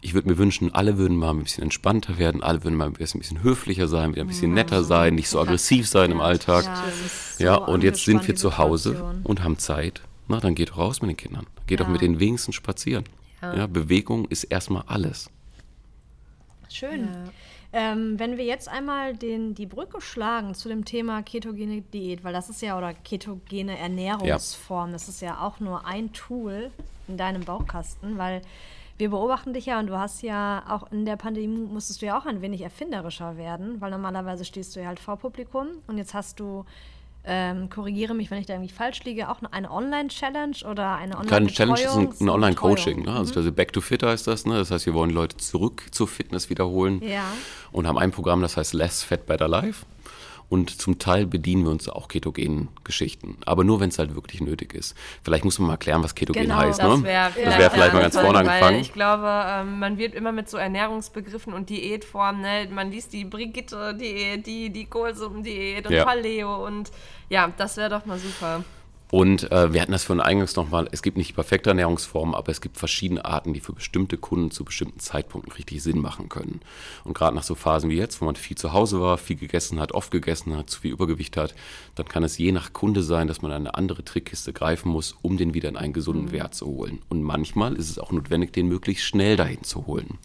ich 0.01 0.13
würde 0.13 0.29
mir 0.29 0.37
wünschen, 0.37 0.73
alle 0.73 0.97
würden 0.97 1.17
mal 1.17 1.31
ein 1.31 1.43
bisschen 1.43 1.63
entspannter 1.63 2.17
werden, 2.17 2.43
alle 2.43 2.63
würden 2.63 2.75
mal 2.75 2.87
ein 2.87 2.93
bisschen, 2.93 3.41
höflicher 3.41 3.87
sein, 3.87 4.11
wieder 4.11 4.23
ein 4.23 4.27
bisschen 4.27 4.53
netter 4.53 4.83
sein, 4.83 5.15
nicht 5.15 5.29
so 5.29 5.39
aggressiv 5.39 5.87
sein 5.87 6.11
im 6.11 6.21
Alltag. 6.21 6.65
Ja, 6.65 6.83
so 7.37 7.43
Ja, 7.43 7.55
und 7.55 7.83
jetzt 7.83 8.05
sind 8.05 8.27
wir 8.27 8.35
zu 8.35 8.57
Hause 8.57 9.03
und 9.23 9.43
haben 9.43 9.57
Zeit. 9.57 10.01
Na, 10.27 10.39
dann 10.39 10.55
geht 10.55 10.77
raus 10.77 11.01
mit 11.01 11.09
den 11.09 11.17
Kindern. 11.17 11.47
Geht 11.67 11.81
auch 11.81 11.85
Ja. 11.85 11.91
mit 11.91 12.01
den 12.01 12.19
wenigsten 12.19 12.53
spazieren. 12.53 13.05
Ja. 13.41 13.67
Bewegung 13.67 14.25
ist 14.25 14.45
erstmal 14.45 14.83
alles. 14.87 15.29
Schön. 16.69 17.07
Ähm, 17.73 18.17
wenn 18.17 18.37
wir 18.37 18.45
jetzt 18.45 18.67
einmal 18.69 19.15
den, 19.15 19.53
die 19.53 19.65
Brücke 19.65 20.01
schlagen 20.01 20.53
zu 20.55 20.69
dem 20.69 20.85
Thema 20.85 21.21
ketogene 21.21 21.81
Diät, 21.81 22.23
weil 22.23 22.33
das 22.33 22.49
ist 22.49 22.61
ja, 22.61 22.77
oder 22.77 22.93
ketogene 22.93 23.77
Ernährungsform, 23.77 24.91
das 24.91 25.07
ist 25.09 25.21
ja 25.21 25.39
auch 25.45 25.59
nur 25.59 25.85
ein 25.85 26.13
Tool 26.13 26.71
in 27.07 27.17
deinem 27.17 27.43
Bauchkasten, 27.43 28.17
weil 28.17 28.41
wir 28.97 29.09
beobachten 29.11 29.53
dich 29.53 29.67
ja 29.67 29.79
und 29.79 29.87
du 29.87 29.97
hast 29.97 30.23
ja 30.23 30.63
auch 30.67 30.91
in 30.91 31.05
der 31.05 31.17
Pandemie 31.17 31.47
musstest 31.59 32.01
du 32.01 32.07
ja 32.07 32.17
auch 32.19 32.25
ein 32.25 32.41
wenig 32.41 32.61
erfinderischer 32.61 33.37
werden, 33.37 33.79
weil 33.79 33.91
normalerweise 33.91 34.43
stehst 34.43 34.75
du 34.75 34.79
ja 34.79 34.87
halt 34.87 34.99
vor 34.99 35.17
Publikum 35.17 35.67
und 35.87 35.97
jetzt 35.97 36.13
hast 36.13 36.39
du, 36.39 36.65
ähm, 37.27 37.69
korrigiere 37.69 38.13
mich, 38.13 38.31
wenn 38.31 38.39
ich 38.39 38.45
da 38.45 38.53
irgendwie 38.53 38.73
falsch 38.73 39.03
liege, 39.03 39.29
auch 39.29 39.41
eine 39.51 39.69
Online-Challenge 39.69 40.55
oder 40.69 40.95
eine 40.95 41.15
Kleine 41.27 41.47
Challenge 41.47 41.79
ist 41.81 41.95
ein, 41.95 42.09
ein 42.19 42.29
Online-Coaching. 42.29 43.03
Ne? 43.03 43.11
Also, 43.11 43.35
also 43.35 43.51
Back 43.51 43.73
to 43.73 43.81
Fit 43.81 44.01
heißt 44.03 44.27
das. 44.27 44.45
Ne? 44.45 44.55
Das 44.57 44.71
heißt, 44.71 44.85
wir 44.85 44.93
wollen 44.93 45.11
Leute 45.11 45.37
zurück 45.37 45.83
zur 45.91 46.07
Fitness 46.07 46.49
wiederholen 46.49 47.01
Ja. 47.03 47.25
und 47.71 47.85
haben 47.87 47.97
ein 47.97 48.11
Programm, 48.11 48.41
das 48.41 48.57
heißt 48.57 48.73
Less 48.73 49.03
Fat, 49.03 49.25
Better 49.25 49.47
Life. 49.47 49.85
Und 50.49 50.69
zum 50.81 50.97
Teil 50.97 51.25
bedienen 51.25 51.63
wir 51.65 51.71
uns 51.71 51.89
auch 51.89 52.07
ketogenen 52.07 52.69
Geschichten. 52.85 53.37
Aber 53.45 53.65
nur, 53.65 53.81
wenn 53.81 53.89
es 53.89 53.99
halt 53.99 54.15
wirklich 54.15 54.39
nötig 54.39 54.73
ist. 54.73 54.95
Vielleicht 55.21 55.43
muss 55.43 55.59
man 55.59 55.67
mal 55.67 55.73
erklären, 55.73 56.03
was 56.03 56.15
ketogen 56.15 56.43
Genau, 56.43 56.55
heißt. 56.55 56.79
Das 56.79 56.99
ne? 56.99 57.03
wäre 57.03 57.31
das 57.35 57.57
wär 57.57 57.71
vielleicht 57.71 57.93
mal 57.93 58.01
ganz 58.01 58.15
vorne 58.15 58.39
weil 58.39 58.47
angefangen. 58.47 58.79
Ich 58.79 58.93
glaube, 58.93 59.43
ähm, 59.45 59.79
man 59.79 59.97
wird 59.97 60.15
immer 60.15 60.31
mit 60.31 60.49
so 60.49 60.57
Ernährungsbegriffen 60.57 61.53
und 61.53 61.69
Diätformen, 61.69 62.41
ne? 62.41 62.69
man 62.71 62.91
liest 62.91 63.11
die 63.11 63.25
Brigitte-Diät, 63.25 64.47
die, 64.47 64.69
die 64.69 64.85
Kohlsuppendiät 64.85 65.85
und 65.85 65.93
Ja. 65.93 66.05
Paleo 66.05 66.65
und 66.65 66.91
ja, 67.29 67.51
das 67.57 67.75
wäre 67.75 67.89
doch 67.89 68.05
mal 68.05 68.17
super. 68.17 68.63
Und 69.09 69.51
äh, 69.51 69.73
wir 69.73 69.81
hatten 69.81 69.93
das 69.93 70.03
von 70.03 70.19
eingangs 70.19 70.55
nochmal, 70.55 70.89
es 70.91 71.01
gibt 71.01 71.17
nicht 71.17 71.29
die 71.29 71.33
perfekte 71.33 71.69
Ernährungsform, 71.69 72.35
aber 72.35 72.51
es 72.51 72.59
gibt 72.59 72.77
verschiedene 72.77 73.23
Arten, 73.23 73.53
die 73.53 73.61
für 73.61 73.73
bestimmte 73.73 74.17
Kunden 74.17 74.51
zu 74.51 74.65
bestimmten 74.65 74.99
Zeitpunkten 74.99 75.53
richtig 75.53 75.81
Sinn 75.81 75.99
machen 75.99 76.27
können. 76.27 76.59
Und 77.05 77.13
gerade 77.13 77.35
nach 77.35 77.43
so 77.43 77.55
Phasen 77.55 77.89
wie 77.89 77.95
jetzt, 77.95 78.19
wo 78.19 78.25
man 78.25 78.35
viel 78.35 78.57
zu 78.57 78.73
Hause 78.73 78.99
war, 78.99 79.17
viel 79.17 79.37
gegessen 79.37 79.79
hat, 79.79 79.93
oft 79.93 80.11
gegessen 80.11 80.57
hat, 80.57 80.69
zu 80.69 80.81
viel 80.81 80.91
Übergewicht 80.91 81.37
hat, 81.37 81.55
dann 81.95 82.07
kann 82.07 82.23
es 82.23 82.37
je 82.37 82.51
nach 82.51 82.73
Kunde 82.73 83.01
sein, 83.01 83.27
dass 83.27 83.41
man 83.41 83.51
eine 83.51 83.75
andere 83.75 84.03
Trickkiste 84.03 84.51
greifen 84.51 84.89
muss, 84.89 85.15
um 85.21 85.37
den 85.37 85.53
wieder 85.53 85.69
in 85.69 85.77
einen 85.77 85.93
gesunden 85.93 86.31
Wert 86.31 86.53
zu 86.53 86.65
holen. 86.65 86.99
Und 87.07 87.23
manchmal 87.23 87.75
ist 87.75 87.89
es 87.89 87.99
auch 87.99 88.11
notwendig, 88.11 88.51
den 88.51 88.67
möglichst 88.67 89.05
schnell 89.05 89.37
dahin 89.37 89.63
zu 89.63 89.87
holen. 89.87 90.17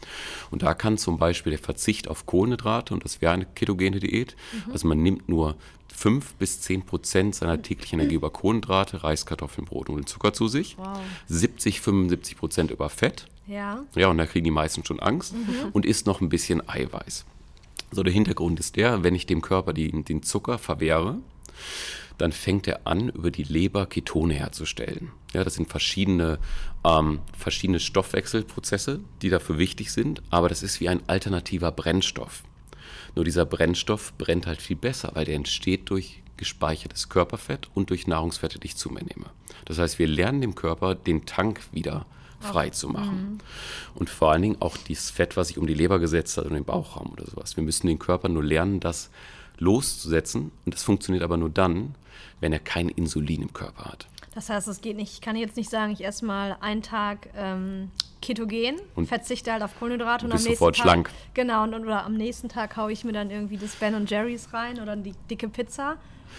Und 0.51 0.63
da 0.63 0.75
kann 0.75 0.99
zum 0.99 1.19
Beispiel 1.19 1.51
der 1.51 1.61
Verzicht 1.61 2.09
auf 2.09 2.27
Kohlenhydrate, 2.27 2.95
und 2.95 3.05
das 3.05 3.21
wäre 3.21 3.33
eine 3.33 3.47
ketogene 3.47 4.01
Diät, 4.01 4.35
also 4.73 4.89
man 4.89 5.03
nimmt 5.03 5.29
nur 5.29 5.57
5 5.95 6.35
bis 6.35 6.61
10 6.63 6.83
Prozent 6.85 7.35
seiner 7.35 7.61
täglichen 7.61 8.01
Energie 8.01 8.17
über 8.17 8.31
Kohlenhydrate, 8.31 9.05
Reis, 9.05 9.27
Kartoffeln, 9.27 9.67
Brot 9.67 9.89
und 9.89 10.09
Zucker 10.09 10.33
zu 10.33 10.49
sich. 10.49 10.77
Wow. 10.79 10.99
70, 11.29 11.81
75 11.81 12.37
Prozent 12.37 12.71
über 12.71 12.89
Fett. 12.89 13.27
Ja. 13.47 13.85
Ja, 13.95 14.09
und 14.09 14.19
da 14.19 14.27
kriegen 14.27 14.45
die 14.45 14.51
meisten 14.51 14.85
schon 14.85 15.01
Angst. 15.01 15.35
Und 15.73 15.87
isst 15.87 16.07
noch 16.07 16.21
ein 16.21 16.29
bisschen 16.29 16.67
Eiweiß. 16.69 17.25
So, 17.91 18.03
der 18.03 18.13
Hintergrund 18.13 18.59
ist 18.59 18.77
der, 18.77 19.03
wenn 19.03 19.15
ich 19.15 19.27
dem 19.27 19.43
Körper 19.43 19.73
die, 19.73 19.91
den 20.03 20.23
Zucker 20.23 20.59
verwehre, 20.59 21.19
dann 22.19 22.33
fängt 22.33 22.67
er 22.69 22.87
an, 22.87 23.09
über 23.11 23.31
die 23.31 23.45
Leber 23.45 23.87
Ketone 23.87 24.35
herzustellen. 24.35 25.11
Ja, 25.33 25.45
das 25.45 25.55
sind 25.55 25.69
verschiedene, 25.69 26.39
ähm, 26.85 27.21
verschiedene 27.37 27.81
Stoffwechselprozesse, 27.81 29.01
die 29.23 29.29
dafür 29.29 29.59
wichtig 29.59 29.93
sind, 29.93 30.23
aber 30.31 30.49
das 30.49 30.63
ist 30.63 30.81
wie 30.81 30.89
ein 30.89 31.01
alternativer 31.09 31.73
Brennstoff. 31.73 32.45
Nur 33.15 33.25
dieser 33.25 33.45
Brennstoff 33.45 34.13
brennt 34.19 34.47
halt 34.47 34.61
viel 34.61 34.77
besser, 34.77 35.11
weil 35.15 35.25
der 35.25 35.37
entsteht 35.37 35.91
durch 35.91 36.23
gespeichertes 36.37 37.09
Körperfett 37.09 37.69
und 37.75 37.91
durch 37.91 38.07
Nahrungsfette, 38.07 38.59
die 38.59 38.67
ich 38.69 38.77
zu 38.77 38.91
mir 38.91 39.05
nehme. 39.05 39.27
Das 39.65 39.79
heißt, 39.79 39.99
wir 39.99 40.09
lernen 40.09 40.41
dem 40.41 40.55
Körper 40.55 40.95
den 40.95 41.25
Tank 41.25 41.61
wieder 41.73 42.07
frei 42.41 42.71
zu 42.71 42.89
machen. 42.89 43.39
Und 43.95 44.11
vor 44.11 44.33
allen 44.33 44.43
Dingen 44.43 44.57
auch 44.61 44.77
dieses 44.77 45.11
Fett, 45.11 45.37
was 45.37 45.49
sich 45.49 45.59
um 45.59 45.67
die 45.67 45.75
Leber 45.75 45.99
gesetzt 45.99 46.37
hat 46.37 46.45
und 46.45 46.55
den 46.55 46.65
Bauchraum 46.65 47.13
oder 47.13 47.27
sowas. 47.27 47.57
Wir 47.57 47.63
müssen 47.63 47.87
den 47.87 48.01
Körper 48.01 48.29
nur 48.29 48.43
lernen, 48.43 48.81
das 48.81 49.11
loszusetzen. 49.59 50.51
Und 50.65 50.75
das 50.75 50.83
funktioniert 50.83 51.23
aber 51.23 51.37
nur 51.37 51.51
dann, 51.51 51.95
wenn 52.41 52.53
er 52.53 52.59
kein 52.59 52.89
Insulin 52.89 53.43
im 53.43 53.53
Körper 53.53 53.85
hat. 53.85 54.09
Das 54.35 54.49
heißt, 54.49 54.69
es 54.69 54.81
geht 54.81 54.97
nicht, 54.97 55.13
ich 55.13 55.21
kann 55.21 55.37
jetzt 55.37 55.57
nicht 55.57 55.71
sagen, 55.71 55.93
ich 55.93 56.05
esse 56.05 56.25
mal 56.25 56.57
einen 56.61 56.83
Tag 56.83 57.29
ähm, 57.37 57.91
ketogen, 58.23 58.77
Und 58.95 59.07
verzichte 59.07 59.53
halt 59.53 59.63
auf 59.63 59.79
Kohlenhydrate 59.79 60.25
und, 60.25 60.33
am 60.33 60.39
nächsten 60.39 60.53
sofort 60.53 60.77
Tag, 60.77 60.83
schlank. 60.83 61.11
Genau, 61.35 61.65
und, 61.65 61.75
oder 61.75 62.05
am 62.05 62.15
nächsten 62.15 62.49
Tag 62.49 62.77
haue 62.77 62.93
ich 62.93 63.05
mir 63.05 63.13
dann 63.13 63.31
irgendwie 63.31 63.59
das 63.59 63.75
Ben 63.77 64.07
Jerry's 64.07 64.53
rein 64.53 64.81
oder 64.81 64.97
die 64.97 65.15
dicke 65.29 65.49
Pizza. 65.49 65.97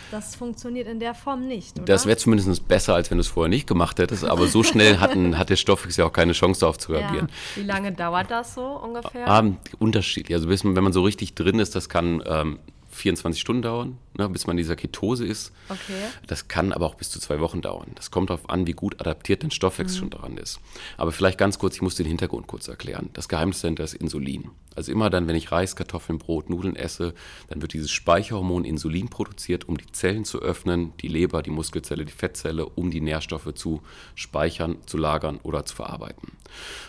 Das 0.10 0.36
funktioniert 0.36 0.88
in 0.88 1.00
der 1.00 1.14
Form 1.14 1.48
nicht, 1.48 1.76
oder? 1.76 1.86
Das 1.86 2.08
wäre 2.08 2.18
zumindest 2.18 2.68
besser, 2.68 2.96
als 2.96 3.12
wenn 3.12 3.18
du 3.18 3.22
es 3.22 3.28
vorher 3.28 3.50
nicht 3.50 3.68
gemacht 3.68 4.00
hättest. 4.00 4.26
Aber 4.26 4.48
so 4.48 4.64
schnell 4.64 4.98
hatten, 5.00 5.38
hat 5.38 5.52
der 5.52 5.56
Stoffwechsel 5.56 6.02
ja 6.02 6.08
auch 6.08 6.14
keine 6.14 6.34
Chance 6.34 6.62
darauf 6.62 6.80
zu 6.80 6.94
reagieren. 6.94 7.30
Wie 7.56 7.62
lange 7.62 7.92
dauert 7.92 8.32
das 8.32 8.56
so 8.56 8.66
ungefähr? 8.66 9.28
Ähm, 9.28 9.58
unterschiedlich. 9.78 10.36
Also 10.36 10.48
bis 10.48 10.66
wenn 10.66 10.84
man 10.84 10.94
so 10.94 11.04
richtig 11.04 11.36
drin 11.36 11.60
ist, 11.60 11.76
das 11.76 11.90
kann 11.90 12.24
ähm, 12.26 12.60
24 12.94 13.42
Stunden 13.42 13.62
dauern, 13.62 13.98
ne, 14.18 14.30
bis 14.30 14.48
man 14.48 14.56
in 14.56 14.64
dieser 14.64 14.76
Ketose 14.76 15.26
ist. 15.26 15.52
Okay. 15.70 15.94
Das 16.28 16.48
kann 16.48 16.72
aber 16.72 16.86
auch 16.86 16.96
bis 16.96 17.10
zu 17.10 17.20
zwei 17.20 17.40
Wochen 17.40 17.62
dauern. 17.62 17.92
Das 17.96 18.12
kommt 18.12 18.30
darauf 18.30 18.50
an, 18.50 18.68
wie 18.68 18.74
gut 18.74 19.00
adaptiert 19.00 19.44
dein 19.44 19.52
Stoffwechsel 19.52 20.00
schon 20.00 20.10
daran 20.10 20.38
ist. 20.38 20.60
Aber 20.98 21.12
vielleicht 21.12 21.38
ganz 21.38 21.60
kurz, 21.60 21.76
ich 21.76 21.82
muss 21.82 21.96
den 21.96 22.06
Hintergrund 22.06 22.48
kurz 22.48 22.68
erklären. 22.68 23.10
Das 23.14 23.28
Geheimnis 23.28 23.62
dahinter 23.62 23.84
ist 23.84 23.94
Insulin. 23.96 24.52
Also 24.76 24.92
immer 24.92 25.10
dann, 25.10 25.28
wenn 25.28 25.36
ich 25.36 25.52
Reis, 25.52 25.76
Kartoffeln, 25.76 26.18
Brot, 26.18 26.50
Nudeln 26.50 26.76
esse, 26.76 27.14
dann 27.50 27.62
wird 27.62 27.74
dieses 27.74 27.92
Speicherhormon 27.92 28.66
Insulin 28.66 29.10
produziert, 29.10 29.68
um 29.68 29.78
die 29.78 29.92
Zellen 29.92 30.26
zu 30.26 30.40
öffnen, 30.42 30.94
die 31.02 31.08
Leber, 31.08 31.44
die 31.44 31.52
Muskelzelle, 31.52 32.06
die 32.06 32.12
Fettzelle, 32.12 32.66
um 32.66 32.90
die 32.90 33.02
Nährstoffe 33.02 33.54
zu 33.54 33.82
speichern, 34.16 34.78
zu 34.86 34.98
lagern 34.98 35.40
oder 35.44 35.66
zu 35.66 35.76
verarbeiten. 35.76 36.32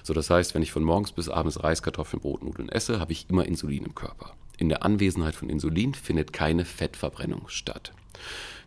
So, 0.03 0.15
das 0.15 0.31
heißt, 0.31 0.55
wenn 0.55 0.63
ich 0.63 0.73
von 0.73 0.83
morgens 0.83 1.13
bis 1.13 1.29
abends 1.29 1.63
Reis, 1.63 1.83
Kartoffeln, 1.83 2.21
Brot, 2.21 2.43
Nudeln 2.43 2.69
esse, 2.69 3.01
habe 3.01 3.13
ich 3.13 3.29
immer 3.29 3.47
Insulin 3.47 3.85
im 3.85 3.95
Körper. 3.95 4.35
In 4.57 4.69
der 4.69 4.85
Anwesenheit 4.85 5.35
von 5.35 5.49
Insulin 5.49 5.95
findet 5.95 6.33
keine 6.33 6.65
Fettverbrennung 6.65 7.49
statt. 7.49 7.93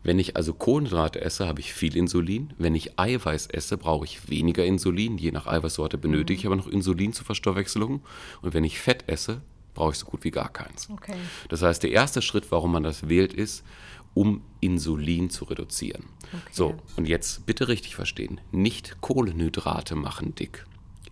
Wenn 0.04 0.20
ich 0.20 0.36
also 0.36 0.54
Kohlenhydrate 0.54 1.22
esse, 1.22 1.48
habe 1.48 1.60
ich 1.60 1.74
viel 1.74 1.98
Insulin. 1.98 2.54
Wenn 2.58 2.76
ich 2.76 3.00
Eiweiß 3.00 3.48
esse, 3.48 3.78
brauche 3.78 4.06
ich 4.06 4.30
weniger 4.30 4.64
Insulin. 4.66 5.18
Je 5.18 5.32
nach 5.32 5.48
Eiweißsorte 5.48 5.98
benötige 5.98 6.40
ich 6.40 6.46
aber 6.46 6.56
noch 6.56 6.68
Insulin 6.68 7.14
zur 7.14 7.26
Verstoffwechselung. 7.26 8.02
Und 8.42 8.54
wenn 8.54 8.64
ich 8.64 8.80
Fett 8.80 9.06
esse, 9.08 9.42
brauche 9.74 9.92
ich 9.92 9.98
so 9.98 10.06
gut 10.06 10.24
wie 10.24 10.32
gar 10.32 10.50
keins. 10.50 10.90
Okay. 10.90 11.16
Das 11.50 11.62
heißt, 11.62 11.84
der 11.84 11.92
erste 11.92 12.22
Schritt, 12.22 12.52
warum 12.52 12.72
man 12.72 12.84
das 12.84 13.10
wählt, 13.10 13.34
ist, 13.34 13.64
um 14.14 14.42
Insulin 14.62 15.30
zu 15.30 15.46
reduzieren. 15.46 16.06
So, 16.52 16.76
und 16.96 17.08
jetzt 17.08 17.46
bitte 17.46 17.68
richtig 17.68 17.96
verstehen. 17.96 18.42
Nicht 18.52 19.02
Kohlenhydrate 19.02 19.96
machen 19.96 20.34
dick. 20.36 20.66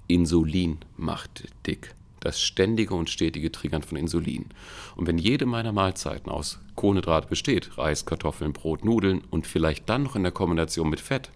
Insulin 0.07 0.79
macht 0.97 1.45
dick. 1.67 1.93
Das 2.25 2.41
ständige 2.41 2.95
und 2.95 3.09
stetige 3.09 3.51
Triggern 3.51 3.83
von 3.83 3.97
Insulin. 3.97 4.47
Und 4.95 5.07
wenn 5.07 5.17
jede 5.17 5.45
meiner 5.45 5.71
Mahlzeiten 5.71 6.31
aus 6.31 6.59
Kohlenhydrate 6.75 7.27
besteht, 7.27 7.77
Reis, 7.77 8.05
Kartoffeln, 8.05 8.51
Brot, 8.51 8.83
Nudeln 8.83 9.21
und 9.29 9.47
vielleicht 9.47 9.87
dann 9.89 10.03
noch 10.03 10.15
in 10.15 10.23
der 10.23 10.31
Kombination 10.31 10.89
mit 10.89 10.99
Fett, 10.99 11.29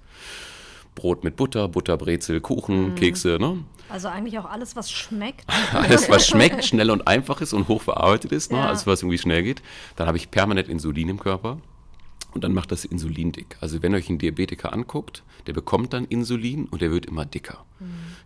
Brot 0.95 1.23
mit 1.23 1.35
Butter, 1.35 1.67
Butter, 1.67 1.95
Brezel, 1.97 2.41
Kuchen, 2.41 2.95
Kekse, 2.95 3.37
ne? 3.39 3.63
Also 3.87 4.07
eigentlich 4.07 4.37
auch 4.37 4.45
alles, 4.45 4.75
was 4.75 4.91
schmeckt. 4.91 5.45
Alles, 5.73 6.09
was 6.09 6.27
schmeckt, 6.27 6.63
schnell 6.63 6.91
und 6.91 7.07
einfach 7.07 7.41
ist 7.41 7.53
und 7.53 7.67
hochverarbeitet 7.67 8.31
ist, 8.31 8.51
ne? 8.51 8.59
Ja. 8.59 8.65
alles, 8.67 8.85
was 8.85 9.01
irgendwie 9.01 9.17
schnell 9.17 9.41
geht, 9.41 9.63
dann 9.95 10.05
habe 10.07 10.17
ich 10.17 10.29
permanent 10.29 10.67
Insulin 10.67 11.09
im 11.09 11.19
Körper. 11.19 11.57
Und 12.33 12.43
dann 12.43 12.53
macht 12.53 12.71
das 12.71 12.85
Insulin 12.85 13.31
dick. 13.31 13.57
Also 13.59 13.81
wenn 13.81 13.93
ihr 13.93 13.97
euch 13.97 14.09
einen 14.09 14.19
Diabetiker 14.19 14.71
anguckt, 14.71 15.23
der 15.47 15.53
bekommt 15.53 15.93
dann 15.93 16.05
Insulin 16.05 16.65
und 16.65 16.81
der 16.81 16.91
wird 16.91 17.07
immer 17.07 17.25
dicker. 17.25 17.65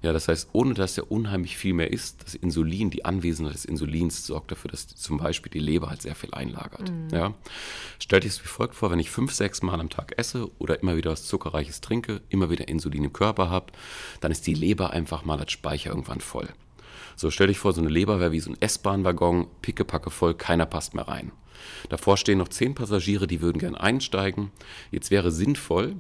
Ja, 0.02 0.13
das 0.13 0.28
heißt, 0.28 0.50
ohne 0.52 0.74
dass 0.74 0.98
er 0.98 1.12
unheimlich 1.12 1.58
viel 1.58 1.74
mehr 1.74 1.92
isst, 1.92 2.24
das 2.24 2.36
Insulin, 2.36 2.89
die 2.89 3.06
Anwesenheit 3.06 3.54
des 3.54 3.66
Insulins 3.66 4.26
sorgt 4.26 4.52
dafür, 4.52 4.72
dass 4.72 4.88
zum 4.88 5.18
Beispiel 5.18 5.52
die 5.52 5.60
Leber 5.60 5.89
halt 5.89 6.02
sehr 6.02 6.16
viel 6.16 6.34
einlagert. 6.34 6.92
Ja. 7.12 7.34
Stellt 8.00 8.26
euch 8.26 8.32
es 8.32 8.44
wie 8.44 8.48
folgt 8.48 8.76
vor, 8.76 8.92
wenn 8.92 9.00
ich 9.00 9.12
fünf, 9.12 9.32
sechs 9.32 9.62
Mal 9.62 9.80
am 9.80 9.89
Tag 9.89 10.18
esse 10.18 10.50
oder 10.60 10.82
immer 10.82 10.98
wieder 10.98 11.12
was 11.12 11.26
Zuckerreiches 11.26 11.82
trinke, 11.82 12.22
immer 12.30 12.50
wieder 12.50 12.68
Insulin 12.68 13.06
im 13.06 13.13
Körper 13.13 13.50
habe, 13.50 13.68
dann 14.22 14.32
ist 14.32 14.48
die 14.48 14.56
Leber 14.56 14.89
einfach 14.89 15.24
mal 15.24 15.39
als 15.39 15.52
Speicher 15.52 15.92
irgendwann 15.92 16.20
voll. 16.20 16.50
So, 17.16 17.30
stell 17.30 17.48
dich 17.48 17.60
vor, 17.60 17.74
so 17.74 17.82
eine 17.82 17.92
Leber 17.92 18.20
wäre 18.20 18.32
wie 18.32 18.39
so 18.39 18.50
ein 18.50 18.58
S-Bahn-Waggon, 18.60 19.48
pickepacke 19.62 20.10
voll, 20.10 20.34
keiner 20.34 20.66
passt 20.66 20.96
mehr 20.96 21.08
rein. 21.08 21.32
Davor 21.89 22.17
stehen 22.17 22.38
noch 22.38 22.47
zehn 22.47 22.76
Passagiere, 22.76 23.28
die 23.28 23.41
würden 23.41 23.60
gern 23.60 23.76
einsteigen. 23.76 24.52
Jetzt 24.91 25.12
wäre 25.12 25.32
sinnvoll, 25.32 25.95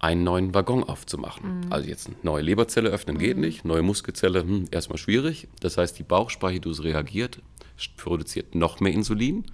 einen 0.00 0.22
neuen 0.22 0.54
Waggon 0.54 0.84
aufzumachen. 0.84 1.66
Also 1.70 1.88
jetzt 1.88 2.06
eine 2.06 2.16
neue 2.22 2.42
Leberzelle 2.42 2.90
öffnen 2.90 3.18
geht 3.18 3.36
nicht, 3.36 3.64
neue 3.64 3.82
Muskelzelle, 3.82 4.42
hm, 4.42 4.66
erstmal 4.70 4.98
schwierig. 4.98 5.48
Das 5.60 5.76
heißt, 5.76 5.98
die 5.98 6.04
Bauchspeicheldrüse 6.04 6.84
reagiert, 6.84 7.40
produziert 7.96 8.54
noch 8.54 8.80
mehr 8.80 8.92
Insulin. 8.92 9.44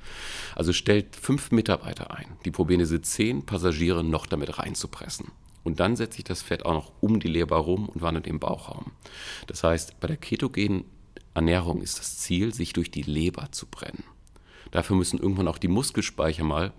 Also 0.54 0.72
stellt 0.72 1.16
fünf 1.16 1.50
Mitarbeiter 1.50 2.14
ein, 2.14 2.26
die 2.44 2.50
probieren 2.50 2.80
diese 2.80 3.00
zehn 3.00 3.44
Passagiere 3.46 4.04
noch 4.04 4.26
damit 4.26 4.58
reinzupressen. 4.58 5.32
Und 5.62 5.80
dann 5.80 5.96
setze 5.96 6.18
ich 6.18 6.24
das 6.24 6.42
Fett 6.42 6.66
auch 6.66 6.74
noch 6.74 6.92
um 7.00 7.20
die 7.20 7.28
Leber 7.28 7.56
rum 7.56 7.88
und 7.88 8.02
wandert 8.02 8.26
im 8.26 8.38
Bauchraum. 8.38 8.92
Das 9.46 9.64
heißt, 9.64 9.98
bei 9.98 10.08
der 10.08 10.18
ketogenen 10.18 10.84
Ernährung 11.32 11.80
ist 11.80 11.98
das 11.98 12.18
Ziel, 12.18 12.52
sich 12.52 12.74
durch 12.74 12.90
die 12.90 13.02
Leber 13.02 13.50
zu 13.50 13.66
brennen. 13.66 14.04
Dafür 14.74 14.96
müssen 14.96 15.20
irgendwann 15.20 15.46
auch 15.46 15.58
die 15.58 15.68
Muskelspeicher 15.68 16.42
mal 16.42 16.72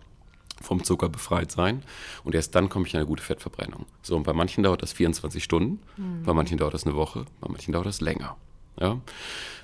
vom 0.61 0.83
Zucker 0.83 1.07
befreit 1.07 1.49
sein. 1.49 1.81
Und 2.25 2.35
erst 2.35 2.53
dann 2.53 2.67
komme 2.67 2.85
ich 2.85 2.93
in 2.93 2.99
eine 2.99 3.07
gute 3.07 3.23
Fettverbrennung. 3.23 3.85
So, 4.01 4.17
und 4.17 4.23
bei 4.23 4.33
manchen 4.33 4.63
dauert 4.65 4.83
das 4.83 4.91
24 4.91 5.41
Stunden, 5.41 5.79
bei 6.25 6.33
manchen 6.33 6.57
dauert 6.57 6.73
das 6.73 6.85
eine 6.85 6.95
Woche, 6.95 7.23
bei 7.39 7.47
manchen 7.47 7.71
dauert 7.71 7.85
das 7.85 8.01
länger. 8.01 8.35
Ja? 8.77 8.99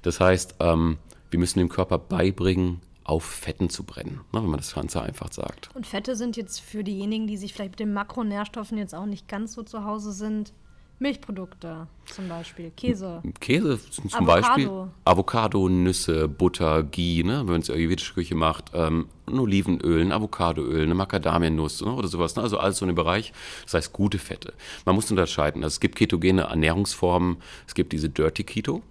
Das 0.02 0.22
heißt, 0.22 0.56
ähm, 0.62 0.98
wir 1.30 1.40
müssen 1.40 1.60
dem 1.60 1.68
Körper 1.68 1.98
beibringen, 1.98 2.80
auf 3.04 3.26
Fetten 3.26 3.70
zu 3.70 3.84
brennen, 3.84 4.22
ne, 4.32 4.42
wenn 4.42 4.50
man 4.50 4.60
das 4.60 4.76
Ganze 4.76 5.02
einfach 5.02 5.34
sagt. 5.34 5.70
Und 5.76 5.86
Fette 5.88 6.16
sind 6.16 6.38
jetzt 6.38 6.62
für 6.62 6.84
diejenigen, 6.84 7.28
die 7.28 7.36
sich 7.36 7.52
vielleicht 7.52 7.72
mit 7.72 7.80
den 7.82 7.94
Makronährstoffen 7.94 8.78
jetzt 8.78 8.96
auch 8.96 9.08
nicht 9.08 9.28
ganz 9.28 9.54
so 9.54 9.64
zu 9.64 9.84
Hause 9.84 10.14
sind, 10.14 10.54
Milchprodukte 11.02 11.88
zum 12.06 12.30
Beispiel, 12.30 12.72
Käse. 12.78 13.24
Käse 13.40 13.80
zum 13.90 14.06
Avocado. 14.14 14.26
Beispiel 14.26 14.70
Avocado, 15.04 15.68
Nüsse, 15.68 16.28
Butter, 16.28 16.84
Ghee, 16.84 17.24
ne, 17.24 17.40
wenn 17.40 17.48
man 17.48 17.62
es 17.62 17.72
ayurvedische 17.72 18.14
Küche 18.14 18.36
macht, 18.36 18.72
ähm, 18.76 19.08
ein 19.26 19.40
Olivenöl, 19.40 20.02
ein 20.02 20.12
Avocadoöl, 20.12 20.84
eine 20.84 20.94
Macadamianuss 20.94 21.82
ne, 21.82 21.92
oder 21.92 22.08
sowas. 22.08 22.36
Ne, 22.36 22.44
also 22.44 22.60
alles 22.60 22.78
so 22.78 22.86
in 22.86 22.92
dem 22.92 22.96
Bereich. 22.96 23.34
Das 23.64 23.74
heißt 23.74 23.94
gute 23.94 24.20
Fette. 24.20 24.54
Man 24.86 24.94
muss 24.94 25.10
unterscheiden. 25.10 25.64
Also 25.64 25.76
es 25.76 25.80
gibt 25.80 25.96
ketogene 25.96 26.44
Ernährungsformen. 26.44 27.38
Es 27.66 27.74
gibt 27.74 27.94
diese 27.94 28.10
Dirty 28.10 28.44
Keto. 28.44 28.84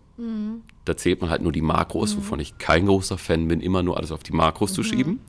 Da 0.84 0.96
zählt 0.96 1.20
man 1.20 1.30
halt 1.30 1.40
nur 1.42 1.52
die 1.52 1.60
Makros, 1.62 2.16
wovon 2.16 2.40
ich 2.40 2.58
kein 2.58 2.86
großer 2.86 3.16
Fan 3.16 3.46
bin, 3.48 3.60
immer 3.60 3.82
nur 3.82 3.96
alles 3.96 4.12
auf 4.12 4.22
die 4.22 4.32
Makros 4.32 4.72
zu 4.72 4.82
schieben. 4.82 5.20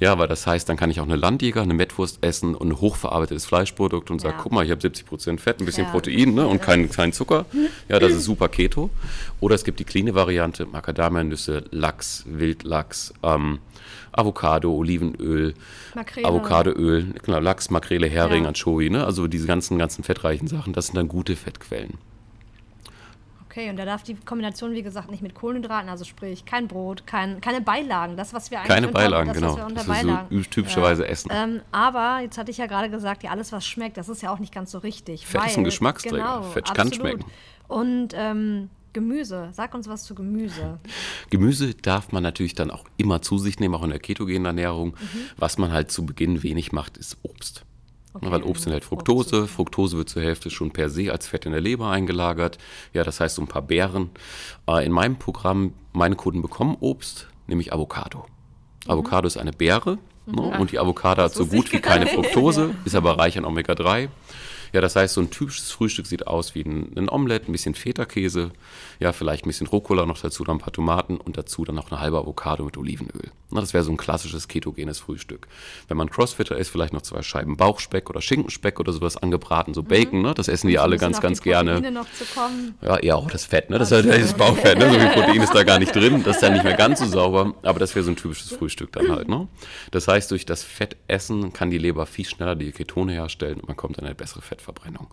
Ja, 0.00 0.18
weil 0.18 0.26
das 0.28 0.46
heißt, 0.46 0.68
dann 0.68 0.76
kann 0.76 0.90
ich 0.90 1.00
auch 1.00 1.04
eine 1.04 1.16
Landjäger, 1.16 1.62
eine 1.62 1.74
Mettwurst 1.74 2.18
essen 2.22 2.54
und 2.54 2.68
ein 2.68 2.80
hochverarbeitetes 2.80 3.46
Fleischprodukt 3.46 4.10
und 4.10 4.20
sage, 4.20 4.34
Ja. 4.36 4.42
guck 4.42 4.52
mal, 4.52 4.64
ich 4.64 4.70
habe 4.70 4.80
70% 4.80 5.38
Fett, 5.40 5.60
ein 5.60 5.64
bisschen 5.66 5.84
Ja. 5.84 5.90
Protein 5.90 6.34
ne, 6.34 6.46
und 6.46 6.60
kein, 6.60 6.90
kein 6.90 7.12
Zucker. 7.12 7.46
Ja, 7.88 7.98
das 7.98 8.12
ist 8.12 8.24
super 8.24 8.48
Keto. 8.48 8.90
Oder 9.40 9.54
es 9.54 9.64
gibt 9.64 9.78
die 9.80 9.84
cleane 9.84 10.14
Variante, 10.14 10.66
Macadamianüsse, 10.66 11.64
Lachs, 11.70 12.24
Wildlachs, 12.26 13.14
ähm, 13.22 13.58
Avocado, 14.12 14.72
Olivenöl, 14.74 15.54
Makrele. 15.94 16.26
Avocadoöl, 16.26 17.14
genau, 17.22 17.38
Lachs, 17.38 17.70
Makrele, 17.70 18.08
Hering, 18.08 18.42
Ja. 18.44 18.48
Anchovy, 18.48 18.90
ne? 18.90 19.04
also 19.04 19.28
diese 19.28 19.46
ganzen, 19.46 19.78
ganzen 19.78 20.02
fettreichen 20.04 20.48
Sachen, 20.48 20.72
das 20.72 20.86
sind 20.86 20.96
dann 20.96 21.08
gute 21.08 21.36
Fettquellen. 21.36 21.94
Okay, 23.56 23.70
und 23.70 23.76
da 23.78 23.86
darf 23.86 24.02
die 24.02 24.14
Kombination, 24.16 24.72
wie 24.72 24.82
gesagt, 24.82 25.10
nicht 25.10 25.22
mit 25.22 25.34
Kohlenhydraten, 25.34 25.88
also 25.88 26.04
sprich 26.04 26.44
kein 26.44 26.68
Brot, 26.68 27.06
kein, 27.06 27.40
keine 27.40 27.62
Beilagen, 27.62 28.14
das, 28.18 28.34
was 28.34 28.50
wir 28.50 28.58
eigentlich 28.58 28.68
Keine 28.68 28.88
unter, 28.88 28.98
Beilagen, 29.00 29.28
das, 29.28 29.36
genau. 29.38 29.48
Was 29.52 29.56
wir 29.56 29.64
unter 29.64 29.74
Das 29.76 29.86
so 29.86 29.92
Beilagen. 29.92 30.34
ü- 30.36 30.42
typischerweise 30.44 31.08
Essen. 31.08 31.30
Ähm, 31.32 31.60
aber 31.72 32.18
jetzt 32.20 32.36
hatte 32.36 32.50
ich 32.50 32.58
ja 32.58 32.66
gerade 32.66 32.90
gesagt, 32.90 33.22
ja, 33.22 33.30
alles, 33.30 33.52
was 33.52 33.66
schmeckt, 33.66 33.96
das 33.96 34.08
ist 34.10 34.20
ja 34.22 34.30
auch 34.30 34.38
nicht 34.40 34.52
ganz 34.54 34.70
so 34.72 34.78
richtig. 34.78 35.26
Fett 35.26 35.40
ist 35.46 35.52
ein 35.52 35.56
weil- 35.58 35.64
Geschmacksträger. 35.64 36.16
Genau, 36.16 36.42
Fett 36.42 36.66
kann 36.74 36.88
absolut. 36.88 36.94
schmecken. 37.12 37.24
Und 37.68 38.08
ähm, 38.14 38.68
Gemüse, 38.92 39.48
sag 39.52 39.74
uns 39.74 39.88
was 39.88 40.04
zu 40.04 40.14
Gemüse. 40.14 40.78
Gemüse 41.30 41.74
darf 41.74 42.12
man 42.12 42.22
natürlich 42.22 42.54
dann 42.54 42.70
auch 42.70 42.84
immer 42.96 43.20
zu 43.20 43.36
sich 43.38 43.58
nehmen, 43.60 43.74
auch 43.74 43.82
in 43.84 43.90
der 43.90 43.98
ketogenen 43.98 44.46
Ernährung. 44.46 44.88
Mhm. 44.88 45.18
Was 45.36 45.58
man 45.58 45.70
halt 45.72 45.90
zu 45.90 46.06
Beginn 46.06 46.42
wenig 46.42 46.72
macht, 46.72 46.96
ist 46.96 47.18
Obst. 47.22 47.65
Okay, 48.16 48.30
Weil 48.30 48.42
Obst 48.42 48.66
enthält 48.66 48.84
Fructose. 48.84 49.46
Fructose 49.46 49.96
wird 49.96 50.08
zur 50.08 50.22
Hälfte 50.22 50.50
schon 50.50 50.70
per 50.70 50.88
se 50.88 51.12
als 51.12 51.28
Fett 51.28 51.46
in 51.46 51.52
der 51.52 51.60
Leber 51.60 51.90
eingelagert. 51.90 52.58
Ja, 52.92 53.04
das 53.04 53.20
heißt 53.20 53.36
so 53.36 53.42
ein 53.42 53.48
paar 53.48 53.62
Beeren. 53.62 54.10
Äh, 54.68 54.84
In 54.86 54.92
meinem 54.92 55.16
Programm, 55.16 55.72
meine 55.92 56.16
Kunden 56.16 56.42
bekommen 56.42 56.76
Obst, 56.80 57.28
nämlich 57.46 57.72
Avocado. 57.72 58.26
Mhm. 58.86 58.90
Avocado 58.92 59.26
ist 59.26 59.36
eine 59.36 59.52
Beere 59.52 59.98
ne? 60.26 60.58
und 60.58 60.72
die 60.72 60.78
Avocado 60.78 61.22
hat 61.22 61.34
so 61.34 61.46
gut 61.46 61.72
wie 61.72 61.80
keine 61.80 62.06
Fructose, 62.06 62.74
ist 62.84 62.94
aber 62.94 63.18
reich 63.18 63.36
an 63.38 63.44
Omega-3. 63.44 64.08
Ja, 64.72 64.80
das 64.80 64.96
heißt, 64.96 65.14
so 65.14 65.20
ein 65.20 65.30
typisches 65.30 65.70
Frühstück 65.70 66.06
sieht 66.06 66.26
aus 66.26 66.54
wie 66.54 66.62
ein, 66.62 66.92
ein 66.96 67.08
Omelett, 67.08 67.48
ein 67.48 67.52
bisschen 67.52 67.74
Feta-Käse, 67.74 68.50
ja, 68.98 69.12
vielleicht 69.12 69.44
ein 69.44 69.48
bisschen 69.48 69.66
Rucola 69.66 70.06
noch 70.06 70.18
dazu, 70.18 70.44
dann 70.44 70.56
ein 70.56 70.60
paar 70.60 70.72
Tomaten 70.72 71.16
und 71.16 71.36
dazu 71.36 71.64
dann 71.64 71.74
noch 71.74 71.90
eine 71.90 72.00
halbe 72.00 72.18
Avocado 72.18 72.64
mit 72.64 72.76
Olivenöl. 72.76 73.30
Na, 73.50 73.60
das 73.60 73.74
wäre 73.74 73.84
so 73.84 73.92
ein 73.92 73.96
klassisches 73.96 74.48
ketogenes 74.48 74.98
Frühstück. 74.98 75.46
Wenn 75.86 75.96
man 75.96 76.10
Crossfitter 76.10 76.56
ist, 76.56 76.68
vielleicht 76.68 76.92
noch 76.92 77.02
zwei 77.02 77.22
Scheiben 77.22 77.56
Bauchspeck 77.56 78.10
oder 78.10 78.20
Schinkenspeck 78.20 78.80
oder 78.80 78.92
sowas 78.92 79.16
angebraten, 79.16 79.72
so 79.72 79.82
Bacon, 79.84 80.22
ne? 80.22 80.34
das 80.34 80.48
essen 80.48 80.68
die 80.68 80.78
alle 80.78 80.96
ganz, 80.96 81.20
ganz 81.20 81.40
gerne. 81.42 81.80
Noch 81.90 82.06
zu 82.12 82.24
kommen. 82.24 82.74
Ja, 82.82 82.96
eher 82.96 83.16
auch 83.16 83.30
das 83.30 83.44
Fett, 83.46 83.70
ne? 83.70 83.78
Das 83.78 83.92
ist 83.92 84.04
ja 84.04 84.18
das 84.18 84.34
Bauchfett, 84.34 84.78
ne? 84.78 84.92
So 84.92 84.98
viel 84.98 85.08
Protein 85.10 85.42
ist 85.42 85.54
da 85.54 85.62
gar 85.62 85.78
nicht 85.78 85.94
drin. 85.94 86.22
Das 86.24 86.36
ist 86.36 86.42
dann 86.42 86.54
nicht 86.54 86.64
mehr 86.64 86.76
ganz 86.76 86.98
so 86.98 87.06
sauber, 87.06 87.54
aber 87.62 87.78
das 87.78 87.94
wäre 87.94 88.04
so 88.04 88.10
ein 88.10 88.16
typisches 88.16 88.50
Frühstück 88.52 88.92
dann 88.92 89.10
halt, 89.10 89.28
ne? 89.28 89.46
Das 89.92 90.08
heißt, 90.08 90.30
durch 90.32 90.44
das 90.44 90.64
Fettessen 90.64 91.52
kann 91.52 91.70
die 91.70 91.78
Leber 91.78 92.06
viel 92.06 92.24
schneller 92.24 92.56
die 92.56 92.72
Ketone 92.72 93.12
herstellen 93.12 93.60
und 93.60 93.68
man 93.68 93.76
kommt 93.76 93.98
in 93.98 94.04
eine 94.04 94.14
bessere 94.14 94.42
Fettverbrennung. 94.56 95.08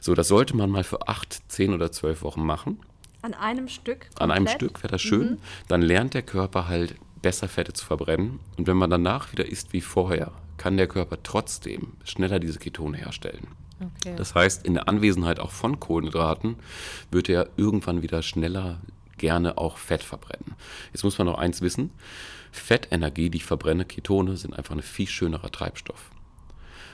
So, 0.00 0.14
das 0.14 0.28
sollte 0.28 0.56
man 0.56 0.70
mal 0.70 0.84
für 0.84 1.08
acht, 1.08 1.42
zehn 1.50 1.72
oder 1.72 1.92
zwölf 1.92 2.22
Wochen 2.22 2.44
machen. 2.44 2.80
An 3.22 3.34
einem 3.34 3.68
Stück. 3.68 4.08
An 4.18 4.30
einem 4.30 4.46
komplett. 4.46 4.56
Stück 4.56 4.82
wäre 4.82 4.92
das 4.92 5.02
schön. 5.02 5.38
Dann 5.68 5.80
lernt 5.80 6.14
der 6.14 6.22
Körper 6.22 6.68
halt 6.68 6.96
besser 7.22 7.48
Fette 7.48 7.72
zu 7.72 7.84
verbrennen. 7.84 8.40
Und 8.56 8.66
wenn 8.66 8.76
man 8.76 8.90
danach 8.90 9.32
wieder 9.32 9.46
isst 9.46 9.72
wie 9.72 9.80
vorher, 9.80 10.32
kann 10.56 10.76
der 10.76 10.88
Körper 10.88 11.22
trotzdem 11.22 11.92
schneller 12.04 12.40
diese 12.40 12.58
Ketone 12.58 12.98
herstellen. 12.98 13.48
Okay. 13.80 14.14
Das 14.16 14.34
heißt, 14.34 14.66
in 14.66 14.74
der 14.74 14.88
Anwesenheit 14.88 15.40
auch 15.40 15.50
von 15.50 15.80
Kohlenhydraten 15.80 16.56
wird 17.10 17.28
er 17.28 17.48
irgendwann 17.56 18.02
wieder 18.02 18.22
schneller 18.22 18.80
gerne 19.18 19.56
auch 19.56 19.76
Fett 19.76 20.02
verbrennen. 20.02 20.54
Jetzt 20.92 21.04
muss 21.04 21.18
man 21.18 21.28
noch 21.28 21.38
eins 21.38 21.62
wissen, 21.62 21.90
Fettenergie, 22.50 23.30
die 23.30 23.38
ich 23.38 23.44
verbrenne, 23.44 23.84
Ketone, 23.84 24.36
sind 24.36 24.54
einfach 24.54 24.74
ein 24.74 24.82
viel 24.82 25.08
schönerer 25.08 25.50
Treibstoff. 25.50 26.10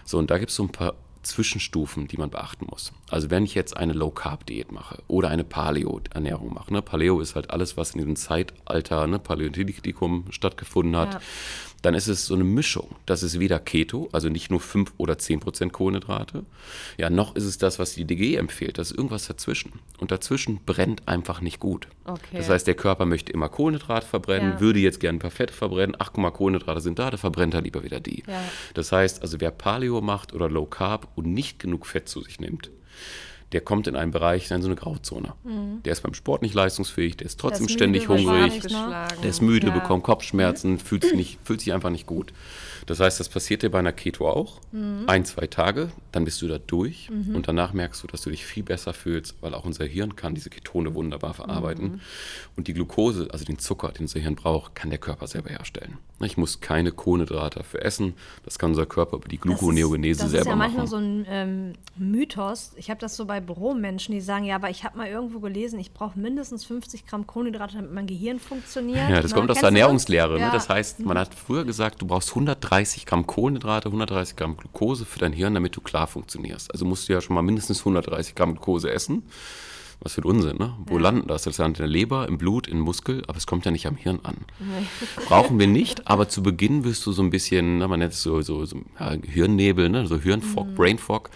So, 0.05 0.19
und 0.19 0.31
da 0.31 0.39
gibt 0.39 0.51
es 0.51 0.57
so 0.57 0.63
ein 0.63 0.73
paar 0.73 0.95
Zwischenstufen, 1.29 2.09
die 2.09 2.17
man 2.17 2.31
beachten 2.31 2.67
muss. 2.69 2.93
Also 3.11 3.31
wenn 3.31 3.45
ich 3.45 3.55
jetzt 3.55 3.77
eine 3.77 3.93
Low-Carb-Diät 3.93 4.73
mache 4.73 5.03
oder 5.07 5.29
eine 5.29 5.45
Paleo-Ernährung 5.45 6.55
mache, 6.55 6.73
ne? 6.73 6.83
Paleo 6.83 7.21
ist 7.21 7.35
halt 7.35 7.51
alles, 7.51 7.77
was 7.77 7.93
in 7.93 7.99
diesem 7.99 8.17
Zeitalter, 8.17 9.07
ne, 9.07 9.19
Paläolithikum 9.19 10.27
stattgefunden 10.31 10.97
hat, 10.97 11.15
Ja. 11.15 11.21
Dann 11.83 11.95
ist 11.95 12.09
es 12.09 12.27
so 12.27 12.35
eine 12.35 12.45
Mischung. 12.45 12.97
Das 13.07 13.23
ist 13.23 13.39
weder 13.39 13.59
Keto, 13.61 14.09
also 14.13 14.29
nicht 14.29 14.51
nur 14.51 14.61
5 14.61 14.93
oder 14.97 15.17
10 15.19 15.41
Prozent 15.41 15.73
Kohlenhydrate, 15.73 16.45
ja, 16.97 17.09
noch 17.09 17.37
ist 17.37 17.45
es 17.45 17.59
das, 17.59 17.79
was 17.79 17.95
die 17.95 18.05
DG 18.05 18.35
empfiehlt. 18.37 18.79
Das 18.79 18.91
ist 18.91 18.97
irgendwas 18.97 19.27
dazwischen. 19.29 19.73
Und 19.99 20.11
dazwischen 20.11 20.61
brennt 20.67 21.07
einfach 21.07 21.41
nicht 21.41 21.61
gut. 21.61 21.89
Okay. 22.05 22.21
Das 22.33 22.49
heißt, 22.49 22.67
der 22.67 22.75
Körper 22.75 23.07
möchte 23.07 23.33
immer 23.33 23.49
Kohlenhydrat 23.49 24.03
verbrennen, 24.05 24.53
Ja. 24.55 24.61
würde 24.61 24.81
jetzt 24.81 24.99
gerne 24.99 25.19
ein 25.19 25.21
paar 25.21 25.31
Fette 25.31 25.53
verbrennen. 25.55 25.95
Ach, 25.99 26.11
guck 26.13 26.23
mal, 26.23 26.31
Kohlenhydrate 26.33 26.81
sind 26.81 26.99
da, 26.99 27.11
da 27.11 27.17
verbrennt 27.17 27.55
er 27.55 27.63
lieber 27.63 27.85
wieder 27.85 28.01
die. 28.01 28.25
Ja. 28.27 28.43
Das 28.75 28.91
heißt, 28.93 29.23
also 29.23 29.41
wer 29.41 29.51
Paleo 29.53 30.01
macht 30.01 30.33
oder 30.33 30.49
Low 30.49 30.67
Carb 30.67 31.09
und 31.15 31.33
nicht 31.33 31.59
genug 31.61 31.87
Fett 31.87 32.09
zu 32.09 32.23
sich 32.23 32.41
nimmt, 32.41 32.71
der 33.53 33.61
kommt 33.63 33.87
in 33.87 33.97
einen 33.97 34.11
Bereich, 34.11 34.51
in 34.51 34.61
so 34.63 34.69
eine 34.69 34.77
Grauzone. 34.77 35.33
Der 35.85 35.93
ist 35.93 36.03
beim 36.03 36.15
Sport 36.15 36.43
nicht 36.43 36.55
leistungsfähig, 36.55 37.17
der 37.17 37.27
ist 37.27 37.41
trotzdem 37.41 37.69
ständig 37.69 38.09
hungrig, 38.09 38.63
ne? 38.71 39.09
der 39.23 39.31
ist 39.31 39.41
müde, 39.41 39.69
Ja. 39.69 39.73
bekommt 39.73 40.05
Kopfschmerzen, 40.05 40.79
fühlt 40.79 41.05
sich, 41.05 41.15
nicht, 41.15 41.39
fühlt 41.45 41.61
sich 41.61 41.73
einfach 41.73 41.91
nicht 41.91 42.07
gut. 42.07 42.33
Das 42.87 43.01
heißt, 43.01 43.21
das 43.21 43.29
passiert 43.29 43.63
dir 43.63 43.71
bei 43.71 43.79
einer 43.79 43.93
Keto 43.93 44.29
auch. 44.29 44.61
Ein, 45.07 45.25
zwei 45.25 45.47
Tage, 45.47 45.91
dann 46.13 46.25
bist 46.25 46.41
du 46.43 46.49
da 46.49 46.59
durch 46.59 47.11
und 47.11 47.49
danach 47.49 47.73
merkst 47.73 48.03
du, 48.03 48.07
dass 48.07 48.23
du 48.23 48.31
dich 48.31 48.45
viel 48.47 48.63
besser 48.63 48.93
fühlst, 48.95 49.37
weil 49.41 49.55
auch 49.55 49.65
unser 49.65 49.85
Hirn 49.85 50.17
kann 50.17 50.35
diese 50.35 50.51
Ketone 50.51 50.95
wunderbar 50.95 51.35
verarbeiten. 51.35 52.01
Und 52.57 52.69
die 52.69 52.75
Glucose, 52.75 53.29
also 53.31 53.45
den 53.45 53.59
Zucker, 53.59 53.89
den 53.93 54.03
unser 54.03 54.21
Hirn 54.21 54.35
braucht, 54.37 54.75
kann 54.75 54.91
der 54.91 54.99
Körper 54.99 55.27
selber 55.27 55.51
herstellen. 55.51 55.99
Ich 56.21 56.37
muss 56.37 56.61
keine 56.61 56.91
Kohlenhydrate 56.93 57.59
dafür 57.61 57.83
essen. 57.83 58.15
Das 58.45 58.59
kann 58.59 58.71
unser 58.71 58.87
Körper 58.87 59.19
über 59.19 59.29
die 59.29 59.39
Gluconeogenese 59.39 60.21
selber 60.29 60.33
Das 60.33 60.41
ist 60.41 60.47
ja 60.49 60.57
manchmal 60.57 60.85
machen. 60.87 60.91
so 60.91 60.97
ein 60.97 61.27
ähm, 61.29 61.73
Mythos. 61.97 62.73
Ich 62.77 62.91
habe 62.91 63.01
das 63.01 63.17
so 63.17 63.25
bei 63.27 63.38
Büromenschen, 63.41 64.15
die 64.15 64.21
sagen, 64.21 64.45
ja, 64.45 64.57
aber 64.57 64.71
ich 64.71 64.85
habe 64.85 64.97
mal 64.97 65.09
irgendwo 65.09 65.41
gelesen, 65.41 65.79
ich 65.79 65.93
brauche 65.93 66.19
mindestens 66.19 66.65
50 66.65 67.07
Gramm 67.07 67.27
Kohlenhydrate, 67.27 67.77
damit 67.77 67.93
mein 67.93 68.07
Gehirn 68.07 68.39
funktioniert. 68.39 69.09
Ja, 69.09 69.21
das 69.21 69.31
Na, 69.31 69.37
kommt 69.37 69.51
aus 69.51 69.59
der? 69.59 69.65
Ernährungslehre. 69.65 70.39
Ja. 70.39 70.47
Ne? 70.47 70.53
Das 70.53 70.69
heißt, 70.69 71.01
man 71.01 71.19
hat 71.19 71.35
früher 71.35 71.65
gesagt, 71.65 72.03
du 72.03 72.07
brauchst 72.07 72.31
130 72.31 73.07
Gramm 73.07 73.27
Kohlenhydrate, 73.27 73.89
130 73.89 74.37
Gramm 74.37 74.57
Glucose 74.57 75.05
für 75.05 75.19
dein 75.19 75.33
Hirn, 75.33 75.55
damit 75.55 75.77
du 75.77 75.81
klar 75.81 76.07
funktionierst. 76.07 76.73
Also 76.73 76.85
musst 76.85 77.09
du 77.09 77.13
ja 77.13 77.21
schon 77.21 77.35
mal 77.35 77.43
mindestens 77.43 77.81
130 77.81 78.35
Gramm 78.35 78.55
Glucose 78.55 78.91
essen. 78.91 79.25
Was 80.01 80.15
für 80.15 80.21
ein 80.21 80.25
Unsinn, 80.25 80.59
ne? 80.59 80.77
Wo 80.87 80.97
landen 80.97 81.27
das? 81.27 81.43
Das 81.43 81.59
landet 81.59 81.81
in 81.81 81.83
der 81.85 81.91
Leber, 81.91 82.29
im 82.29 82.39
Blut, 82.39 82.69
im 82.69 82.79
Muskel, 82.79 83.23
aber 83.27 83.37
es 83.37 83.47
kommt 83.47 83.65
ja 83.65 83.73
nicht 83.73 83.87
am 83.87 83.97
Hirn 83.97 84.21
an. 84.23 84.37
Brauchen 85.27 85.59
wir 85.59 85.67
nicht, 85.67 86.07
aber 86.07 86.29
zu 86.29 86.43
Beginn 86.43 86.85
wirst 86.85 87.05
du 87.05 87.13
so 87.13 87.23
ein 87.23 87.31
bisschen, 87.31 87.79
ne, 87.79 87.89
man 87.89 87.99
nennt 87.99 88.13
es 88.13 88.23
so, 88.23 88.41
so, 88.43 88.65
so 88.65 88.79
ja, 89.01 89.17
Hirnnebel, 89.23 89.89
ne? 89.89 90.07
so 90.07 90.19
Hirnfog, 90.19 90.75
Brain 90.75 90.99
Fog. 90.99 91.31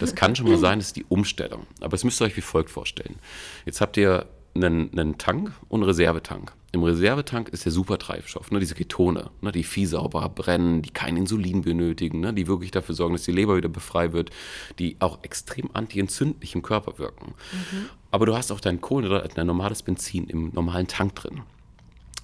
Das 0.00 0.14
kann 0.14 0.34
schon 0.34 0.48
mal 0.48 0.58
sein, 0.58 0.80
das 0.80 0.88
ist 0.88 0.96
die 0.96 1.04
Umstellung. 1.08 1.66
Aber 1.80 1.94
es 1.94 2.02
müsst 2.02 2.20
ihr 2.20 2.24
euch 2.24 2.36
wie 2.36 2.42
folgt 2.42 2.70
vorstellen. 2.70 3.16
Jetzt 3.64 3.80
habt 3.80 3.96
ihr 3.96 4.26
einen, 4.54 4.90
einen 4.98 5.18
Tank 5.18 5.52
und 5.68 5.80
einen 5.80 5.88
Reservetank. 5.88 6.52
Im 6.70 6.82
Reservetank 6.82 7.48
ist 7.48 7.64
der 7.64 7.72
Supertreibstoff, 7.72 8.50
ne, 8.50 8.60
diese 8.60 8.74
Ketone, 8.74 9.30
ne, 9.40 9.52
die 9.52 9.64
viel 9.64 9.86
sauberer 9.86 10.28
brennen, 10.28 10.82
die 10.82 10.90
kein 10.90 11.16
Insulin 11.16 11.62
benötigen, 11.62 12.20
ne, 12.20 12.34
die 12.34 12.46
wirklich 12.46 12.70
dafür 12.70 12.94
sorgen, 12.94 13.14
dass 13.14 13.22
die 13.22 13.32
Leber 13.32 13.56
wieder 13.56 13.70
befreit 13.70 14.12
wird, 14.12 14.30
die 14.78 14.96
auch 15.00 15.20
extrem 15.22 15.70
antientzündlich 15.72 16.54
im 16.54 16.60
Körper 16.60 16.98
wirken. 16.98 17.32
Aber 18.10 18.26
du 18.26 18.36
hast 18.36 18.50
auch 18.50 18.60
dein 18.60 18.80
Kohlenhydrat, 18.80 19.36
dein 19.36 19.46
normales 19.46 19.82
Benzin 19.82 20.26
im 20.28 20.50
normalen 20.54 20.86
Tank 20.86 21.14
drin. 21.14 21.42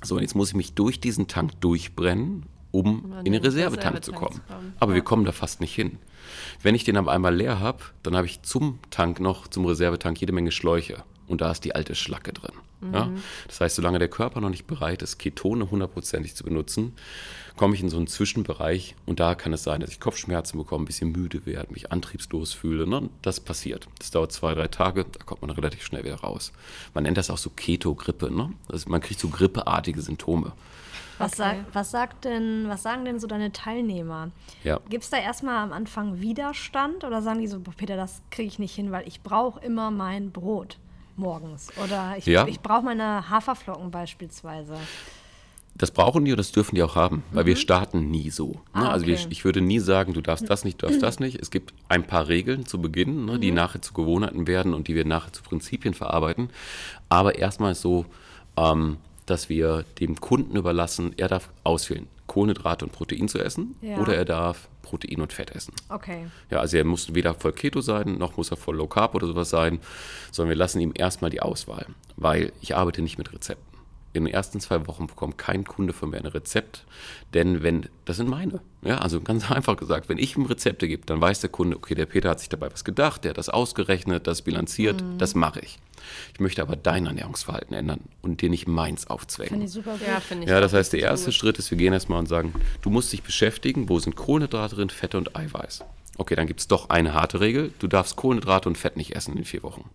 So, 0.03 0.17
und 0.17 0.23
jetzt 0.23 0.35
muss 0.35 0.49
ich 0.49 0.55
mich 0.55 0.75
durch 0.75 1.01
diesen 1.01 1.29
Tank 1.29 1.61
durchbrennen, 1.61 2.47
um 2.71 3.15
in 3.25 3.33
den 3.33 3.43
Reservetank 3.43 4.05
zu 4.05 4.13
kommen. 4.13 4.41
kommen. 4.49 4.75
Aber 4.81 4.95
wir 4.95 5.03
kommen 5.03 5.25
da 5.25 5.33
fast 5.33 5.61
nicht 5.61 5.75
hin. 5.75 5.99
Wenn 6.63 6.75
ich 6.75 6.85
den 6.85 6.97
aber 6.97 7.13
einmal 7.13 7.35
leer 7.35 7.61
habe, 7.61 7.79
dann 8.03 8.17
habe 8.17 8.27
ich 8.27 8.43
zum 8.43 8.79
Tank 8.91 9.21
noch, 9.21 9.49
zum 9.49 9.65
Reservetank, 9.67 10.21
jede 10.21 10.33
Menge 10.33 10.53
Schläuche. 10.53 11.05
Und 11.27 11.41
da 11.41 11.51
ist 11.51 11.65
die 11.65 11.75
alte 11.75 11.95
Schlacke 11.95 12.33
drin. 12.33 12.55
Ja? 12.93 13.11
Das 13.47 13.61
heißt, 13.61 13.77
solange 13.77 13.99
der 13.99 14.09
Körper 14.09 14.41
noch 14.41 14.51
nicht 14.51 14.67
bereit 14.67 15.03
ist, 15.03 15.19
Ketone 15.19 15.71
hundertprozentig 15.71 16.35
zu 16.35 16.45
benutzen, 16.45 16.93
komme 17.57 17.75
ich 17.75 17.81
in 17.81 17.89
so 17.89 17.97
einen 17.97 18.07
Zwischenbereich 18.07 18.97
und 19.07 19.21
da 19.21 19.35
kann 19.35 19.53
es 19.53 19.63
sein, 19.63 19.81
dass 19.81 19.91
ich 19.91 20.01
Kopfschmerzen 20.01 20.59
bekomme, 20.59 20.83
ein 20.83 20.87
bisschen 20.87 21.13
müde 21.13 21.47
werde, 21.47 21.73
mich 21.73 21.93
antriebslos 21.93 22.53
fühle. 22.53 22.87
Ne? 22.87 23.09
Das 23.23 23.39
passiert. 23.41 23.87
Das 23.99 24.11
dauert 24.11 24.33
zwei, 24.33 24.55
drei 24.55 24.69
Tage, 24.69 25.05
da 25.05 25.25
kommt 25.25 25.43
man 25.43 25.51
relativ 25.51 25.85
schnell 25.85 26.05
wieder 26.05 26.17
raus. 26.17 26.53
Man 26.95 27.05
nennt 27.05 27.17
das 27.17 27.31
auch 27.31 27.39
so 27.39 27.51
Keto-Grippe. 27.51 28.31
Ne? 28.31 28.53
Also 28.69 28.91
man 28.91 29.01
kriegt 29.01 29.21
so 29.21 29.29
grippeartige 29.29 30.03
Symptome. 30.03 30.53
Was, 31.19 31.37
sag, 31.37 31.59
was, 31.73 31.93
sagt 31.93 32.25
denn, 32.25 32.65
was 32.69 32.83
sagen 32.83 33.05
denn 33.05 33.21
so 33.21 33.29
deine 33.29 33.53
Teilnehmer? 33.53 34.33
Ja. 34.65 34.81
Gibt 34.91 35.05
es 35.05 35.11
da 35.11 35.19
erstmal 35.19 35.59
am 35.59 35.73
Anfang 35.73 36.21
Widerstand 36.21 37.05
oder 37.05 37.23
sagen 37.23 37.39
die 37.41 37.47
so, 37.47 37.61
"Boah, 37.61 37.73
Peter, 37.77 37.95
das 37.97 38.21
kriege 38.33 38.49
ich 38.49 38.59
nicht 38.59 38.75
hin, 38.75 38.91
weil 38.91 39.07
ich 39.07 39.23
brauche 39.23 39.65
immer 39.65 39.93
mein 39.93 40.33
Brot 40.33 40.79
morgens 41.15 41.69
oder 41.85 42.17
ich, 42.19 42.27
Ja. 42.27 42.49
ich 42.49 42.59
brauche 42.59 42.83
meine 42.83 43.31
Haferflocken 43.31 43.93
beispielsweise. 43.93 44.77
Das 45.77 45.91
brauchen 45.91 46.25
die 46.25 46.31
und 46.31 46.39
das 46.39 46.53
dürfen 46.53 46.77
die 46.77 46.83
auch 46.85 46.95
haben, 46.95 47.25
weil 47.33 47.47
wir 47.47 47.57
starten 47.57 48.09
nie 48.11 48.31
so. 48.31 48.53
Ne? 48.53 48.59
Ah, 48.75 48.91
Also 48.91 49.07
wir, 49.07 49.19
ich 49.31 49.45
würde 49.45 49.61
nie 49.61 49.81
sagen, 49.81 50.13
du 50.15 50.21
darfst 50.21 50.49
das 50.49 50.65
nicht, 50.65 50.81
du 50.81 50.87
darfst 50.87 51.03
das 51.03 51.19
nicht. 51.21 51.41
Es 51.41 51.51
gibt 51.51 51.75
ein 51.89 52.07
paar 52.07 52.29
Regeln 52.29 52.65
zu 52.65 52.81
Beginn, 52.81 53.25
ne, 53.25 53.41
die 53.41 53.51
nachher 53.51 53.83
zu 53.83 53.93
Gewohnheiten 53.93 54.47
werden 54.47 54.73
und 54.73 54.87
die 54.87 54.95
wir 54.95 55.05
nachher 55.05 55.33
zu 55.33 55.43
Prinzipien 55.43 55.93
verarbeiten. 55.95 56.51
Aber 57.09 57.37
erstmal 57.39 57.73
ist 57.73 57.81
so, 57.81 58.07
ähm, 58.57 58.99
dass 59.27 59.49
wir 59.49 59.85
dem 59.99 60.21
Kunden 60.21 60.57
überlassen, 60.57 61.13
er 61.17 61.27
darf 61.29 61.51
auswählen, 61.65 62.07
Kohlenhydrate 62.29 62.85
und 62.85 62.93
Protein 62.93 63.27
zu 63.29 63.39
essen 63.41 63.75
Ja. 63.83 63.99
oder 63.99 64.15
er 64.15 64.25
darf 64.25 64.69
Protein 64.83 65.21
und 65.23 65.33
Fett 65.33 65.51
essen. 65.57 65.73
Okay. 65.89 66.27
Ja, 66.51 66.61
also 66.61 66.77
er 66.77 66.85
muss 66.85 67.15
weder 67.15 67.35
voll 67.35 67.53
Keto 67.53 67.81
sein, 67.81 68.17
noch 68.19 68.37
muss 68.37 68.51
er 68.51 68.57
voll 68.57 68.77
Low 68.77 68.87
Carb 68.87 69.15
oder 69.17 69.27
sowas 69.27 69.51
sein, 69.51 69.81
sondern 70.31 70.51
wir 70.51 70.57
lassen 70.57 70.79
ihm 70.81 70.93
erstmal 70.95 71.31
die 71.31 71.41
Auswahl, 71.43 71.87
weil 72.17 72.53
ich 72.61 72.77
arbeite 72.77 73.03
nicht 73.03 73.19
mit 73.19 73.33
Rezepten. 73.33 73.74
In 74.15 74.25
den 74.25 74.33
ersten 74.33 74.61
zwei 74.61 74.87
Wochen 74.87 75.09
bekommt 75.09 75.39
kein 75.39 75.65
Kunde 75.65 75.93
von 75.93 76.11
mir 76.11 76.19
ein 76.19 76.27
Rezept, 76.27 76.85
denn 77.35 77.65
wenn, 77.65 77.89
das 78.05 78.17
sind 78.17 78.29
meine. 78.31 78.61
Ja, 78.83 78.99
also 78.99 79.21
ganz 79.21 79.51
einfach 79.51 79.77
gesagt, 79.77 80.09
wenn 80.09 80.19
ich 80.19 80.37
ihm 80.37 80.47
Rezepte 80.47 80.87
gebe, 80.87 81.05
dann 81.05 81.21
weiß 81.21 81.41
der 81.41 81.51
Kunde, 81.51 81.77
okay, 81.77 81.97
der 81.97 82.07
Peter 82.07 82.31
hat 82.31 82.39
sich 82.39 82.49
dabei 82.49 82.73
was 82.73 82.85
gedacht, 82.85 83.25
der 83.25 83.31
hat 83.31 83.39
das 83.39 83.49
ausgerechnet, 83.49 84.29
das 84.29 84.43
bilanziert, 84.43 85.03
das 85.19 85.35
mache 85.35 85.61
ich. 85.61 85.81
Ich 86.33 86.39
möchte 86.39 86.63
aber 86.63 86.77
dein 86.77 87.07
Ernährungsverhalten 87.07 87.75
ändern 87.75 88.01
und 88.23 88.41
dir 88.41 88.51
nicht 88.51 88.69
meins 88.69 89.09
aufzwängen. 89.09 89.51
Finde 89.51 89.67
ich 89.67 89.73
super 89.73 89.93
gut. 89.93 90.07
Ja, 90.07 90.21
finde 90.21 90.45
ich. 90.45 90.51
Ja, 90.51 90.61
das 90.61 90.73
heißt, 90.73 90.93
der 90.93 91.01
erste 91.01 91.27
gut. 91.27 91.35
Schritt 91.35 91.59
ist, 91.59 91.73
wir 91.73 91.79
gehen 91.79 91.93
erstmal 91.93 92.21
und 92.21 92.27
sagen, 92.27 92.55
du 92.83 92.91
musst 92.91 93.13
dich 93.13 93.25
beschäftigen, 93.25 93.89
wo 93.89 93.99
sind 93.99 94.15
Kohlenhydrate 94.15 94.77
drin, 94.77 94.91
Fette 94.91 95.19
und 95.19 95.35
Eiweiß. 95.35 95.83
Okay, 96.19 96.37
dann 96.37 96.47
gibt 96.47 96.61
es 96.61 96.69
doch 96.69 96.91
eine 96.91 97.15
harte 97.15 97.41
Regel, 97.41 97.73
du 97.81 97.89
darfst 97.89 98.15
Kohlenhydrate 98.15 98.69
und 98.69 98.79
Fett 98.79 98.97
nicht 98.97 99.17
essen 99.17 99.37
in 99.37 99.45
vier 99.45 99.65
Wochen. 99.65 99.91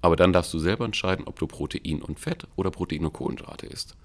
Aber 0.00 0.16
dann 0.16 0.32
darfst 0.32 0.52
du 0.54 0.58
selber 0.58 0.84
entscheiden, 0.84 1.26
ob 1.26 1.38
du 1.38 1.46
Protein 1.46 2.02
und 2.02 2.20
Fett 2.20 2.46
oder 2.56 2.70
Protein 2.70 3.04
und 3.04 3.12
Kohlenhydrate 3.12 3.66
isst. 3.66 3.96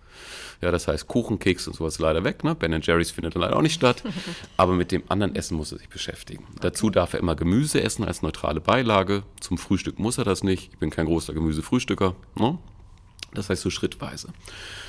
Ja, 0.61 0.71
das 0.71 0.87
heißt, 0.87 1.07
Kuchen, 1.07 1.39
Keks 1.39 1.67
und 1.67 1.75
sowas 1.75 1.99
leider 1.99 2.23
weg. 2.23 2.43
Ne? 2.43 2.55
Ben 2.55 2.79
Jerry's 2.81 3.11
findet 3.11 3.35
dann 3.35 3.41
leider 3.41 3.55
auch 3.55 3.61
nicht 3.61 3.73
statt. 3.73 4.03
Aber 4.57 4.73
mit 4.73 4.91
dem 4.91 5.03
anderen 5.09 5.35
Essen 5.35 5.57
muss 5.57 5.71
er 5.71 5.79
sich 5.79 5.89
beschäftigen. 5.89 6.45
Dazu 6.61 6.89
darf 6.89 7.13
er 7.13 7.19
immer 7.19 7.35
Gemüse 7.35 7.81
essen 7.81 8.05
als 8.05 8.21
neutrale 8.21 8.61
Beilage. 8.61 9.23
Zum 9.39 9.57
Frühstück 9.57 9.99
muss 9.99 10.17
er 10.17 10.23
das 10.23 10.43
nicht. 10.43 10.71
Ich 10.71 10.77
bin 10.77 10.89
kein 10.89 11.05
großer 11.05 11.33
Gemüsefrühstücker. 11.33 12.15
Ne? 12.35 12.57
Das 13.33 13.49
heißt 13.49 13.61
so 13.61 13.69
schrittweise. 13.69 14.29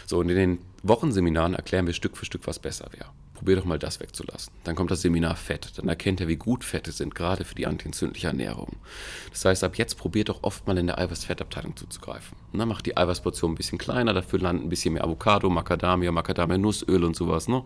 So, 0.07 0.19
und 0.19 0.29
in 0.29 0.37
den 0.37 0.59
Wochenseminaren 0.83 1.55
erklären 1.55 1.87
wir 1.87 1.95
Stück 1.95 2.17
für 2.17 2.27
Stück, 2.27 2.47
was 2.47 2.59
besser 2.59 2.87
wäre. 2.93 3.07
Probier 3.35 3.57
doch 3.57 3.65
mal 3.65 3.79
das 3.81 3.99
wegzulassen. 3.99 4.53
Dann 4.63 4.77
kommt 4.77 4.91
das 4.91 5.03
Seminar 5.03 5.35
Fett. 5.35 5.73
Dann 5.77 5.89
erkennt 5.89 6.21
er, 6.21 6.29
wie 6.29 6.37
gut 6.37 6.63
Fette 6.63 6.93
sind, 6.93 7.15
gerade 7.15 7.45
für 7.45 7.57
die 7.57 7.67
antientzündliche 7.67 8.29
Ernährung. 8.29 8.77
Das 9.31 9.45
heißt, 9.45 9.65
ab 9.65 9.77
jetzt 9.77 9.99
probiert 9.99 10.29
doch 10.29 10.43
oft 10.43 10.67
mal 10.67 10.79
in 10.79 10.87
der 10.87 10.99
Eiweiß-Fettabteilung 10.99 11.77
zuzugreifen. 11.77 12.37
Na, 12.53 12.65
macht 12.65 12.87
die 12.87 12.97
Eiweißportion 12.97 13.53
ein 13.53 13.57
bisschen 13.57 13.79
kleiner, 13.79 14.15
dafür 14.15 14.39
landet 14.39 14.65
ein 14.65 14.69
bisschen 14.69 14.95
mehr 14.95 15.05
Avocado, 15.05 15.51
Macadamia, 15.51 16.13
Macadamia-Nussöl 16.13 17.03
und 17.03 17.17
sowas. 17.17 17.49
Ne? 17.49 17.65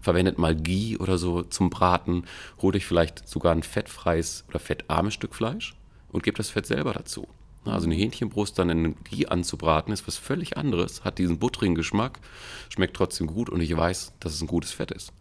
Verwendet 0.00 0.38
mal 0.38 0.54
Ghee 0.54 0.96
oder 0.98 1.18
so 1.18 1.42
zum 1.42 1.68
Braten. 1.68 2.24
Holt 2.62 2.76
euch 2.76 2.86
vielleicht 2.86 3.28
sogar 3.28 3.52
ein 3.52 3.64
fettfreies 3.64 4.44
oder 4.48 4.60
fettarmes 4.60 5.14
Stück 5.14 5.34
Fleisch 5.34 5.74
und 6.12 6.22
gebt 6.22 6.38
das 6.38 6.50
Fett 6.50 6.66
selber 6.66 6.92
dazu. 6.92 7.26
Also 7.64 7.86
eine 7.86 7.94
Hähnchenbrust 7.94 8.58
dann 8.58 8.70
in 8.70 8.96
Ghee 9.04 9.26
anzubraten, 9.26 9.92
ist 9.92 10.06
was 10.06 10.16
völlig 10.16 10.56
anderes, 10.56 11.04
hat 11.04 11.18
diesen 11.18 11.38
buttrigen 11.38 11.74
Geschmack, 11.74 12.20
schmeckt 12.68 12.96
trotzdem 12.96 13.26
gut 13.26 13.50
und 13.50 13.60
ich 13.60 13.76
weiß, 13.76 14.12
dass 14.20 14.34
es 14.34 14.40
ein 14.40 14.46
gutes 14.46 14.72
Fett 14.72 14.90
ist. 14.90 15.12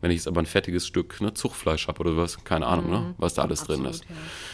Wenn 0.00 0.10
ich 0.10 0.16
jetzt 0.18 0.28
aber 0.28 0.40
ein 0.40 0.46
fettiges 0.46 0.86
Stück 0.86 1.20
ne, 1.20 1.34
Zuchtfleisch 1.34 1.88
habe 1.88 2.00
oder 2.00 2.10
sowas, 2.10 2.44
keine 2.44 2.66
Ahnung, 2.66 2.90
ne, 2.90 3.14
was 3.18 3.34
da 3.34 3.42
alles 3.42 3.64
drin 3.64 3.84
ist. 3.84 4.04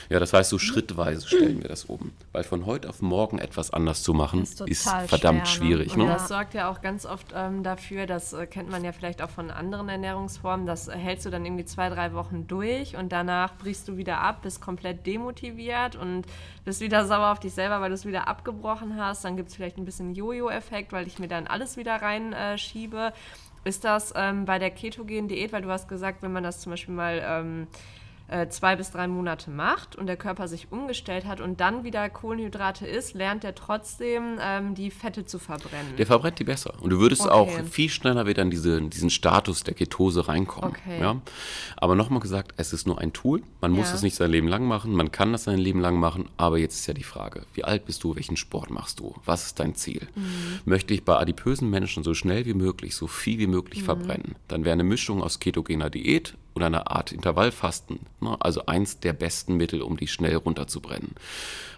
Ja. 0.09 0.21
das 0.21 0.33
heißt, 0.33 0.51
so 0.51 0.59
schrittweise 0.59 1.27
stellen 1.27 1.63
wir 1.63 1.69
das 1.69 1.85
um. 1.85 2.13
Weil 2.33 2.45
von 2.45 2.67
heute 2.67 2.89
auf 2.89 3.03
morgen 3.03 3.39
etwas 3.39 3.71
anders 3.73 4.03
zu 4.03 4.15
machen, 4.15 4.43
Ist 4.43 4.61
ist, 4.61 4.89
verdammt 5.07 5.49
schwer, 5.49 5.65
ne? 5.65 5.75
schwierig. 5.77 5.93
Und 5.97 6.03
Ne? 6.03 6.07
das 6.07 6.29
sorgt 6.29 6.55
ja 6.55 6.71
auch 6.71 6.81
ganz 6.81 7.07
oft 7.07 7.29
ähm, 7.35 7.63
dafür, 7.63 8.07
das 8.07 8.33
äh, 8.33 8.47
kennt 8.47 8.71
man 8.71 8.85
ja 8.85 8.93
vielleicht 8.93 9.23
auch 9.23 9.31
von 9.31 9.51
anderen 9.51 9.89
Ernährungsformen, 9.89 10.67
das 10.67 10.89
äh, 10.89 10.93
hältst 10.97 11.27
du 11.27 11.31
dann 11.31 11.45
irgendwie 11.45 11.65
zwei, 11.65 11.89
drei 11.89 12.13
Wochen 12.15 12.47
durch 12.47 12.97
und 12.97 13.11
danach 13.13 13.55
brichst 13.57 13.89
du 13.89 13.97
wieder 13.97 14.21
ab, 14.21 14.43
bist 14.43 14.61
komplett 14.61 15.07
demotiviert 15.07 15.97
und 15.97 16.25
bist 16.65 16.81
wieder 16.81 17.07
sauer 17.07 17.33
auf 17.33 17.41
dich 17.41 17.53
selber, 17.53 17.81
weil 17.81 17.89
du 17.91 17.95
es 17.95 18.05
wieder 18.07 18.29
abgebrochen 18.29 18.97
hast. 18.97 19.25
Dann 19.25 19.37
gibt 19.37 19.49
es 19.51 19.57
vielleicht 19.57 19.79
ein 19.79 19.85
bisschen 19.85 20.15
Jojo-Effekt, 20.15 20.93
weil 20.93 21.07
ich 21.07 21.19
mir 21.19 21.29
dann 21.29 21.47
alles 21.47 21.77
wieder 21.77 21.97
reinschiebe. 21.97 23.09
Äh. 23.09 23.13
Ist 23.65 23.85
das 23.85 24.13
ähm, 24.17 24.45
bei 24.45 24.59
der 24.59 24.71
ketogenen 24.71 25.29
Diät, 25.29 25.53
weil 25.53 25.63
du 25.63 25.71
hast 25.71 25.89
gesagt, 25.89 26.23
wenn 26.23 26.33
man 26.33 26.43
das 26.43 26.61
zum 26.61 26.71
Beispiel 26.71 26.95
mal 26.95 27.23
ähm, 27.25 27.67
äh, 28.33 28.49
zwei 28.49 28.77
bis 28.77 28.91
drei 28.91 29.07
Monate 29.07 29.51
macht 29.51 29.95
und 29.97 30.07
der 30.07 30.17
Körper 30.17 30.49
sich 30.49 30.73
umgestellt 30.73 31.27
hat 31.27 31.41
und 31.41 31.61
dann 31.61 31.85
wieder 31.85 32.09
Kohlenhydrate 32.09 32.87
isst, 32.87 33.15
lernt 33.15 33.45
er 33.45 33.55
trotzdem, 33.55 34.39
ähm, 34.41 34.75
die 34.75 34.91
Fette 34.91 35.25
zu 35.25 35.39
verbrennen. 35.39 35.97
Der 35.99 36.07
verbrennt 36.07 36.39
die 36.39 36.45
besser. 36.45 36.75
Und 36.81 36.91
du 36.91 36.99
würdest 36.99 37.23
Okay. 37.23 37.31
auch 37.31 37.51
viel 37.67 37.89
schneller 37.91 38.27
wieder 38.27 38.43
in 38.43 38.51
diese, 38.51 38.81
diesen 38.83 39.11
Status 39.11 39.63
der 39.65 39.75
Ketose 39.75 40.27
reinkommen. 40.29 40.71
Okay. 40.71 41.01
Ja? 41.01 41.21
Aber 41.77 41.95
nochmal 41.95 42.21
gesagt, 42.21 42.55
es 42.57 42.73
ist 42.73 42.87
nur 42.87 42.99
ein 42.99 43.13
Tool. 43.13 43.43
Man 43.61 43.73
muss 43.73 43.89
Ja. 43.91 43.95
es 43.97 44.03
nicht 44.03 44.17
sein 44.17 44.31
Leben 44.31 44.49
lang 44.49 44.65
machen. 44.67 44.93
Man 44.93 45.13
kann 45.13 45.33
das 45.33 45.45
sein 45.45 45.59
Leben 45.59 45.81
lang 45.81 45.99
machen. 46.01 46.29
Aber 46.39 46.59
jetzt 46.59 46.75
ist 46.77 46.87
ja 46.87 46.95
die 46.95 47.03
Frage, 47.05 47.45
wie 47.55 47.65
alt 47.65 47.85
bist 47.85 48.03
du? 48.03 48.17
Welchen 48.17 48.37
Sport 48.37 48.71
machst 48.71 49.01
du? 49.01 49.15
Was 49.25 49.47
ist 49.47 49.61
dein 49.61 49.75
Ziel? 49.75 50.09
Mhm. 50.15 50.61
Möchte 50.65 50.95
ich 50.95 51.05
bei 51.05 51.17
adipösen 51.17 51.69
Menschen 51.69 52.03
so 52.03 52.15
schnell 52.15 52.47
wie 52.47 52.55
möglich, 52.55 52.97
so 52.97 53.07
viel 53.07 53.39
wie 53.39 53.47
möglich 53.47 53.83
Mhm. 53.83 53.85
verbrennen? 53.87 54.37
Dann 54.49 54.65
wäre 54.65 54.73
eine 54.73 54.85
Mischung 54.85 55.23
aus 55.23 55.39
ketogener 55.39 55.91
Diät 55.91 56.35
oder 56.55 56.67
eine 56.67 56.91
Art 56.91 57.13
Intervallfasten. 57.13 58.01
Ne? 58.21 58.37
Also 58.41 58.67
eins 58.67 59.01
der 59.01 59.13
besten 59.13 59.57
Mittel, 59.57 59.83
um 59.83 59.97
die 59.97 60.09
schnell 60.09 60.37
runterzubrennen. 60.37 61.15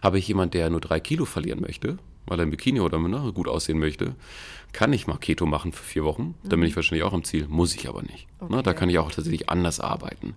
Habe 0.02 0.18
ich 0.18 0.28
jemand, 0.28 0.54
der 0.54 0.70
nur 0.70 0.80
drei 0.80 1.00
Kilo 1.00 1.24
verlieren 1.24 1.60
möchte, 1.60 1.98
weil 2.26 2.40
er 2.40 2.44
im 2.44 2.50
Bikini 2.50 2.80
oder 2.80 2.98
ne, 2.98 3.32
gut 3.32 3.48
aussehen 3.48 3.78
möchte, 3.78 4.14
kann 4.72 4.92
ich 4.92 5.06
mal 5.06 5.18
Keto 5.18 5.46
machen 5.46 5.72
für 5.72 5.84
vier 5.84 6.04
Wochen. 6.04 6.34
Dann 6.42 6.60
bin 6.60 6.68
ich 6.68 6.76
wahrscheinlich 6.76 7.04
auch 7.04 7.12
am 7.12 7.24
Ziel, 7.24 7.46
muss 7.48 7.74
ich 7.74 7.88
aber 7.88 8.02
nicht. 8.02 8.26
Ne? 8.48 8.62
Da 8.62 8.74
kann 8.74 8.90
ich 8.90 8.98
auch 8.98 9.10
tatsächlich 9.10 9.48
anders 9.48 9.80
arbeiten. 9.80 10.34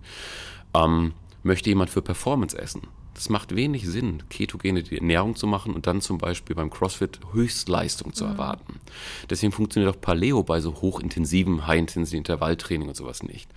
Ähm, 0.74 1.12
möchte 1.42 1.70
jemand 1.70 1.90
für 1.90 2.02
Performance 2.02 2.56
essen? 2.56 2.82
Das 3.18 3.30
macht 3.30 3.56
wenig 3.56 3.88
Sinn, 3.88 4.22
ketogene 4.30 4.84
Ernährung 4.92 5.34
zu 5.34 5.48
machen 5.48 5.74
und 5.74 5.88
dann 5.88 6.00
zum 6.00 6.18
Beispiel 6.18 6.54
beim 6.54 6.70
CrossFit 6.70 7.18
Höchstleistung 7.32 8.12
zu 8.12 8.24
erwarten. 8.24 8.78
Deswegen 9.28 9.50
funktioniert 9.50 9.92
auch 9.92 10.00
Paleo 10.00 10.44
bei 10.44 10.60
so 10.60 10.80
hochintensiven, 10.80 11.66
high-intensity 11.66 12.16
Intervalltraining 12.16 12.86
und 12.86 12.94
sowas 12.94 13.24
nicht. 13.24 13.50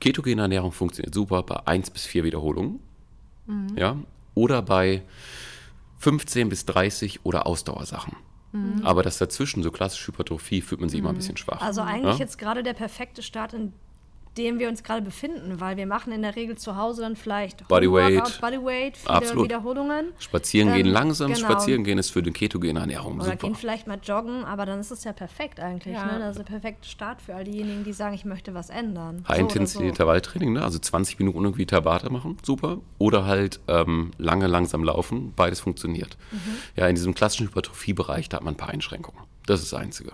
Ketogene 0.00 0.42
Ernährung 0.42 0.72
funktioniert 0.72 1.14
super 1.14 1.42
bei 1.42 1.66
1 1.66 1.90
bis 1.90 2.06
4 2.06 2.24
Wiederholungen. 2.24 2.80
Ja, 3.76 3.96
oder 4.34 4.62
bei 4.62 5.02
15 5.98 6.48
bis 6.48 6.64
30 6.66 7.24
oder 7.24 7.46
Ausdauersachen. 7.46 8.16
Aber 8.82 9.02
das 9.02 9.18
dazwischen, 9.18 9.62
so 9.62 9.70
klassische 9.70 10.08
Hypertrophie, 10.08 10.60
fühlt 10.60 10.80
man 10.80 10.90
sich 10.90 10.98
immer 10.98 11.10
ein 11.10 11.14
bisschen 11.14 11.36
schwach. 11.36 11.60
Also 11.60 11.82
eigentlich 11.82 12.18
ja? 12.18 12.24
jetzt 12.24 12.38
gerade 12.38 12.62
der 12.62 12.72
perfekte 12.72 13.22
Start, 13.22 13.54
in 13.54 13.72
dem 14.36 14.58
wir 14.58 14.68
uns 14.68 14.82
gerade 14.84 15.02
befinden, 15.02 15.60
weil 15.60 15.76
wir 15.76 15.86
machen 15.86 16.12
in 16.12 16.22
der 16.22 16.36
Regel 16.36 16.56
zu 16.56 16.76
Hause 16.76 17.02
dann 17.02 17.16
vielleicht 17.16 17.66
Bodyweight. 17.68 18.40
Bodyweight, 18.40 18.96
viele 18.96 19.10
Absolut. 19.14 19.44
Wiederholungen. 19.44 20.12
Spazieren 20.18 20.72
gehen 20.72 20.86
Ähm, 20.86 20.92
langsam, 20.92 21.32
genau. 21.32 21.46
spazieren 21.48 21.82
gehen 21.84 21.98
ist 21.98 22.10
für 22.10 22.22
die 22.22 22.30
ketogene 22.30 22.78
Ernährung 22.80 23.16
Oder 23.16 23.24
super. 23.24 23.36
gehen 23.38 23.54
vielleicht 23.56 23.86
mal 23.86 23.98
joggen, 24.02 24.44
aber 24.44 24.66
dann 24.66 24.78
ist 24.80 24.90
es 24.92 25.04
ja 25.04 25.12
perfekt 25.12 25.58
eigentlich. 25.58 25.94
Ja. 25.94 26.06
Ne? 26.06 26.18
Das 26.20 26.30
ist 26.30 26.38
der 26.38 26.44
perfekte 26.44 26.88
Start 26.88 27.20
für 27.20 27.34
all 27.34 27.44
diejenigen, 27.44 27.82
die 27.84 27.92
sagen, 27.92 28.14
ich 28.14 28.24
möchte 28.24 28.54
was 28.54 28.70
ändern. 28.70 29.24
High 29.28 29.38
So 29.38 29.42
Intensity 29.42 29.78
oder 29.78 29.86
so. 29.86 29.90
Intervalltraining, 29.90 30.52
ne? 30.52 30.62
also 30.62 30.78
20 30.78 31.18
Minuten 31.18 31.42
irgendwie 31.44 31.66
Tabata 31.66 32.08
machen, 32.08 32.36
super. 32.42 32.78
Oder 32.98 33.26
halt 33.26 33.60
ähm, 33.68 34.12
lange 34.18 34.46
langsam 34.46 34.84
laufen, 34.84 35.32
beides 35.34 35.60
funktioniert. 35.60 36.16
Mhm. 36.30 36.38
Ja, 36.76 36.86
in 36.86 36.94
diesem 36.94 37.14
klassischen 37.14 37.48
Hypertrophiebereich, 37.48 38.28
da 38.28 38.36
hat 38.36 38.44
man 38.44 38.54
ein 38.54 38.56
paar 38.56 38.70
Einschränkungen. 38.70 39.20
Das 39.46 39.60
ist 39.62 39.72
das 39.72 39.80
Einzige. 39.80 40.12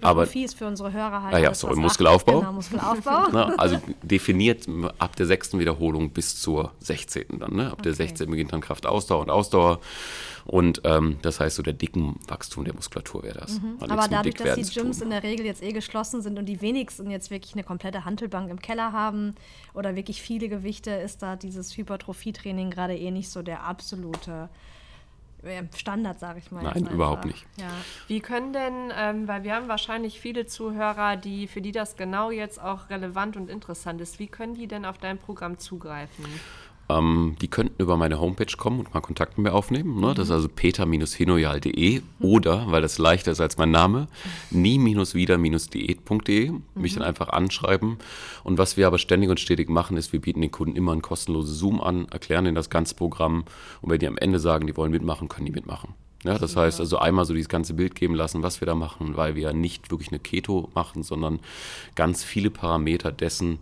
Aber 0.00 0.22
Hypertrophie 0.22 0.44
ist 0.44 0.54
für 0.54 0.66
unsere 0.66 0.92
Hörer 0.92 1.22
halt. 1.22 1.34
Ah 1.34 1.38
ja, 1.38 1.54
sorry, 1.54 1.76
Muskelaufbau. 1.76 2.40
Genau, 2.40 2.52
Muskelaufbau. 2.52 3.28
Ne? 3.32 3.58
Also 3.58 3.78
definiert 4.02 4.66
ab 4.98 5.16
der 5.16 5.26
sechsten 5.26 5.58
Wiederholung 5.58 6.10
bis 6.10 6.40
zur 6.40 6.72
16. 6.80 7.38
dann. 7.38 7.54
Ne? 7.54 7.70
Ab 7.70 7.82
der 7.82 7.92
16. 7.92 8.30
beginnt 8.30 8.52
dann 8.52 8.60
Kraftausdauer 8.60 9.22
und 9.22 9.30
Ausdauer. 9.30 9.80
Und 10.48 10.80
ähm, 10.84 11.18
das 11.20 11.40
heißt, 11.40 11.56
so 11.56 11.62
der 11.62 11.74
dicken 11.74 12.18
Wachstum 12.26 12.64
der 12.64 12.74
Muskulatur 12.74 13.22
wäre 13.22 13.38
das. 13.38 13.60
Mhm. 13.60 13.76
Aber 13.80 14.08
dadurch, 14.08 14.34
dass 14.34 14.54
die 14.54 14.80
Gyms 14.80 15.02
in 15.02 15.10
der 15.10 15.22
Regel 15.22 15.44
jetzt 15.44 15.62
eh 15.62 15.72
geschlossen 15.72 16.22
sind 16.22 16.38
und 16.38 16.46
die 16.46 16.62
wenigsten 16.62 17.10
jetzt 17.10 17.30
wirklich 17.30 17.52
eine 17.52 17.64
komplette 17.64 18.06
Hantelbank 18.06 18.50
im 18.50 18.60
Keller 18.60 18.92
haben 18.92 19.34
oder 19.74 19.94
wirklich 19.94 20.22
viele 20.22 20.48
Gewichte, 20.48 20.90
ist 20.90 21.22
da 21.22 21.36
dieses 21.36 21.76
Hypertrophietraining 21.76 22.70
gerade 22.70 22.96
eh 22.96 23.10
nicht 23.10 23.28
so 23.28 23.42
der 23.42 23.64
absolute 23.64 24.48
Standard, 25.76 26.18
sage 26.18 26.40
ich 26.40 26.50
mal. 26.50 26.62
Nein, 26.62 26.88
überhaupt 26.88 27.24
einfach. 27.24 27.30
nicht. 27.30 27.46
Ja. 27.56 27.70
Wie 28.08 28.20
können 28.20 28.52
denn, 28.52 28.92
ähm, 28.96 29.28
weil 29.28 29.44
wir 29.44 29.54
haben 29.54 29.68
wahrscheinlich 29.68 30.20
viele 30.20 30.46
Zuhörer, 30.46 31.16
die 31.16 31.46
für 31.46 31.60
die 31.60 31.72
das 31.72 31.96
genau 31.96 32.30
jetzt 32.30 32.60
auch 32.60 32.90
relevant 32.90 33.36
und 33.36 33.48
interessant 33.48 34.00
ist, 34.00 34.18
wie 34.18 34.26
können 34.26 34.54
die 34.54 34.66
denn 34.66 34.84
auf 34.84 34.98
dein 34.98 35.18
Programm 35.18 35.58
zugreifen? 35.58 36.24
Ähm, 36.90 37.36
die 37.42 37.48
könnten 37.48 37.82
über 37.82 37.98
meine 37.98 38.18
Homepage 38.18 38.56
kommen 38.56 38.80
und 38.80 38.94
mal 38.94 39.00
Kontakt 39.00 39.36
mit 39.36 39.44
mir 39.44 39.52
aufnehmen. 39.52 40.00
Ne? 40.00 40.08
Mhm. 40.08 40.14
Das 40.14 40.28
ist 40.28 40.32
also 40.32 40.48
peter-hinoyal.de 40.48 42.00
oder, 42.20 42.70
weil 42.70 42.80
das 42.80 42.98
leichter 42.98 43.32
ist 43.32 43.40
als 43.40 43.58
mein 43.58 43.70
Name, 43.70 44.08
nie-wieder-diät.de. 44.50 46.52
Mich 46.74 46.94
Mhm. 46.94 46.98
dann 46.98 47.08
einfach 47.08 47.28
anschreiben. 47.28 47.98
Und 48.44 48.58
was 48.58 48.76
wir 48.76 48.86
aber 48.86 48.98
ständig 48.98 49.30
und 49.30 49.40
stetig 49.40 49.68
machen, 49.68 49.96
ist, 49.96 50.12
wir 50.12 50.20
bieten 50.20 50.40
den 50.40 50.50
Kunden 50.50 50.76
immer 50.76 50.92
ein 50.92 51.02
kostenloses 51.02 51.58
Zoom 51.58 51.80
an, 51.80 52.06
erklären 52.10 52.46
ihnen 52.46 52.54
das 52.54 52.70
ganze 52.70 52.94
Programm. 52.94 53.44
Und 53.82 53.90
wenn 53.90 53.98
die 53.98 54.08
am 54.08 54.18
Ende 54.18 54.38
sagen, 54.38 54.66
die 54.66 54.76
wollen 54.76 54.90
mitmachen, 54.90 55.28
können 55.28 55.46
die 55.46 55.52
mitmachen. 55.52 55.94
Ja, 56.24 56.36
das 56.36 56.56
heißt 56.56 56.80
also 56.80 56.98
einmal 56.98 57.24
so 57.26 57.32
dieses 57.32 57.48
ganze 57.48 57.74
Bild 57.74 57.94
geben 57.94 58.14
lassen, 58.14 58.42
was 58.42 58.60
wir 58.60 58.66
da 58.66 58.74
machen, 58.74 59.16
weil 59.16 59.36
wir 59.36 59.42
ja 59.42 59.52
nicht 59.52 59.92
wirklich 59.92 60.08
eine 60.08 60.18
Keto 60.18 60.68
machen, 60.74 61.04
sondern 61.04 61.38
ganz 61.94 62.24
viele 62.24 62.50
Parameter 62.50 63.12
dessen 63.12 63.60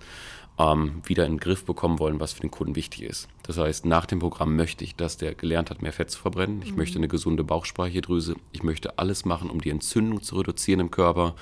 ähm, 0.58 1.02
wieder 1.04 1.26
in 1.26 1.34
den 1.34 1.40
Griff 1.40 1.64
bekommen 1.64 1.98
wollen, 1.98 2.20
was 2.20 2.32
für 2.32 2.40
den 2.40 2.50
Kunden 2.50 2.76
wichtig 2.76 3.02
ist. 3.02 3.28
Das 3.42 3.58
heißt, 3.58 3.84
nach 3.84 4.06
dem 4.06 4.18
Programm 4.18 4.56
möchte 4.56 4.84
ich, 4.84 4.96
dass 4.96 5.16
der 5.16 5.34
gelernt 5.34 5.70
hat, 5.70 5.82
mehr 5.82 5.92
Fett 5.92 6.10
zu 6.10 6.18
verbrennen. 6.18 6.62
Ich 6.62 6.74
möchte 6.74 6.98
eine 6.98 7.08
gesunde 7.08 7.44
Bauchspeicheldrüse. 7.44 8.34
Ich 8.52 8.62
möchte 8.62 8.98
alles 8.98 9.24
machen, 9.24 9.50
um 9.50 9.60
die 9.60 9.70
Entzündung 9.70 10.22
zu 10.22 10.36
reduzieren 10.36 10.80
im 10.80 10.90
Körper. 10.90 11.34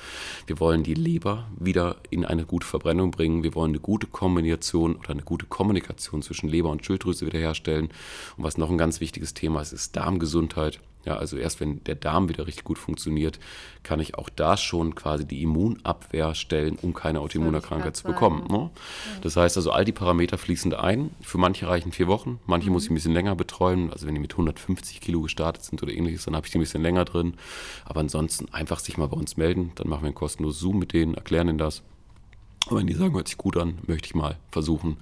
Wir 0.46 0.60
wollen 0.60 0.82
die 0.82 0.94
Leber 0.94 1.46
wieder 1.58 1.96
in 2.10 2.24
eine 2.24 2.44
gute 2.44 2.66
Verbrennung 2.66 3.10
bringen. 3.10 3.42
Wir 3.42 3.54
wollen 3.54 3.70
eine 3.70 3.80
gute 3.80 4.06
Kombination 4.06 4.96
oder 4.96 5.10
eine 5.10 5.22
gute 5.22 5.46
Kommunikation 5.46 6.22
zwischen 6.22 6.48
Leber 6.48 6.70
und 6.70 6.84
Schilddrüse 6.84 7.26
wiederherstellen. 7.26 7.88
Und 8.36 8.44
was 8.44 8.58
noch 8.58 8.70
ein 8.70 8.78
ganz 8.78 9.00
wichtiges 9.00 9.32
Thema 9.32 9.60
ist, 9.60 9.72
ist 9.72 9.96
Darmgesundheit. 9.96 10.80
Ja, 11.04 11.16
also 11.16 11.36
erst 11.36 11.60
wenn 11.60 11.82
der 11.84 11.94
Darm 11.94 12.28
wieder 12.28 12.46
richtig 12.46 12.64
gut 12.64 12.78
funktioniert, 12.78 13.38
kann 13.82 14.00
ich 14.00 14.16
auch 14.16 14.28
da 14.28 14.56
schon 14.56 14.94
quasi 14.94 15.26
die 15.26 15.42
Immunabwehr 15.42 16.34
stellen, 16.34 16.78
um 16.80 16.94
keine 16.94 17.20
Autoimmunerkrankheit 17.20 17.96
zu 17.96 18.04
bekommen. 18.04 18.46
Ne? 18.50 18.70
Das 19.22 19.36
heißt 19.36 19.56
also, 19.56 19.70
all 19.70 19.84
die 19.84 19.92
Parameter 19.92 20.38
fließen 20.38 20.70
da 20.70 20.80
ein. 20.80 21.10
Für 21.20 21.38
manche 21.38 21.68
reichen 21.68 21.92
vier 21.92 22.08
Wochen, 22.08 22.40
manche 22.46 22.70
muss 22.70 22.84
ich 22.84 22.90
ein 22.90 22.94
bisschen 22.94 23.12
länger 23.12 23.36
betreuen. 23.36 23.90
Also 23.92 24.06
wenn 24.06 24.14
die 24.14 24.20
mit 24.20 24.32
150 24.32 25.00
Kilo 25.00 25.20
gestartet 25.20 25.64
sind 25.64 25.82
oder 25.82 25.92
ähnliches, 25.92 26.24
dann 26.24 26.36
habe 26.36 26.46
ich 26.46 26.52
die 26.52 26.58
ein 26.58 26.62
bisschen 26.62 26.82
länger 26.82 27.04
drin. 27.04 27.34
Aber 27.84 28.00
ansonsten 28.00 28.52
einfach 28.52 28.78
sich 28.78 28.96
mal 28.96 29.08
bei 29.08 29.16
uns 29.16 29.36
melden, 29.36 29.72
dann 29.74 29.88
machen 29.88 30.02
wir 30.02 30.08
ein 30.08 30.14
kostenloses 30.14 30.60
Zoom 30.60 30.78
mit 30.78 30.92
denen, 30.92 31.14
erklären 31.14 31.48
ihnen 31.48 31.58
das. 31.58 31.82
Und 32.66 32.78
wenn 32.78 32.86
die 32.86 32.94
sagen, 32.94 33.14
hört 33.14 33.28
sich 33.28 33.36
gut 33.36 33.56
an, 33.58 33.78
möchte 33.86 34.06
ich 34.06 34.14
mal 34.14 34.38
versuchen, 34.50 34.96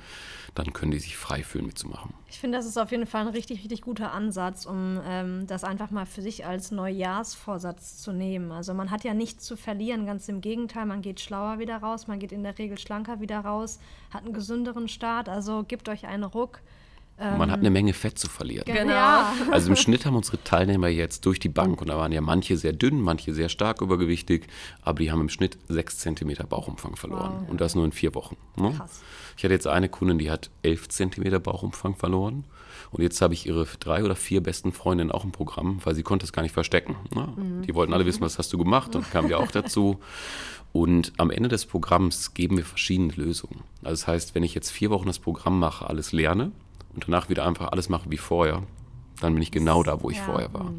dann 0.55 0.73
können 0.73 0.91
die 0.93 0.99
sich 0.99 1.17
frei 1.17 1.43
fühlen 1.43 1.67
mitzumachen. 1.67 2.13
Ich 2.29 2.39
finde, 2.39 2.59
das 2.59 2.67
ist 2.67 2.77
auf 2.79 2.91
jeden 2.91 3.07
Fall 3.07 3.23
ein 3.23 3.29
richtig, 3.33 3.61
richtig 3.61 3.81
guter 3.83 4.13
Ansatz, 4.13 4.67
um 4.67 5.01
ähm, 5.07 5.47
das 5.47 5.65
einfach 5.65 5.91
mal 5.91 6.05
für 6.07 6.21
sich 6.23 6.45
als 6.45 6.71
Neujahrsvorsatz 6.71 7.99
zu 7.99 8.13
nehmen. 8.13 8.53
Also 8.53 8.75
man 8.75 8.91
hat 8.91 9.05
ja 9.05 9.15
nichts 9.15 9.45
zu 9.45 9.57
verlieren, 9.57 10.07
ganz 10.07 10.29
im 10.29 10.41
Gegenteil, 10.41 10.87
man 10.87 11.03
geht 11.03 11.21
schlauer 11.21 11.59
wieder 11.59 11.79
raus, 11.79 12.07
man 12.07 12.19
geht 12.19 12.33
in 12.33 12.43
der 12.43 12.59
Regel 12.59 12.79
schlanker 12.79 13.21
wieder 13.21 13.41
raus, 13.41 13.79
hat 14.11 14.25
einen 14.25 14.33
gesünderen 14.35 14.89
Start, 14.89 15.29
also 15.29 15.65
gebt 15.67 15.89
euch 15.89 16.07
einen 16.07 16.25
Ruck. 16.25 16.61
Man 17.19 17.53
hat 17.53 17.61
eine 17.61 17.71
Menge 17.71 17.93
Fett 17.93 18.19
zu 18.19 18.29
verlieren. 18.29 18.65
Ge- 18.65 18.75
Genau. 18.79 18.91
Ja. 18.95 19.33
Also 19.53 19.69
im 19.71 19.77
Schnitt 19.77 20.07
haben 20.07 20.17
unsere 20.17 20.43
Teilnehmer 20.43 20.89
jetzt 20.89 21.25
durch 21.27 21.39
die 21.39 21.51
Bank, 21.51 21.81
und 21.81 21.89
da 21.89 21.97
waren 21.97 22.11
ja 22.11 22.21
manche 22.21 22.57
sehr 22.57 22.73
dünn, 22.73 23.01
manche 23.01 23.33
sehr 23.33 23.49
stark 23.49 23.81
übergewichtig, 23.81 24.47
aber 24.81 24.99
die 24.99 25.13
haben 25.13 25.21
im 25.21 25.29
Schnitt 25.29 25.57
sechs 25.69 25.99
Zentimeter 25.99 26.45
Bauchumfang 26.45 26.97
verloren. 26.97 27.43
Wow. 27.43 27.51
Und 27.51 27.61
das 27.61 27.75
nur 27.77 27.85
in 27.85 27.93
vier 27.93 28.15
Wochen. 28.17 28.37
Ne? 28.57 28.73
Krass. 28.77 29.03
Ich 29.37 29.45
hatte 29.45 29.55
jetzt 29.55 29.67
eine 29.67 29.89
Kundin, 29.89 30.19
die 30.19 30.31
hat 30.31 30.51
elf 30.63 30.89
Zentimeter 30.89 31.39
Bauchumfang 31.41 31.95
verloren. 31.97 32.45
Und 32.91 33.03
jetzt 33.03 33.21
habe 33.23 33.33
ich 33.33 33.47
ihre 33.47 33.67
drei 33.81 34.05
oder 34.05 34.15
vier 34.15 34.43
besten 34.43 34.73
Freundinnen 34.73 35.11
auch 35.13 35.25
im 35.25 35.33
Programm, 35.33 35.81
weil 35.85 35.95
sie 35.95 36.03
konnte 36.03 36.25
es 36.25 36.33
gar 36.33 36.43
nicht 36.43 36.53
verstecken. 36.53 36.97
Ne? 37.15 37.63
Die 37.67 37.75
wollten 37.75 37.95
alle 37.95 38.05
wissen, 38.05 38.21
was 38.21 38.39
hast 38.39 38.53
du 38.53 38.59
gemacht 38.59 38.95
und 38.95 39.11
kamen 39.11 39.31
ja 39.31 39.39
auch 39.39 39.51
dazu. 39.51 39.99
Und 40.73 41.13
am 41.17 41.31
Ende 41.31 41.49
des 41.49 41.65
Programms 41.67 42.35
geben 42.35 42.57
wir 42.57 42.65
verschiedene 42.65 43.13
Lösungen. 43.15 43.61
Also 43.83 43.91
das 44.03 44.07
heißt, 44.07 44.35
wenn 44.35 44.43
ich 44.43 44.55
jetzt 44.55 44.71
vier 44.71 44.91
Wochen 44.91 45.07
das 45.07 45.19
Programm 45.19 45.59
mache, 45.59 45.89
alles 45.89 46.13
lerne 46.13 46.53
und 46.95 47.05
danach 47.07 47.29
wieder 47.29 47.47
einfach 47.47 47.73
alles 47.73 47.89
mache 47.89 48.11
wie 48.11 48.17
vorher, 48.19 48.63
dann 49.21 49.35
bin 49.35 49.43
ich 49.43 49.51
genau 49.53 49.83
da, 49.83 50.03
wo 50.03 50.11
ich 50.11 50.17
Ja. 50.19 50.25
vorher 50.25 50.53
war. 50.53 50.73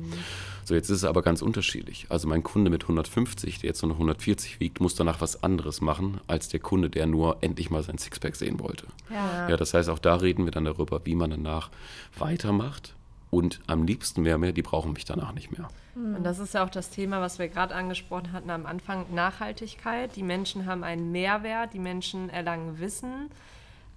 So, 0.66 0.76
jetzt 0.76 0.90
ist 0.90 0.98
es 0.98 1.04
aber 1.04 1.22
ganz 1.22 1.42
unterschiedlich. 1.42 2.08
Also 2.10 2.28
mein 2.28 2.44
Kunde 2.44 2.70
mit 2.70 2.84
150, 2.84 3.60
der 3.60 3.70
jetzt 3.70 3.82
nur 3.82 3.90
noch 3.90 3.96
140 3.96 4.60
wiegt, 4.60 4.80
muss 4.80 4.96
danach 4.96 5.22
was 5.22 5.44
anderes 5.44 5.82
machen, 5.82 6.22
als 6.28 6.48
der 6.48 6.60
Kunde, 6.60 6.90
der 6.90 7.06
nur 7.06 7.38
endlich 7.42 7.70
mal 7.70 7.84
sein 7.84 7.98
Sixpack 7.98 8.36
sehen 8.36 8.60
wollte. 8.60 8.88
Ja. 9.10 9.50
Ja, 9.50 9.58
das 9.58 9.74
heißt, 9.74 9.90
auch 9.90 10.00
da 10.00 10.16
reden 10.16 10.46
wir 10.46 10.52
dann 10.52 10.66
darüber, 10.66 11.02
wie 11.06 11.16
man 11.16 11.32
danach 11.32 11.70
weitermacht. 12.18 12.96
Und 13.30 13.62
am 13.66 13.84
liebsten 13.84 14.22
mehr 14.22 14.38
mehr, 14.38 14.52
die 14.52 14.62
brauchen 14.62 14.94
mich 14.94 15.06
danach 15.06 15.34
nicht 15.34 15.58
mehr. 15.58 15.68
Und 15.96 16.24
das 16.24 16.38
ist 16.38 16.54
ja 16.54 16.64
auch 16.64 16.70
das 16.70 16.92
Thema, 16.92 17.20
was 17.20 17.40
wir 17.40 17.48
gerade 17.48 17.74
angesprochen 17.74 18.32
hatten 18.32 18.52
am 18.52 18.68
Anfang, 18.68 19.06
Nachhaltigkeit. 19.14 20.16
Die 20.16 20.24
Menschen 20.24 20.68
haben 20.68 20.84
einen 20.84 21.12
Mehrwert, 21.12 21.74
die 21.74 21.80
Menschen 21.80 22.30
erlangen 22.30 22.80
Wissen 22.80 23.32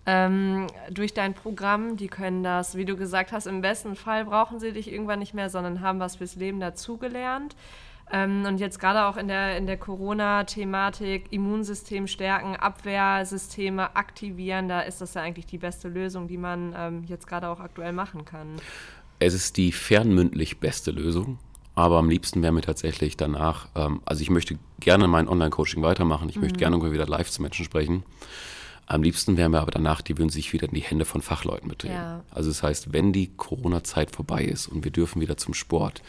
ähm, 0.07 0.69
durch 0.91 1.13
dein 1.13 1.35
Programm. 1.35 1.97
Die 1.97 2.07
können 2.09 2.43
das, 2.43 2.77
wie 2.77 2.85
du 2.85 2.97
gesagt 2.97 3.33
hast, 3.33 3.47
im 3.47 3.61
besten 3.61 3.97
Fall 3.97 4.25
brauchen 4.25 4.61
sie 4.61 4.73
dich 4.73 4.91
irgendwann 4.91 5.19
nicht 5.19 5.35
mehr, 5.35 5.51
sondern 5.51 5.81
haben 5.81 6.01
was 6.01 6.17
fürs 6.17 6.37
Leben 6.37 6.61
dazugelernt. 6.61 7.57
Ähm, 8.13 8.45
und 8.47 8.59
jetzt 8.59 8.79
gerade 8.79 9.05
auch 9.07 9.17
in 9.17 9.27
der, 9.27 9.57
in 9.57 9.67
der 9.67 9.77
Corona-Thematik, 9.77 11.33
Immunsystem 11.33 12.07
stärken, 12.07 12.55
Abwehrsysteme 12.55 13.97
aktivieren, 13.97 14.69
da 14.69 14.81
ist 14.83 15.01
das 15.01 15.15
ja 15.15 15.23
eigentlich 15.23 15.47
die 15.47 15.59
beste 15.59 15.89
Lösung, 15.89 16.29
die 16.29 16.39
man 16.39 16.73
ähm, 16.77 17.05
jetzt 17.09 17.27
gerade 17.27 17.49
auch 17.49 17.59
aktuell 17.59 17.93
machen 17.93 18.25
kann. 18.25 18.47
Es 19.19 19.35
ist 19.35 19.57
die 19.57 19.73
fernmündlich 19.73 20.61
beste 20.61 20.93
Lösung, 20.93 21.39
aber 21.75 21.99
am 21.99 22.09
liebsten 22.09 22.43
wäre 22.43 22.53
mir 22.53 22.61
tatsächlich 22.61 23.17
danach, 23.17 23.69
ähm, 23.75 24.01
also 24.05 24.23
ich 24.23 24.31
möchte 24.31 24.57
gerne 24.79 25.09
mein 25.09 25.27
Online-Coaching 25.27 25.83
weitermachen, 25.83 26.29
ich 26.29 26.37
möchte 26.37 26.59
gerne 26.59 26.81
wieder 26.93 27.07
live 27.07 27.31
zu 27.31 27.43
Menschen 27.43 27.65
sprechen, 27.65 28.05
Am 28.87 29.03
liebsten 29.03 29.37
wären 29.37 29.53
wir 29.53 29.61
aber 29.61 29.73
danach, 29.73 30.01
die 30.01 30.17
würden 30.17 30.31
sich 30.31 30.53
wieder 30.53 30.69
in 30.69 30.75
die 30.75 30.81
Hände 30.81 31.05
von 31.05 31.21
Fachleuten 31.21 31.69
begeben. 31.69 31.95
Ja. 31.95 32.25
Also 32.31 32.51
das 32.51 32.63
heißt, 32.63 32.93
wenn 32.93 33.13
die 33.13 33.33
Corona-Zeit 33.37 34.13
vorbei 34.13 34.45
ist 34.45 34.69
und 34.69 34.85
wir 34.85 34.93
dürfen 34.93 35.21
wieder 35.21 35.37
zum 35.37 35.55
Sport, 35.55 36.03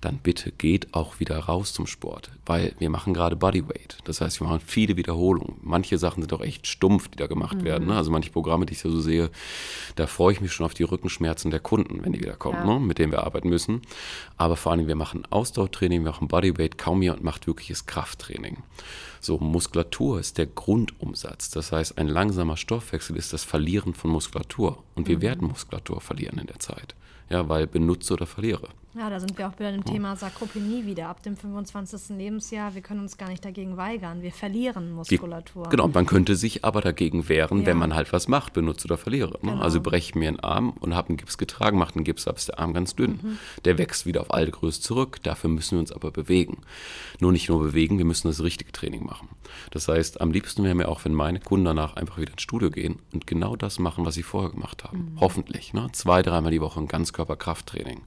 dann 0.00 0.18
bitte 0.18 0.50
geht 0.52 0.94
auch 0.94 1.20
wieder 1.20 1.38
raus 1.38 1.72
zum 1.72 1.86
Sport, 1.86 2.30
weil 2.46 2.74
wir 2.78 2.90
machen 2.90 3.14
gerade 3.14 3.36
Bodyweight. 3.36 3.98
Das 4.04 4.20
heißt, 4.20 4.40
wir 4.40 4.46
machen 4.46 4.60
viele 4.64 4.96
Wiederholungen. 4.96 5.56
Manche 5.62 5.98
Sachen 5.98 6.22
sind 6.22 6.32
auch 6.32 6.40
echt 6.40 6.66
stumpf, 6.66 7.08
die 7.08 7.16
da 7.16 7.26
gemacht 7.26 7.58
mhm. 7.58 7.64
werden. 7.64 7.88
Ne? 7.88 7.96
Also 7.96 8.10
manche 8.10 8.30
Programme, 8.30 8.66
die 8.66 8.72
ich 8.72 8.80
so 8.80 9.00
sehe, 9.00 9.30
da 9.96 10.06
freue 10.06 10.32
ich 10.32 10.40
mich 10.40 10.52
schon 10.52 10.66
auf 10.66 10.74
die 10.74 10.82
Rückenschmerzen 10.82 11.50
der 11.50 11.60
Kunden, 11.60 12.04
wenn 12.04 12.12
die 12.12 12.20
wieder 12.20 12.36
kommen, 12.36 12.66
ja. 12.66 12.74
ne? 12.74 12.80
mit 12.80 12.98
denen 12.98 13.12
wir 13.12 13.24
arbeiten 13.24 13.48
müssen. 13.48 13.82
Aber 14.36 14.56
vor 14.56 14.72
allem, 14.72 14.86
wir 14.86 14.96
machen 14.96 15.24
Ausdauertraining, 15.30 16.04
wir 16.04 16.10
machen 16.10 16.28
Bodyweight. 16.28 16.78
Kaum 16.78 17.02
jemand 17.02 17.22
macht 17.22 17.46
wirkliches 17.46 17.86
Krafttraining. 17.86 18.58
So, 19.24 19.38
Muskulatur 19.38 20.20
ist 20.20 20.36
der 20.36 20.44
Grundumsatz. 20.44 21.48
Das 21.48 21.72
heißt, 21.72 21.96
ein 21.96 22.08
langsamer 22.08 22.58
Stoffwechsel 22.58 23.16
ist 23.16 23.32
das 23.32 23.42
Verlieren 23.42 23.94
von 23.94 24.10
Muskulatur. 24.10 24.84
Und 24.94 25.08
wir 25.08 25.16
mhm. 25.16 25.22
werden 25.22 25.48
Muskulatur 25.48 26.02
verlieren 26.02 26.38
in 26.38 26.46
der 26.46 26.58
Zeit. 26.58 26.94
Ja, 27.30 27.48
weil 27.48 27.66
benutze 27.66 28.12
oder 28.12 28.26
verliere. 28.26 28.68
Ja, 28.96 29.10
da 29.10 29.18
sind 29.18 29.36
wir 29.36 29.48
auch 29.48 29.54
bei 29.54 29.72
dem 29.72 29.84
Thema 29.84 30.14
Sarkopenie 30.14 30.86
wieder. 30.86 31.08
Ab 31.08 31.20
dem 31.24 31.36
25. 31.36 32.16
Lebensjahr, 32.16 32.76
wir 32.76 32.80
können 32.80 33.00
uns 33.00 33.16
gar 33.16 33.28
nicht 33.28 33.44
dagegen 33.44 33.76
weigern. 33.76 34.22
Wir 34.22 34.30
verlieren 34.30 34.92
Muskulatur. 34.92 35.68
Genau, 35.68 35.88
man 35.88 36.06
könnte 36.06 36.36
sich 36.36 36.64
aber 36.64 36.80
dagegen 36.80 37.28
wehren, 37.28 37.60
ja. 37.60 37.66
wenn 37.66 37.76
man 37.76 37.94
halt 37.94 38.12
was 38.12 38.28
macht, 38.28 38.52
benutzt 38.52 38.84
oder 38.84 38.96
verliere. 38.96 39.32
Ne? 39.42 39.50
Genau. 39.50 39.62
Also 39.62 39.80
breche 39.80 40.16
mir 40.16 40.28
einen 40.28 40.38
Arm 40.38 40.70
und 40.78 40.94
habe 40.94 41.08
einen 41.08 41.16
Gips 41.16 41.38
getragen, 41.38 41.76
macht 41.76 41.96
einen 41.96 42.04
Gips 42.04 42.28
ab, 42.28 42.36
ist 42.36 42.50
der 42.50 42.60
Arm 42.60 42.72
ganz 42.72 42.94
dünn. 42.94 43.18
Mhm. 43.20 43.38
Der 43.64 43.78
wächst 43.78 44.06
wieder 44.06 44.20
auf 44.20 44.32
alte 44.32 44.52
Größe 44.52 44.80
zurück. 44.80 45.18
Dafür 45.24 45.50
müssen 45.50 45.72
wir 45.72 45.80
uns 45.80 45.90
aber 45.90 46.12
bewegen. 46.12 46.58
Nur 47.18 47.32
nicht 47.32 47.48
nur 47.48 47.60
bewegen, 47.60 47.98
wir 47.98 48.04
müssen 48.04 48.28
das 48.28 48.44
richtige 48.44 48.70
Training 48.70 49.04
machen. 49.04 49.28
Das 49.72 49.88
heißt, 49.88 50.20
am 50.20 50.30
liebsten 50.30 50.62
wäre 50.62 50.76
mir 50.76 50.88
auch, 50.88 51.04
wenn 51.04 51.14
meine 51.14 51.40
Kunden 51.40 51.64
danach 51.64 51.96
einfach 51.96 52.18
wieder 52.18 52.30
ins 52.30 52.42
Studio 52.42 52.70
gehen 52.70 53.00
und 53.12 53.26
genau 53.26 53.56
das 53.56 53.80
machen, 53.80 54.06
was 54.06 54.14
sie 54.14 54.22
vorher 54.22 54.50
gemacht 54.50 54.84
haben. 54.84 55.14
Mhm. 55.14 55.20
Hoffentlich. 55.20 55.72
Ne? 55.72 55.88
Zwei, 55.90 56.22
dreimal 56.22 56.52
die 56.52 56.60
Woche 56.60 56.78
ein 56.78 56.86
Ganzkörperkrafttraining. 56.86 58.02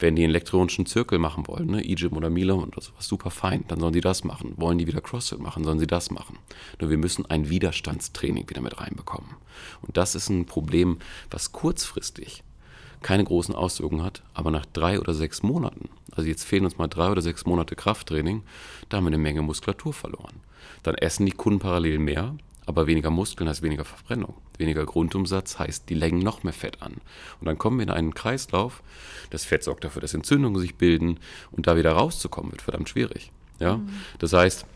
Wenn 0.00 0.16
die 0.16 0.23
einen 0.24 0.32
elektronischen 0.32 0.86
Zirkel 0.86 1.18
machen 1.18 1.46
wollen, 1.46 1.66
ne? 1.66 1.84
E-Gym 1.84 2.16
oder 2.16 2.30
Milo 2.30 2.56
und 2.56 2.74
sowas, 2.74 3.06
super 3.06 3.30
fein, 3.30 3.64
dann 3.68 3.80
sollen 3.80 3.92
die 3.92 4.00
das 4.00 4.24
machen. 4.24 4.54
Wollen 4.56 4.78
die 4.78 4.86
wieder 4.86 5.00
CrossFit 5.00 5.40
machen, 5.40 5.64
sollen 5.64 5.78
sie 5.78 5.86
das 5.86 6.10
machen. 6.10 6.38
Nur 6.80 6.90
wir 6.90 6.98
müssen 6.98 7.26
ein 7.26 7.48
Widerstandstraining 7.48 8.48
wieder 8.48 8.60
mit 8.60 8.80
reinbekommen. 8.80 9.30
Und 9.82 9.96
das 9.96 10.14
ist 10.14 10.28
ein 10.28 10.46
Problem, 10.46 10.98
was 11.30 11.52
kurzfristig 11.52 12.42
keine 13.04 13.24
großen 13.24 13.54
Auswirkungen 13.54 14.02
hat, 14.02 14.22
aber 14.32 14.50
nach 14.50 14.64
drei 14.64 14.98
oder 14.98 15.12
sechs 15.12 15.42
Monaten, 15.42 15.90
also 16.12 16.26
jetzt 16.26 16.44
fehlen 16.44 16.64
uns 16.64 16.78
mal 16.78 16.88
drei 16.88 17.10
oder 17.10 17.20
sechs 17.20 17.44
Monate 17.44 17.76
Krafttraining, 17.76 18.42
da 18.88 18.96
haben 18.96 19.04
wir 19.04 19.08
eine 19.08 19.18
Menge 19.18 19.42
Muskulatur 19.42 19.92
verloren. 19.92 20.40
Dann 20.82 20.94
essen 20.94 21.26
die 21.26 21.32
Kunden 21.32 21.58
parallel 21.58 21.98
mehr, 21.98 22.34
aber 22.66 22.86
weniger 22.86 23.10
Muskeln 23.10 23.48
heißt 23.48 23.62
weniger 23.62 23.84
Verbrennung. 23.84 24.34
Weniger 24.56 24.86
Grundumsatz 24.86 25.58
heißt, 25.58 25.88
die 25.88 25.94
legen 25.94 26.18
noch 26.18 26.42
mehr 26.42 26.52
Fett 26.52 26.82
an. 26.82 26.94
Und 27.40 27.46
dann 27.46 27.58
kommen 27.58 27.78
wir 27.78 27.84
in 27.84 27.90
einen 27.90 28.14
Kreislauf. 28.14 28.82
Das 29.30 29.44
Fett 29.44 29.64
sorgt 29.64 29.84
dafür, 29.84 30.00
dass 30.00 30.14
Entzündungen 30.14 30.60
sich 30.60 30.76
bilden. 30.76 31.18
Und 31.50 31.66
da 31.66 31.76
wieder 31.76 31.92
rauszukommen, 31.92 32.52
wird 32.52 32.62
verdammt 32.62 32.88
schwierig. 32.88 33.32
Ja? 33.60 33.76
Mhm. 33.76 33.88
Das 34.18 34.32
heißt, 34.32 34.66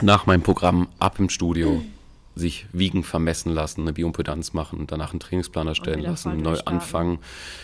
nach 0.00 0.26
meinem 0.26 0.42
Programm 0.42 0.88
ab 0.98 1.18
im 1.18 1.28
Studio 1.28 1.74
mhm. 1.74 1.92
sich 2.34 2.66
wiegen, 2.72 3.04
vermessen 3.04 3.52
lassen, 3.52 3.82
eine 3.82 3.92
Bioimpedanz 3.92 4.52
machen, 4.52 4.86
danach 4.88 5.12
einen 5.12 5.20
Trainingsplan 5.20 5.68
erstellen 5.68 6.00
lassen, 6.00 6.38
neu 6.38 6.58
anfangen. 6.64 7.18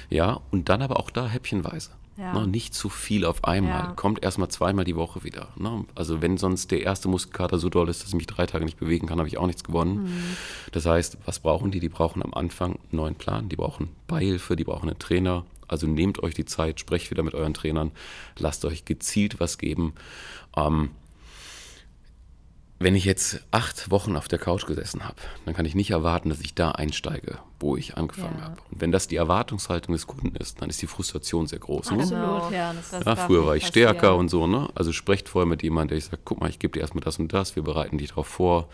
Ja, 0.08 0.40
und 0.50 0.68
dann 0.68 0.82
aber 0.82 1.00
auch 1.00 1.10
da 1.10 1.26
häppchenweise. 1.26 1.90
Ja. 2.18 2.32
Ne, 2.32 2.48
nicht 2.48 2.74
zu 2.74 2.88
viel 2.88 3.24
auf 3.24 3.44
einmal. 3.44 3.84
Ja. 3.84 3.92
Kommt 3.94 4.24
erstmal 4.24 4.48
zweimal 4.48 4.84
die 4.84 4.96
Woche 4.96 5.22
wieder. 5.22 5.48
Ne? 5.56 5.84
Also 5.94 6.20
wenn 6.20 6.36
sonst 6.36 6.72
der 6.72 6.82
erste 6.82 7.08
Muskelkater 7.08 7.58
so 7.58 7.68
doll 7.68 7.88
ist, 7.88 8.02
dass 8.02 8.08
ich 8.08 8.16
mich 8.16 8.26
drei 8.26 8.44
Tage 8.44 8.64
nicht 8.64 8.78
bewegen 8.78 9.06
kann, 9.06 9.18
habe 9.18 9.28
ich 9.28 9.38
auch 9.38 9.46
nichts 9.46 9.62
gewonnen. 9.62 10.02
Mhm. 10.02 10.36
Das 10.72 10.84
heißt, 10.84 11.18
was 11.24 11.38
brauchen 11.38 11.70
die? 11.70 11.78
Die 11.78 11.88
brauchen 11.88 12.24
am 12.24 12.34
Anfang 12.34 12.72
einen 12.72 12.80
neuen 12.90 13.14
Plan, 13.14 13.48
die 13.48 13.54
brauchen 13.54 13.90
Beihilfe, 14.08 14.56
die 14.56 14.64
brauchen 14.64 14.88
einen 14.88 14.98
Trainer. 14.98 15.44
Also 15.68 15.86
nehmt 15.86 16.20
euch 16.20 16.34
die 16.34 16.44
Zeit, 16.44 16.80
sprecht 16.80 17.10
wieder 17.12 17.22
mit 17.22 17.34
euren 17.34 17.54
Trainern, 17.54 17.92
lasst 18.36 18.64
euch 18.64 18.84
gezielt 18.84 19.38
was 19.38 19.56
geben. 19.56 19.94
Ähm, 20.56 20.90
wenn 22.80 22.94
ich 22.94 23.04
jetzt 23.04 23.44
acht 23.50 23.90
Wochen 23.90 24.16
auf 24.16 24.28
der 24.28 24.38
Couch 24.38 24.66
gesessen 24.66 25.04
habe, 25.04 25.16
dann 25.44 25.54
kann 25.54 25.64
ich 25.66 25.74
nicht 25.74 25.90
erwarten, 25.90 26.28
dass 26.28 26.40
ich 26.40 26.54
da 26.54 26.70
einsteige, 26.70 27.38
wo 27.58 27.76
ich 27.76 27.96
angefangen 27.96 28.36
ja. 28.38 28.44
habe. 28.44 28.56
Und 28.70 28.80
wenn 28.80 28.92
das 28.92 29.08
die 29.08 29.16
Erwartungshaltung 29.16 29.94
des 29.94 30.06
Kunden 30.06 30.36
ist, 30.36 30.62
dann 30.62 30.70
ist 30.70 30.80
die 30.80 30.86
Frustration 30.86 31.48
sehr 31.48 31.58
groß. 31.58 31.90
Ne? 31.90 32.02
Absolut, 32.02 32.52
ja. 32.52 32.74
ja 33.04 33.16
früher 33.16 33.46
war 33.46 33.56
ich 33.56 33.66
stärker 33.66 34.16
und 34.16 34.28
so. 34.28 34.46
Ne? 34.46 34.68
Also 34.76 34.92
sprecht 34.92 35.28
vorher 35.28 35.48
mit 35.48 35.64
jemandem, 35.64 35.88
der 35.88 35.98
ich 35.98 36.04
sage, 36.04 36.18
guck 36.24 36.40
mal, 36.40 36.48
ich 36.48 36.60
gebe 36.60 36.72
dir 36.72 36.80
erstmal 36.80 37.02
das 37.02 37.18
und 37.18 37.32
das, 37.32 37.56
wir 37.56 37.64
bereiten 37.64 37.98
dich 37.98 38.10
darauf 38.10 38.28
vor. 38.28 38.68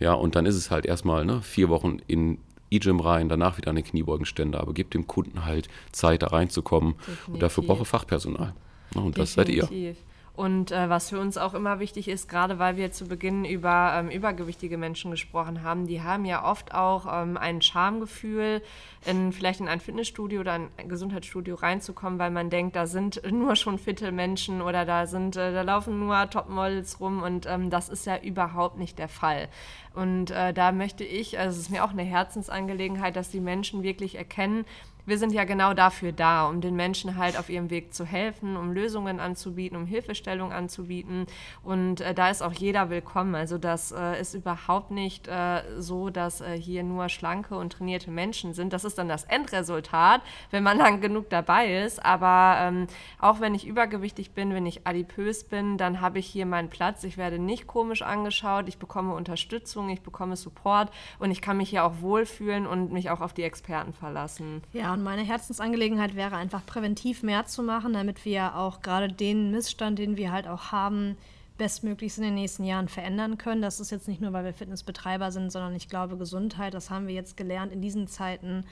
Ja, 0.00 0.14
und 0.14 0.34
dann 0.34 0.46
ist 0.46 0.56
es 0.56 0.72
halt 0.72 0.84
erstmal 0.84 1.24
ne, 1.24 1.40
vier 1.40 1.68
Wochen 1.68 1.98
in 2.08 2.38
E-Gym 2.70 2.98
rein, 2.98 3.28
danach 3.28 3.56
wieder 3.56 3.70
eine 3.70 3.84
Kniebeugenstände, 3.84 4.58
aber 4.58 4.74
gebt 4.74 4.94
dem 4.94 5.06
Kunden 5.06 5.44
halt 5.44 5.68
Zeit, 5.92 6.22
da 6.22 6.28
reinzukommen. 6.28 6.94
Definitiv. 6.96 7.28
Und 7.28 7.42
dafür 7.42 7.64
brauche 7.64 7.84
Fachpersonal. 7.84 8.52
Ne? 8.94 9.00
Und 9.00 9.16
Definitiv. 9.16 9.18
das 9.18 9.34
seid 9.34 9.48
ihr. 9.48 9.94
Und 10.36 10.72
äh, 10.72 10.90
was 10.90 11.10
für 11.10 11.20
uns 11.20 11.38
auch 11.38 11.54
immer 11.54 11.78
wichtig 11.78 12.08
ist, 12.08 12.28
gerade 12.28 12.58
weil 12.58 12.76
wir 12.76 12.90
zu 12.90 13.06
Beginn 13.06 13.44
über 13.44 13.94
ähm, 13.96 14.10
übergewichtige 14.10 14.76
Menschen 14.76 15.12
gesprochen 15.12 15.62
haben, 15.62 15.86
die 15.86 16.02
haben 16.02 16.24
ja 16.24 16.44
oft 16.44 16.74
auch 16.74 17.06
ähm, 17.08 17.36
ein 17.36 17.62
Schamgefühl, 17.62 18.60
in, 19.06 19.32
vielleicht 19.32 19.60
in 19.60 19.68
ein 19.68 19.78
Fitnessstudio 19.78 20.40
oder 20.40 20.54
ein 20.54 20.88
Gesundheitsstudio 20.88 21.54
reinzukommen, 21.54 22.18
weil 22.18 22.32
man 22.32 22.50
denkt, 22.50 22.74
da 22.74 22.86
sind 22.88 23.22
nur 23.30 23.54
schon 23.54 23.78
fitte 23.78 24.10
Menschen 24.10 24.60
oder 24.60 24.84
da 24.84 25.06
sind, 25.06 25.36
äh, 25.36 25.52
da 25.52 25.62
laufen 25.62 26.00
nur 26.00 26.28
Topmodels 26.28 26.98
rum 26.98 27.22
und 27.22 27.46
ähm, 27.46 27.70
das 27.70 27.88
ist 27.88 28.04
ja 28.04 28.18
überhaupt 28.18 28.76
nicht 28.76 28.98
der 28.98 29.08
Fall. 29.08 29.48
Und 29.94 30.32
äh, 30.32 30.52
da 30.52 30.72
möchte 30.72 31.04
ich, 31.04 31.38
also 31.38 31.56
es 31.56 31.66
ist 31.66 31.70
mir 31.70 31.84
auch 31.84 31.92
eine 31.92 32.02
Herzensangelegenheit, 32.02 33.14
dass 33.14 33.30
die 33.30 33.38
Menschen 33.38 33.84
wirklich 33.84 34.16
erkennen, 34.16 34.64
wir 35.06 35.18
sind 35.18 35.32
ja 35.32 35.44
genau 35.44 35.74
dafür 35.74 36.12
da, 36.12 36.48
um 36.48 36.60
den 36.60 36.76
Menschen 36.76 37.16
halt 37.16 37.38
auf 37.38 37.50
ihrem 37.50 37.70
Weg 37.70 37.92
zu 37.92 38.04
helfen, 38.04 38.56
um 38.56 38.72
Lösungen 38.72 39.20
anzubieten, 39.20 39.76
um 39.76 39.86
Hilfestellung 39.86 40.52
anzubieten. 40.52 41.26
Und 41.62 42.00
äh, 42.00 42.14
da 42.14 42.30
ist 42.30 42.42
auch 42.42 42.52
jeder 42.52 42.90
willkommen. 42.90 43.34
Also 43.34 43.58
das 43.58 43.92
äh, 43.92 44.20
ist 44.20 44.34
überhaupt 44.34 44.90
nicht 44.90 45.28
äh, 45.28 45.62
so, 45.78 46.10
dass 46.10 46.40
äh, 46.40 46.58
hier 46.58 46.82
nur 46.82 47.08
schlanke 47.08 47.56
und 47.56 47.74
trainierte 47.74 48.10
Menschen 48.10 48.54
sind. 48.54 48.72
Das 48.72 48.84
ist 48.84 48.98
dann 48.98 49.08
das 49.08 49.24
Endresultat, 49.24 50.22
wenn 50.50 50.62
man 50.62 50.78
lang 50.78 51.00
genug 51.00 51.28
dabei 51.28 51.82
ist. 51.84 52.04
Aber 52.04 52.56
ähm, 52.60 52.86
auch 53.18 53.40
wenn 53.40 53.54
ich 53.54 53.66
übergewichtig 53.66 54.32
bin, 54.32 54.54
wenn 54.54 54.66
ich 54.66 54.86
adipös 54.86 55.44
bin, 55.44 55.76
dann 55.76 56.00
habe 56.00 56.18
ich 56.18 56.26
hier 56.26 56.46
meinen 56.46 56.70
Platz. 56.70 57.04
Ich 57.04 57.16
werde 57.16 57.38
nicht 57.38 57.66
komisch 57.66 58.02
angeschaut. 58.02 58.68
Ich 58.68 58.78
bekomme 58.78 59.14
Unterstützung, 59.14 59.90
ich 59.90 60.00
bekomme 60.00 60.36
Support 60.36 60.90
und 61.18 61.30
ich 61.30 61.42
kann 61.42 61.58
mich 61.58 61.70
hier 61.70 61.84
auch 61.84 62.00
wohlfühlen 62.00 62.66
und 62.66 62.92
mich 62.92 63.10
auch 63.10 63.20
auf 63.20 63.32
die 63.32 63.42
Experten 63.42 63.92
verlassen. 63.92 64.62
Ja, 64.72 64.93
und 64.94 65.02
meine 65.02 65.22
Herzensangelegenheit 65.22 66.14
wäre 66.14 66.36
einfach 66.36 66.64
präventiv 66.64 67.22
mehr 67.22 67.46
zu 67.46 67.62
machen, 67.62 67.92
damit 67.92 68.24
wir 68.24 68.56
auch 68.56 68.80
gerade 68.80 69.08
den 69.08 69.50
Missstand, 69.50 69.98
den 69.98 70.16
wir 70.16 70.32
halt 70.32 70.46
auch 70.46 70.72
haben, 70.72 71.16
bestmöglichst 71.58 72.18
in 72.18 72.24
den 72.24 72.34
nächsten 72.34 72.64
Jahren 72.64 72.88
verändern 72.88 73.36
können. 73.36 73.60
Das 73.60 73.80
ist 73.80 73.90
jetzt 73.90 74.08
nicht 74.08 74.20
nur, 74.20 74.32
weil 74.32 74.44
wir 74.44 74.54
Fitnessbetreiber 74.54 75.30
sind, 75.32 75.52
sondern 75.52 75.74
ich 75.74 75.88
glaube, 75.88 76.16
Gesundheit, 76.16 76.74
das 76.74 76.90
haben 76.90 77.06
wir 77.06 77.14
jetzt 77.14 77.36
gelernt, 77.36 77.72
in 77.72 77.82
diesen 77.82 78.08
Zeiten 78.08 78.64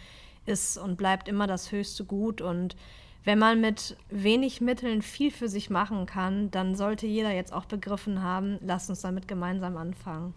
ist 0.47 0.79
und 0.79 0.97
bleibt 0.97 1.29
immer 1.29 1.47
das 1.47 1.71
höchste 1.71 2.05
Gut. 2.05 2.41
Und 2.41 2.77
wenn 3.25 3.39
man 3.39 3.61
mit 3.61 3.97
wenig 4.11 4.61
Mitteln 4.61 5.03
viel 5.03 5.31
für 5.31 5.49
sich 5.49 5.71
machen 5.71 6.07
kann, 6.07 6.51
dann 6.51 6.75
sollte 6.75 7.07
jeder 7.07 7.33
jetzt 7.33 7.53
auch 7.53 7.67
begriffen 7.67 8.23
haben, 8.23 8.59
lasst 8.65 8.91
uns 8.91 9.01
damit 9.01 9.29
gemeinsam 9.29 9.77
anfangen. 9.77 10.35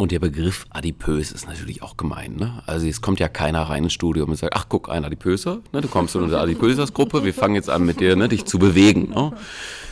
Und 0.00 0.12
der 0.12 0.18
Begriff 0.18 0.64
adipös 0.70 1.30
ist 1.30 1.46
natürlich 1.46 1.82
auch 1.82 1.98
gemein. 1.98 2.36
Ne? 2.36 2.62
Also 2.64 2.86
es 2.86 3.02
kommt 3.02 3.20
ja 3.20 3.28
keiner 3.28 3.64
rein 3.64 3.84
ins 3.84 3.92
Studio 3.92 4.24
und 4.24 4.34
sagt, 4.34 4.56
ach 4.56 4.64
guck, 4.66 4.88
ein 4.88 5.04
Adipöser, 5.04 5.60
ne? 5.74 5.82
du 5.82 5.88
kommst 5.88 6.14
in 6.14 6.22
unsere 6.22 6.40
Adipösers-Gruppe, 6.40 7.22
wir 7.22 7.34
fangen 7.34 7.54
jetzt 7.54 7.68
an 7.68 7.84
mit 7.84 8.00
dir, 8.00 8.16
ne, 8.16 8.26
dich 8.30 8.46
zu 8.46 8.58
bewegen. 8.58 9.10
Ne? 9.10 9.32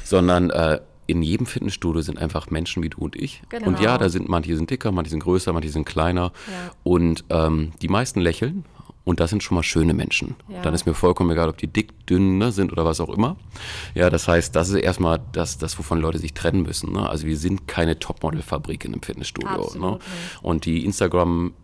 Sondern 0.04 0.48
äh, 0.48 0.80
in 1.06 1.20
jedem 1.20 1.44
Fitnessstudio 1.44 2.00
sind 2.00 2.18
einfach 2.18 2.48
Menschen 2.48 2.82
wie 2.82 2.88
du 2.88 3.00
und 3.00 3.16
ich. 3.16 3.42
Genau. 3.50 3.66
Und 3.66 3.80
ja, 3.80 3.98
da 3.98 4.09
sind 4.09 4.30
manche 4.30 4.56
sind 4.56 4.70
dicker, 4.70 4.92
manche 4.92 5.11
sind 5.11 5.20
größer, 5.20 5.52
manche 5.52 5.68
sind 5.68 5.84
kleiner. 5.84 6.32
Ja. 6.46 6.70
Und 6.84 7.26
ähm, 7.28 7.72
die 7.82 7.88
meisten 7.88 8.22
lächeln, 8.22 8.64
und 9.09 9.20
das 9.20 9.30
sind 9.30 9.42
schon 9.42 9.54
mal 9.54 9.62
schöne 9.62 9.94
Menschen. 9.94 10.36
Ja. 10.48 10.61
Dann 10.61 10.74
ist 10.74 10.84
mir 10.84 10.92
vollkommen 10.92 11.30
egal, 11.30 11.48
ob 11.48 11.56
die 11.56 11.66
dick, 11.66 12.06
dünn 12.06 12.36
ne, 12.36 12.52
sind 12.52 12.72
oder 12.72 12.84
was 12.84 13.00
auch 13.00 13.09
immer. 13.09 13.38
Ja, 13.94 14.11
das 14.11 14.28
heißt, 14.28 14.54
das 14.54 14.68
ist 14.68 14.74
erstmal 14.74 15.18
das, 15.32 15.56
das 15.56 15.78
wovon 15.78 15.98
Leute 15.98 16.18
sich 16.18 16.34
trennen 16.34 16.62
müssen. 16.62 16.92
Ne? 16.92 17.09
Also 17.09 17.26
wir 17.26 17.38
sind 17.38 17.66
keine 17.66 17.98
Topmodel-Fabrik 17.98 18.84
in 18.84 18.92
einem 18.92 19.02
Fitnessstudio. 19.02 19.72
Ne? 19.78 19.98
Und 20.42 20.66
die 20.66 20.84
Instagram 20.84 21.54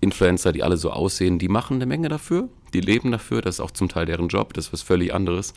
Influencer, 0.00 0.52
die 0.52 0.62
alle 0.62 0.76
so 0.76 0.92
aussehen, 0.92 1.40
die 1.40 1.48
machen 1.48 1.78
eine 1.78 1.86
Menge 1.86 2.08
dafür. 2.08 2.48
die 2.74 2.80
leben 2.80 3.10
dafür, 3.10 3.42
das 3.42 3.56
ist 3.56 3.60
auch 3.60 3.72
zum 3.72 3.88
Teil 3.88 4.06
deren 4.06 4.28
Job, 4.28 4.52
das 4.54 4.66
ist 4.66 4.72
was 4.72 4.82
völlig 4.82 5.12
anderes. 5.12 5.52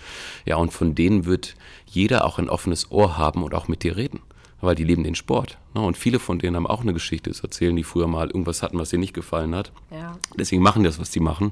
Ja, 0.45 0.55
und 0.55 0.73
von 0.73 0.95
denen 0.95 1.25
wird 1.25 1.53
jeder 1.85 2.25
auch 2.25 2.39
ein 2.39 2.49
offenes 2.49 2.91
Ohr 2.91 3.15
haben 3.15 3.43
und 3.43 3.53
auch 3.53 3.67
mit 3.67 3.83
dir 3.83 3.95
reden 3.95 4.21
weil 4.61 4.75
die 4.75 4.83
leben 4.83 5.03
den 5.03 5.15
Sport. 5.15 5.57
Ne? 5.75 5.81
Und 5.81 5.97
viele 5.97 6.19
von 6.19 6.39
denen 6.39 6.55
haben 6.55 6.67
auch 6.67 6.81
eine 6.81 6.93
Geschichte 6.93 7.31
zu 7.31 7.43
erzählen, 7.43 7.75
die 7.75 7.83
früher 7.83 8.07
mal 8.07 8.27
irgendwas 8.27 8.63
hatten, 8.63 8.79
was 8.79 8.91
ihnen 8.91 9.01
nicht 9.01 9.13
gefallen 9.13 9.53
hat. 9.55 9.71
Ja. 9.91 10.17
Deswegen 10.37 10.63
machen 10.63 10.83
die 10.83 10.87
das, 10.87 10.99
was 10.99 11.11
die 11.11 11.19
machen. 11.19 11.51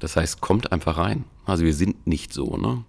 Das 0.00 0.16
heißt, 0.16 0.40
kommt 0.40 0.72
einfach 0.72 0.96
rein. 0.96 1.24
Also 1.44 1.64
wir 1.64 1.74
sind 1.74 2.06
nicht 2.06 2.32
so. 2.32 2.56
Ne? 2.56 2.84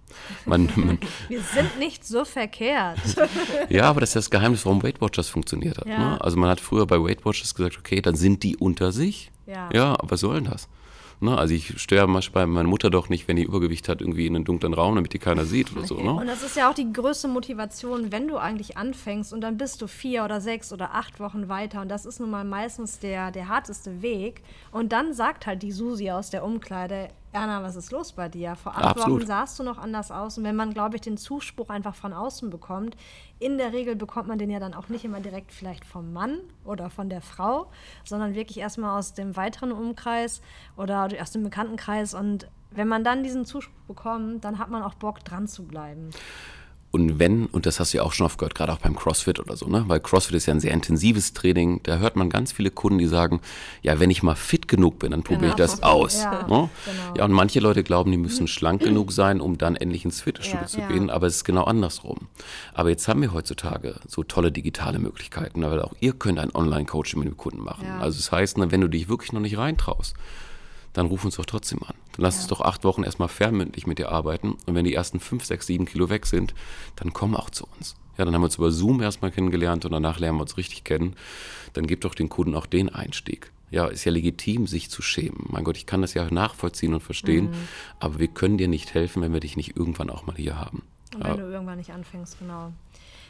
Man, 0.45 0.69
man 0.75 0.99
wir 1.27 1.41
sind 1.41 1.77
nicht 1.79 2.05
so 2.05 2.23
verkehrt. 2.23 2.99
ja, 3.69 3.83
aber 3.83 3.99
das 3.99 4.09
ist 4.09 4.15
das 4.15 4.29
Geheimnis, 4.29 4.65
warum 4.65 4.81
Weight 4.83 5.01
Watchers 5.01 5.29
funktioniert 5.29 5.77
hat. 5.77 5.87
Ja. 5.87 5.97
Ne? 5.97 6.21
Also 6.21 6.37
man 6.37 6.49
hat 6.49 6.61
früher 6.61 6.85
bei 6.85 7.01
Weight 7.01 7.25
Watchers 7.25 7.53
gesagt, 7.53 7.77
okay, 7.77 8.01
dann 8.01 8.15
sind 8.15 8.43
die 8.43 8.55
unter 8.55 8.91
sich. 8.91 9.31
Ja, 9.45 9.69
ja 9.73 9.97
was 10.03 10.21
soll 10.21 10.35
denn 10.35 10.51
das? 10.51 10.69
Ne? 11.19 11.37
Also 11.37 11.53
ich 11.53 11.79
störe 11.81 12.07
manchmal 12.07 12.45
meine 12.47 12.67
Mutter 12.67 12.89
doch 12.89 13.09
nicht, 13.09 13.27
wenn 13.27 13.35
die 13.35 13.43
Übergewicht 13.43 13.89
hat, 13.89 14.01
irgendwie 14.01 14.27
in 14.27 14.35
einen 14.35 14.45
dunklen 14.45 14.73
Raum, 14.73 14.95
damit 14.95 15.13
die 15.13 15.19
keiner 15.19 15.45
sieht 15.45 15.75
oder 15.75 15.85
so. 15.85 15.95
Ne? 15.95 16.11
Und 16.11 16.27
das 16.27 16.43
ist 16.43 16.55
ja 16.55 16.69
auch 16.69 16.75
die 16.75 16.91
größte 16.91 17.27
Motivation, 17.27 18.11
wenn 18.11 18.27
du 18.27 18.37
eigentlich 18.37 18.77
anfängst 18.77 19.33
und 19.33 19.41
dann 19.41 19.57
bist 19.57 19.81
du 19.81 19.87
vier 19.87 20.23
oder 20.23 20.41
sechs 20.41 20.71
oder 20.71 20.93
acht 20.93 21.19
Wochen 21.19 21.49
weiter 21.49 21.81
und 21.81 21.89
das 21.89 22.05
ist 22.05 22.19
nun 22.19 22.29
mal 22.29 22.43
meistens 22.43 22.99
der, 22.99 23.31
der 23.31 23.47
harteste 23.47 24.01
Weg. 24.01 24.41
Und 24.71 24.91
dann 24.91 25.13
sagt 25.13 25.47
halt 25.47 25.63
die 25.63 25.71
Susi 25.71 26.11
aus 26.11 26.29
der 26.29 26.43
Umkleide, 26.43 27.09
Erna, 27.33 27.61
was 27.61 27.75
ist 27.75 27.91
los 27.91 28.13
bei 28.13 28.29
dir? 28.29 28.55
Vor 28.55 28.75
acht 28.75 28.85
Absolut. 28.85 29.19
Wochen 29.19 29.27
sahst 29.27 29.59
du 29.59 29.63
noch 29.63 29.77
anders 29.77 30.11
aus. 30.11 30.37
Und 30.37 30.43
wenn 30.43 30.55
man, 30.55 30.73
glaube 30.73 30.95
ich, 30.95 31.01
den 31.01 31.17
Zuspruch 31.17 31.69
einfach 31.69 31.93
von 31.93 32.13
außen 32.13 32.49
bekommt, 32.49 32.95
in 33.39 33.57
der 33.57 33.73
Regel 33.73 33.95
bekommt 33.95 34.27
man 34.27 34.37
den 34.37 34.49
ja 34.49 34.59
dann 34.59 34.73
auch 34.73 34.89
nicht 34.89 35.05
immer 35.05 35.19
direkt 35.19 35.51
vielleicht 35.51 35.85
vom 35.85 36.13
Mann 36.13 36.39
oder 36.65 36.89
von 36.89 37.09
der 37.09 37.21
Frau, 37.21 37.67
sondern 38.03 38.35
wirklich 38.35 38.59
erstmal 38.59 38.97
aus 38.97 39.13
dem 39.13 39.35
weiteren 39.35 39.71
Umkreis 39.71 40.41
oder 40.75 41.07
aus 41.21 41.31
dem 41.31 41.43
Bekanntenkreis. 41.43 42.13
Und 42.13 42.47
wenn 42.71 42.87
man 42.87 43.03
dann 43.03 43.23
diesen 43.23 43.45
Zuspruch 43.45 43.73
bekommt, 43.87 44.43
dann 44.43 44.59
hat 44.59 44.69
man 44.69 44.81
auch 44.83 44.95
Bock, 44.95 45.23
dran 45.23 45.47
zu 45.47 45.63
bleiben. 45.63 46.09
Und 46.89 47.19
wenn, 47.19 47.47
und 47.47 47.65
das 47.65 47.81
hast 47.81 47.93
du 47.93 47.97
ja 47.97 48.03
auch 48.03 48.13
schon 48.13 48.25
oft 48.25 48.37
gehört, 48.37 48.55
gerade 48.55 48.71
auch 48.71 48.79
beim 48.79 48.95
CrossFit 48.95 49.39
oder 49.39 49.57
so, 49.57 49.67
ne? 49.67 49.83
weil 49.87 49.99
CrossFit 49.99 50.35
ist 50.35 50.45
ja 50.45 50.53
ein 50.53 50.61
sehr 50.61 50.71
intensives 50.71 51.33
Training, 51.33 51.81
da 51.83 51.97
hört 51.97 52.15
man 52.15 52.29
ganz 52.29 52.53
viele 52.53 52.71
Kunden, 52.71 52.97
die 52.97 53.07
sagen, 53.07 53.41
ja, 53.81 53.99
wenn 53.99 54.09
ich 54.09 54.23
mal 54.23 54.35
fit 54.35 54.69
genug 54.69 54.97
bin, 54.99 55.11
dann 55.11 55.21
probiere 55.21 55.53
genau. 55.53 55.53
ich 55.53 55.57
das 55.57 55.83
aus. 55.83 56.23
Ja, 56.23 56.31
ne? 56.31 56.45
genau. 56.47 56.69
ja, 57.17 57.25
und 57.25 57.33
manche 57.33 57.59
Leute 57.59 57.83
glauben, 57.83 58.11
die 58.11 58.17
müssen 58.17 58.47
schlank 58.47 58.83
genug 58.83 59.11
sein, 59.11 59.41
um 59.41 59.57
dann 59.57 59.75
endlich 59.75 60.05
ins 60.05 60.21
Fitnessstudio 60.21 60.61
ja, 60.61 60.67
zu 60.67 60.79
ja. 60.79 60.87
gehen, 60.87 61.09
aber 61.09 61.27
es 61.27 61.37
ist 61.37 61.43
genau 61.43 61.65
andersrum. 61.65 62.29
Aber 62.73 62.89
jetzt 62.89 63.07
haben 63.09 63.21
wir 63.21 63.33
heutzutage 63.33 63.99
so 64.07 64.23
tolle 64.23 64.53
digitale 64.53 64.99
Möglichkeiten, 64.99 65.61
weil 65.63 65.81
auch 65.81 65.93
ihr 65.99 66.13
könnt 66.13 66.39
ein 66.39 66.55
Online-Coaching 66.55 67.19
mit 67.19 67.27
dem 67.27 67.37
Kunden 67.37 67.63
machen. 67.63 67.85
Also 67.99 68.17
das 68.17 68.31
heißt, 68.31 68.57
wenn 68.57 68.81
du 68.81 68.87
dich 68.87 69.09
wirklich 69.09 69.33
noch 69.33 69.41
nicht 69.41 69.57
reintraust, 69.57 70.15
dann 70.93 71.07
ruf 71.07 71.25
uns 71.25 71.35
doch 71.35 71.45
trotzdem 71.45 71.83
an. 71.83 71.95
Lass 72.17 72.35
ja. 72.35 72.41
uns 72.41 72.47
doch 72.47 72.61
acht 72.61 72.83
Wochen 72.83 73.03
erstmal 73.03 73.29
fernmündlich 73.29 73.87
mit 73.87 73.99
dir 73.99 74.11
arbeiten. 74.11 74.57
Und 74.65 74.75
wenn 74.75 74.85
die 74.85 74.93
ersten 74.93 75.19
fünf, 75.19 75.45
sechs, 75.45 75.67
sieben 75.67 75.85
Kilo 75.85 76.09
weg 76.09 76.25
sind, 76.25 76.53
dann 76.95 77.13
komm 77.13 77.35
auch 77.35 77.49
zu 77.49 77.67
uns. 77.77 77.95
Ja, 78.17 78.25
dann 78.25 78.33
haben 78.33 78.41
wir 78.41 78.45
uns 78.45 78.57
über 78.57 78.71
Zoom 78.71 79.01
erstmal 79.01 79.31
kennengelernt 79.31 79.85
und 79.85 79.91
danach 79.91 80.19
lernen 80.19 80.39
wir 80.39 80.41
uns 80.41 80.57
richtig 80.57 80.83
kennen. 80.83 81.15
Dann 81.73 81.85
gib 81.85 82.01
doch 82.01 82.15
den 82.15 82.29
Kunden 82.29 82.55
auch 82.55 82.65
den 82.65 82.89
Einstieg. 82.89 83.51
Ja, 83.69 83.87
ist 83.87 84.05
ja 84.05 84.11
legitim, 84.11 84.65
sich 84.65 84.89
zu 84.89 85.01
schämen. 85.01 85.45
Mein 85.49 85.63
Gott, 85.63 85.77
ich 85.77 85.85
kann 85.85 86.01
das 86.01 86.13
ja 86.13 86.27
nachvollziehen 86.31 86.93
und 86.93 87.01
verstehen, 87.01 87.51
mhm. 87.51 87.67
aber 87.99 88.19
wir 88.19 88.29
können 88.29 88.57
dir 88.57 88.69
nicht 88.69 88.93
helfen, 88.93 89.21
wenn 89.21 89.33
wir 89.33 89.41
dich 89.41 89.57
nicht 89.57 89.75
irgendwann 89.75 90.09
auch 90.09 90.25
mal 90.25 90.35
hier 90.37 90.57
haben. 90.57 90.83
Und 91.13 91.23
wenn 91.23 91.31
ja. 91.31 91.37
du 91.37 91.51
irgendwann 91.51 91.77
nicht 91.77 91.91
anfängst, 91.91 92.39
genau. 92.39 92.71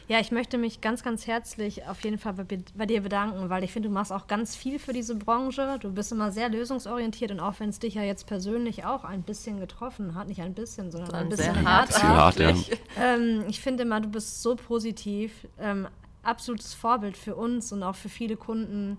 Ja, 0.08 0.20
ich 0.20 0.32
möchte 0.32 0.56
mich 0.56 0.80
ganz, 0.80 1.02
ganz 1.02 1.26
herzlich 1.26 1.86
auf 1.86 2.02
jeden 2.02 2.16
Fall 2.16 2.32
bei, 2.32 2.44
bei 2.74 2.86
dir 2.86 3.02
bedanken, 3.02 3.50
weil 3.50 3.62
ich 3.62 3.72
finde, 3.72 3.90
du 3.90 3.94
machst 3.94 4.10
auch 4.10 4.26
ganz 4.26 4.56
viel 4.56 4.78
für 4.78 4.94
diese 4.94 5.14
Branche. 5.14 5.76
Du 5.80 5.92
bist 5.92 6.12
immer 6.12 6.32
sehr 6.32 6.48
lösungsorientiert 6.48 7.30
und 7.30 7.40
auch 7.40 7.60
wenn 7.60 7.68
es 7.68 7.78
dich 7.78 7.94
ja 7.94 8.02
jetzt 8.02 8.26
persönlich 8.26 8.86
auch 8.86 9.04
ein 9.04 9.22
bisschen 9.22 9.60
getroffen 9.60 10.14
hat, 10.14 10.28
nicht 10.28 10.40
ein 10.40 10.54
bisschen, 10.54 10.90
sondern 10.90 11.14
ein 11.14 11.28
bisschen 11.28 11.54
sehr 11.54 11.62
hart. 11.62 11.92
Sehr 11.92 12.08
hart 12.08 12.38
ja. 12.38 12.54
ähm, 12.98 13.44
ich 13.48 13.60
finde 13.60 13.82
immer, 13.82 14.00
du 14.00 14.08
bist 14.08 14.42
so 14.42 14.56
positiv, 14.56 15.46
ähm, 15.60 15.86
absolutes 16.22 16.72
Vorbild 16.72 17.18
für 17.18 17.36
uns 17.36 17.70
und 17.72 17.82
auch 17.82 17.94
für 17.94 18.08
viele 18.08 18.36
Kunden 18.36 18.96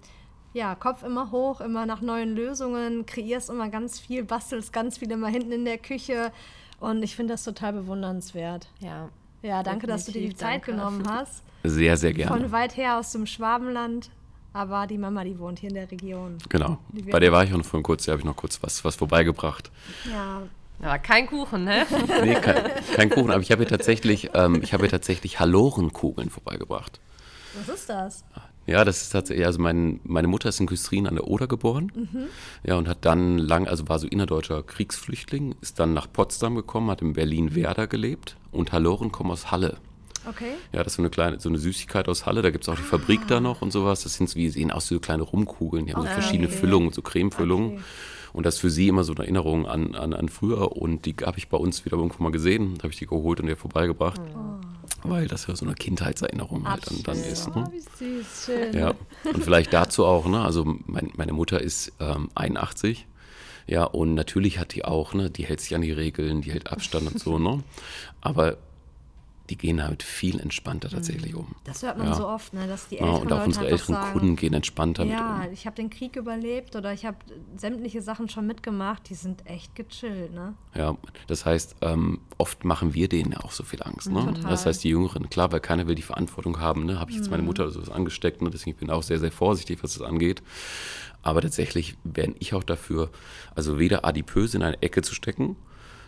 ja, 0.53 0.75
Kopf 0.75 1.03
immer 1.03 1.31
hoch, 1.31 1.61
immer 1.61 1.85
nach 1.85 2.01
neuen 2.01 2.35
Lösungen, 2.35 3.05
kreierst 3.05 3.49
immer 3.49 3.69
ganz 3.69 3.99
viel, 3.99 4.23
bastelst 4.23 4.73
ganz 4.73 4.99
viel 4.99 5.11
immer 5.11 5.27
hinten 5.27 5.51
in 5.51 5.65
der 5.65 5.77
Küche. 5.79 6.31
Und 6.79 7.03
ich 7.03 7.15
finde 7.15 7.33
das 7.33 7.43
total 7.43 7.73
bewundernswert. 7.73 8.67
Ja, 8.79 9.09
ja, 9.41 9.63
danke, 9.63 9.87
Definitiv, 9.87 9.87
dass 9.87 10.05
du 10.05 10.11
dir 10.11 10.27
die 10.29 10.35
Zeit 10.35 10.67
danke. 10.67 10.71
genommen 10.71 11.03
hast. 11.09 11.43
Sehr, 11.63 11.97
sehr 11.97 12.13
gerne. 12.13 12.39
Von 12.39 12.51
weit 12.51 12.77
her 12.77 12.99
aus 12.99 13.11
dem 13.11 13.25
Schwabenland. 13.25 14.09
Aber 14.51 14.87
die 14.87 14.97
Mama, 14.97 15.23
die 15.23 15.37
wohnt 15.37 15.59
hier 15.59 15.69
in 15.69 15.75
der 15.75 15.91
Region. 15.91 16.37
Genau. 16.49 16.79
Bei 17.11 17.19
der 17.19 17.31
war 17.31 17.43
ich 17.43 17.53
auch 17.53 17.57
noch 17.57 17.65
vorhin 17.65 17.83
kurz, 17.83 18.05
da 18.05 18.13
habe 18.13 18.19
ich 18.19 18.25
noch 18.25 18.35
kurz 18.35 18.61
was, 18.63 18.83
was 18.83 18.95
vorbeigebracht. 18.95 19.71
Ja. 20.11 20.41
Aber 20.81 20.97
kein 20.97 21.27
Kuchen, 21.27 21.65
ne? 21.65 21.85
nee, 22.23 22.35
kein, 22.35 22.71
kein 22.95 23.09
Kuchen. 23.09 23.31
Aber 23.31 23.41
ich 23.41 23.51
habe 23.51 23.61
hier 23.61 23.69
tatsächlich, 23.69 24.31
ähm, 24.33 24.61
ich 24.63 24.73
habe 24.73 24.83
hier 24.83 24.89
tatsächlich 24.89 25.39
Halorenkugeln 25.39 26.29
vorbeigebracht. 26.29 26.99
Was 27.57 27.75
ist 27.75 27.89
das? 27.89 28.23
Ja, 28.65 28.85
das 28.85 29.03
ist 29.03 29.09
tatsächlich, 29.09 29.45
also 29.45 29.59
mein, 29.59 29.99
meine 30.03 30.27
Mutter 30.27 30.49
ist 30.49 30.59
in 30.59 30.67
Küstrin 30.67 31.05
an 31.05 31.15
der 31.15 31.27
Oder 31.27 31.47
geboren. 31.47 31.91
Mhm. 31.93 32.27
Ja, 32.63 32.75
und 32.75 32.87
hat 32.87 32.99
dann 33.01 33.37
lang, 33.37 33.67
also 33.67 33.89
war 33.89 33.99
so 33.99 34.07
innerdeutscher 34.07 34.63
Kriegsflüchtling, 34.63 35.55
ist 35.61 35.79
dann 35.79 35.93
nach 35.93 36.11
Potsdam 36.11 36.55
gekommen, 36.55 36.89
hat 36.89 37.01
in 37.01 37.13
Berlin-Werder 37.13 37.87
gelebt 37.87 38.37
und 38.51 38.71
Haloren 38.71 39.11
kommen 39.11 39.31
aus 39.31 39.51
Halle. 39.51 39.77
Okay. 40.25 40.51
Ja, 40.73 40.83
das 40.83 40.93
ist 40.93 40.97
so 40.97 41.01
eine 41.01 41.09
kleine, 41.09 41.39
so 41.39 41.49
eine 41.49 41.57
Süßigkeit 41.57 42.07
aus 42.07 42.25
Halle. 42.25 42.41
Da 42.41 42.51
gibt 42.51 42.63
es 42.63 42.69
auch 42.69 42.75
die 42.75 42.81
ah. 42.81 42.85
Fabrik 42.85 43.27
da 43.27 43.39
noch 43.39 43.61
und 43.61 43.71
sowas. 43.71 44.03
Das 44.03 44.15
sind, 44.15 44.33
wie 44.35 44.49
sehen 44.49 44.71
aus, 44.71 44.87
so 44.87 44.99
kleine 44.99 45.23
Rumkugeln. 45.23 45.85
Die 45.85 45.93
haben 45.93 46.01
okay. 46.01 46.09
so 46.15 46.21
verschiedene 46.21 46.49
Füllungen, 46.49 46.91
so 46.91 47.01
Cremefüllungen. 47.01 47.73
Okay. 47.73 47.81
Und 48.33 48.45
das 48.45 48.55
ist 48.55 48.61
für 48.61 48.69
sie 48.69 48.87
immer 48.87 49.03
so 49.03 49.13
eine 49.13 49.23
Erinnerung 49.23 49.65
an, 49.65 49.95
an, 49.95 50.13
an 50.13 50.29
früher. 50.29 50.75
Und 50.75 51.05
die 51.05 51.15
habe 51.23 51.37
ich 51.37 51.49
bei 51.49 51.57
uns 51.57 51.85
wieder 51.85 51.97
irgendwo 51.97 52.21
mal 52.21 52.31
gesehen. 52.31 52.75
Da 52.77 52.83
habe 52.83 52.93
ich 52.93 52.99
die 52.99 53.07
geholt 53.07 53.39
und 53.39 53.47
ihr 53.47 53.57
vorbeigebracht. 53.57 54.21
Oh. 54.35 55.09
Weil 55.09 55.27
das 55.27 55.47
ja 55.47 55.55
so 55.55 55.65
eine 55.65 55.75
Kindheitserinnerung 55.75 56.69
halt 56.69 56.85
dann, 56.87 57.03
dann 57.03 57.17
ist. 57.17 57.47
Ne? 57.55 57.63
Oh, 57.65 57.71
wie 57.71 57.79
süß, 57.79 58.45
schön. 58.45 58.73
Ja. 58.73 58.93
Und 59.23 59.43
vielleicht 59.43 59.73
dazu 59.73 60.05
auch, 60.05 60.27
ne? 60.27 60.41
Also 60.41 60.65
mein, 60.85 61.11
meine 61.15 61.31
Mutter 61.31 61.61
ist 61.61 61.93
ähm, 61.99 62.29
81. 62.35 63.07
Ja, 63.69 63.83
und 63.83 64.15
natürlich 64.15 64.57
hat 64.57 64.73
die 64.73 64.83
auch, 64.83 65.13
ne, 65.13 65.29
die 65.29 65.45
hält 65.45 65.61
sich 65.61 65.75
an 65.75 65.81
die 65.83 65.91
Regeln, 65.91 66.41
die 66.41 66.51
hält 66.51 66.71
Abstand 66.71 67.05
und 67.05 67.19
so, 67.19 67.37
ne? 67.37 67.63
Aber 68.19 68.57
die 69.49 69.57
gehen 69.57 69.83
halt 69.83 70.03
viel 70.03 70.39
entspannter 70.39 70.89
tatsächlich 70.89 71.33
mhm. 71.33 71.39
um. 71.39 71.55
Das 71.63 71.81
hört 71.81 71.97
man 71.97 72.07
ja. 72.07 72.13
so 72.13 72.27
oft, 72.27 72.53
ne, 72.53 72.67
dass 72.67 72.87
die 72.87 72.97
älteren 72.97 73.15
ja, 73.15 73.21
Und 73.21 73.31
auch 73.31 73.37
Leute 73.37 73.45
unsere 73.45 73.67
älteren 73.67 73.95
sagen, 73.95 74.11
Kunden 74.13 74.35
gehen 74.35 74.53
entspannter 74.53 75.03
ja, 75.05 75.09
mit 75.09 75.21
um. 75.21 75.43
Ja, 75.43 75.51
ich 75.51 75.65
habe 75.65 75.75
den 75.75 75.89
Krieg 75.89 76.15
überlebt 76.15 76.75
oder 76.75 76.93
ich 76.93 77.05
habe 77.05 77.17
sämtliche 77.55 78.01
Sachen 78.01 78.29
schon 78.29 78.45
mitgemacht, 78.45 79.09
die 79.09 79.15
sind 79.15 79.45
echt 79.45 79.75
gechillt, 79.75 80.33
ne? 80.33 80.53
Ja, 80.75 80.95
das 81.27 81.45
heißt, 81.45 81.77
ähm, 81.81 82.21
oft 82.37 82.63
machen 82.63 82.93
wir 82.93 83.09
denen 83.09 83.31
ja 83.31 83.39
auch 83.39 83.51
so 83.51 83.63
viel 83.63 83.81
Angst, 83.81 84.11
ne? 84.11 84.25
Total. 84.25 84.51
Das 84.51 84.65
heißt, 84.65 84.83
die 84.83 84.89
Jüngeren, 84.89 85.29
klar, 85.29 85.51
weil 85.51 85.59
keiner 85.59 85.87
will 85.87 85.95
die 85.95 86.01
Verantwortung 86.01 86.59
haben, 86.59 86.85
ne? 86.85 86.99
Habe 86.99 87.11
ich 87.11 87.17
jetzt 87.17 87.25
mhm. 87.25 87.31
meine 87.31 87.43
Mutter 87.43 87.63
oder 87.63 87.71
sowas 87.71 87.89
angesteckt, 87.89 88.41
ne? 88.41 88.49
Deswegen 88.51 88.77
bin 88.77 88.89
ich 88.89 88.93
auch 88.93 89.03
sehr, 89.03 89.19
sehr 89.19 89.31
vorsichtig, 89.31 89.83
was 89.83 89.93
das 89.93 90.03
angeht. 90.03 90.43
Aber 91.21 91.41
tatsächlich 91.41 91.97
wäre 92.03 92.33
ich 92.39 92.53
auch 92.53 92.63
dafür, 92.63 93.09
also 93.55 93.77
weder 93.79 94.05
adipös 94.05 94.53
in 94.53 94.63
eine 94.63 94.81
Ecke 94.81 95.01
zu 95.01 95.13
stecken, 95.13 95.57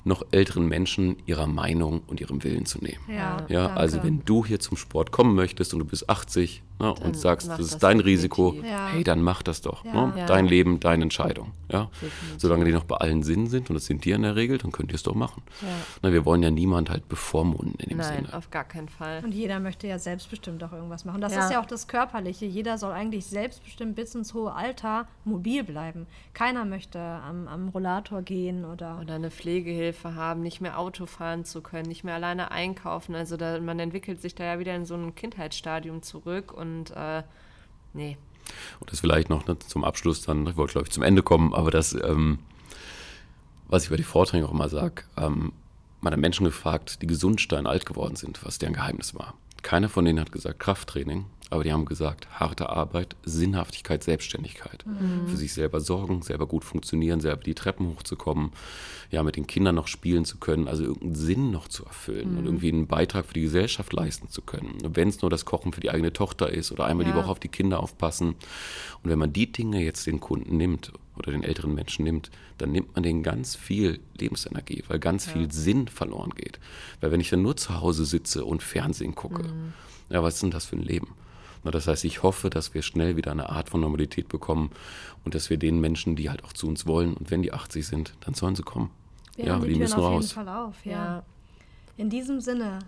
noch 0.04 0.26
älteren 0.32 0.68
Menschen 0.68 1.18
ihrer 1.26 1.47
Meinung 1.47 2.02
und 2.08 2.22
ihrem 2.22 2.43
Willen 2.43 2.66
zu 2.66 2.80
nehmen. 2.80 3.04
Ja, 3.08 3.45
ja 3.49 3.74
also 3.74 4.04
wenn 4.04 4.24
du 4.26 4.45
hier 4.45 4.60
zum 4.60 4.78
Sport 4.78 5.12
kommen 5.12 5.36
möchtest 5.36 5.74
und 5.74 5.80
du 5.80 5.86
bist 5.86 6.10
80 6.10 6.64
ne, 6.82 6.94
und 6.94 7.18
sagst, 7.18 7.48
das 7.48 7.60
ist 7.60 7.74
das 7.74 7.80
dein 7.80 8.00
Risiko, 8.00 8.56
ja. 8.64 8.88
hey, 8.88 9.04
dann 9.04 9.22
mach 9.22 9.44
das 9.44 9.62
doch. 9.62 9.86
Ja. 9.86 10.08
Ne? 10.08 10.26
Dein 10.28 10.48
Leben, 10.48 10.80
deine 10.80 11.04
Entscheidung. 11.04 11.52
Ja? 11.72 11.90
Solange 12.38 12.66
die 12.66 12.72
noch 12.72 12.84
bei 12.84 12.98
allen 12.98 13.24
Sinnen 13.24 13.48
sind, 13.48 13.70
und 13.70 13.76
das 13.76 13.86
sind 13.86 14.04
die 14.04 14.12
in 14.12 14.24
der 14.24 14.36
Regel, 14.36 14.58
dann 14.58 14.72
könnt 14.72 14.92
ihr 14.92 14.96
es 14.96 15.04
doch 15.04 15.16
machen. 15.16 15.44
Na, 16.02 16.12
wir 16.12 16.26
wollen 16.26 16.44
ja 16.44 16.52
niemand 16.52 16.90
halt 16.90 17.08
bevormunden 17.08 17.76
in 17.80 17.90
dem 17.90 17.98
Nein, 18.00 18.26
Sinne. 18.26 18.38
auf 18.38 18.50
gar 18.50 18.64
keinen 18.64 18.90
Fall. 18.90 19.24
Und 19.24 19.34
jeder 19.34 19.60
möchte 19.60 19.88
ja 19.88 20.00
selbstbestimmt 20.00 20.64
auch 20.64 20.74
irgendwas 20.74 21.06
machen. 21.06 21.22
Das 21.22 21.34
ist 21.34 21.52
ja 21.52 21.62
auch 21.62 21.66
das 21.66 21.88
Körperliche. 21.88 22.46
Jeder 22.46 22.78
soll 22.78 22.92
eigentlich 22.92 23.26
selbstbestimmt 23.26 23.96
bis 23.96 24.16
ins 24.16 24.34
hohe 24.34 24.54
Alter 24.54 25.08
mobil 25.24 25.64
bleiben. 25.64 26.08
Keiner 26.34 26.66
möchte 26.66 27.00
am, 27.00 27.48
am 27.48 27.70
Rollator 27.70 28.22
gehen 28.22 28.66
oder... 28.66 29.00
Oder 29.02 29.16
eine 29.16 29.32
Pflegehilfe 29.32 30.16
haben, 30.16 30.42
nicht 30.42 30.62
mehr 30.62 30.80
Auto 30.80 31.06
fahren 31.06 31.46
zu 31.46 31.62
können, 31.62 31.88
nicht 31.88 32.04
mehr 32.04 32.16
alleine 32.16 32.52
einkaufen. 32.52 33.16
Also 33.16 33.38
da, 33.38 33.60
man 33.60 33.80
entwickelt 33.80 34.22
sich 34.22 34.36
da 34.36 34.44
ja 34.44 34.60
wieder 34.60 34.76
in 34.76 34.86
so 34.86 34.96
ein 34.96 35.16
Kindheitsstadium 35.16 36.02
zurück 36.02 36.52
und 36.54 36.70
und 36.72 36.91
äh, 36.91 37.24
nee. 37.93 38.17
Und 38.80 38.91
das 38.91 39.01
vielleicht 39.01 39.30
noch 39.30 39.47
ne, 39.47 39.57
zum 39.59 39.84
Abschluss 39.84 40.22
dann, 40.22 40.47
ich 40.47 40.57
wollte 40.57 40.74
glaube 40.74 40.88
ich 40.88 40.93
zum 40.93 41.03
Ende 41.03 41.24
kommen, 41.24 41.53
aber 41.53 41.72
das, 41.72 41.93
ähm, 41.93 42.39
was 43.67 43.84
ich 43.84 43.89
bei 43.89 43.95
den 43.95 44.05
Vorträgen 44.05 44.45
auch 44.45 44.51
immer 44.51 44.69
sage, 44.69 45.03
ähm, 45.17 45.53
man 46.01 46.13
hat 46.13 46.19
Menschen 46.19 46.45
gefragt, 46.45 47.01
die 47.01 47.07
gesund, 47.07 47.39
stein 47.39 47.67
alt 47.67 47.86
geworden 47.86 48.15
sind, 48.15 48.43
was 48.43 48.57
deren 48.57 48.74
Geheimnis 48.74 49.13
war. 49.15 49.36
Keiner 49.61 49.89
von 49.89 50.03
denen 50.03 50.19
hat 50.19 50.32
gesagt 50.32 50.59
Krafttraining, 50.59 51.26
aber 51.52 51.66
die 51.66 51.74
haben 51.74 51.84
gesagt, 51.84 52.28
harte 52.39 52.70
Arbeit, 52.70 53.18
Sinnhaftigkeit, 53.24 54.04
Selbstständigkeit. 54.04 54.86
Mhm. 54.86 55.28
Für 55.28 55.36
sich 55.36 55.54
selber 55.54 55.82
sorgen, 55.82 56.22
selber 56.22 56.47
gut 56.47 56.64
funktionieren, 56.64 57.20
selber 57.20 57.43
die 57.43 57.54
Treppen 57.54 57.89
hochzukommen, 57.89 58.52
ja, 59.12 59.22
mit 59.22 59.36
den 59.36 59.47
Kindern 59.47 59.76
noch 59.76 59.88
spielen 59.88 60.24
zu 60.24 60.38
können, 60.38 60.70
also 60.70 60.84
irgendeinen 60.84 61.16
Sinn 61.16 61.52
noch 61.52 61.68
zu 61.68 61.86
erfüllen 61.86 62.32
mhm. 62.32 62.38
und 62.38 62.45
irgendwie 62.45 62.72
einen 62.72 62.88
Beitrag 62.88 63.26
für 63.26 63.34
die 63.34 63.41
Gesellschaft 63.41 63.91
leisten 63.91 64.30
zu 64.30 64.41
können. 64.41 64.78
Wenn 64.82 65.10
es 65.10 65.22
nur 65.22 65.30
das 65.30 65.43
Kochen 65.43 65.74
für 65.74 65.82
die 65.82 65.91
eigene 65.91 66.14
Tochter 66.14 66.49
ist 66.49 66.72
oder 66.72 66.86
einmal 66.86 67.06
ja. 67.06 67.12
die 67.12 67.18
Woche 67.18 67.30
auf 67.30 67.39
die 67.39 67.49
Kinder 67.49 67.82
aufpassen. 67.82 68.30
Und 69.04 69.10
wenn 69.10 69.20
man 69.20 69.34
die 69.34 69.52
Dinge 69.52 69.84
jetzt 69.84 70.08
den 70.08 70.22
Kunden 70.22 70.56
nimmt 70.56 70.93
oder 71.18 71.34
den 71.34 71.43
älteren 71.43 71.76
Menschen 71.76 72.06
nimmt, 72.06 72.32
dann 72.60 72.72
nimmt 72.72 72.95
man 72.95 73.04
denen 73.04 73.24
ganz 73.24 73.58
viel 73.58 73.99
Lebensenergie, 74.18 74.86
weil 74.88 74.99
ganz 74.99 75.26
ja. 75.26 75.34
viel 75.34 75.52
Sinn 75.52 75.89
verloren 75.89 76.32
geht. 76.34 76.60
Weil 77.02 77.12
wenn 77.12 77.20
ich 77.20 77.30
dann 77.30 77.41
nur 77.41 77.58
zu 77.58 77.82
Hause 77.82 78.06
sitze 78.06 78.45
und 78.45 78.64
Fernsehen 78.64 79.16
gucke, 79.16 79.43
mhm. 79.43 79.74
ja, 80.10 80.24
was 80.24 80.36
ist 80.36 80.43
denn 80.43 80.52
das 80.52 80.66
für 80.66 80.78
ein 80.78 80.84
Leben? 80.84 81.10
Na, 81.64 81.72
das 81.72 81.88
heißt, 81.88 82.03
ich 82.05 82.24
hoffe, 82.24 82.49
dass 82.49 82.74
wir 82.74 82.82
schnell 82.82 83.16
wieder 83.18 83.32
eine 83.32 83.49
Art 83.49 83.70
von 83.70 83.82
Normalität 83.82 84.30
bekommen 84.30 84.72
und 85.24 85.36
dass 85.36 85.49
wir 85.49 85.57
den 85.57 85.80
Menschen, 85.80 86.16
die 86.16 86.30
halt 86.30 86.43
auch 86.43 86.53
zu 86.53 86.68
uns 86.68 86.88
wollen 86.88 87.14
und 87.14 87.32
wenn 87.32 87.41
die 87.41 87.53
80 87.53 87.86
sind, 87.86 88.14
dann 88.22 88.34
sollen 88.34 88.55
sie 88.55 88.64
kommen. 88.64 88.91
Wir 89.36 89.45
ja, 89.45 89.59
die, 89.59 89.74
die 89.74 89.80
müssen 89.80 89.99
auf 89.99 90.05
raus. 90.05 90.24
jeden 90.24 90.45
Fall 90.45 90.49
auf, 90.49 90.86
ja. 90.86 90.91
ja. 90.91 91.24
In 91.97 92.09
diesem 92.09 92.41
Sinne, 92.41 92.80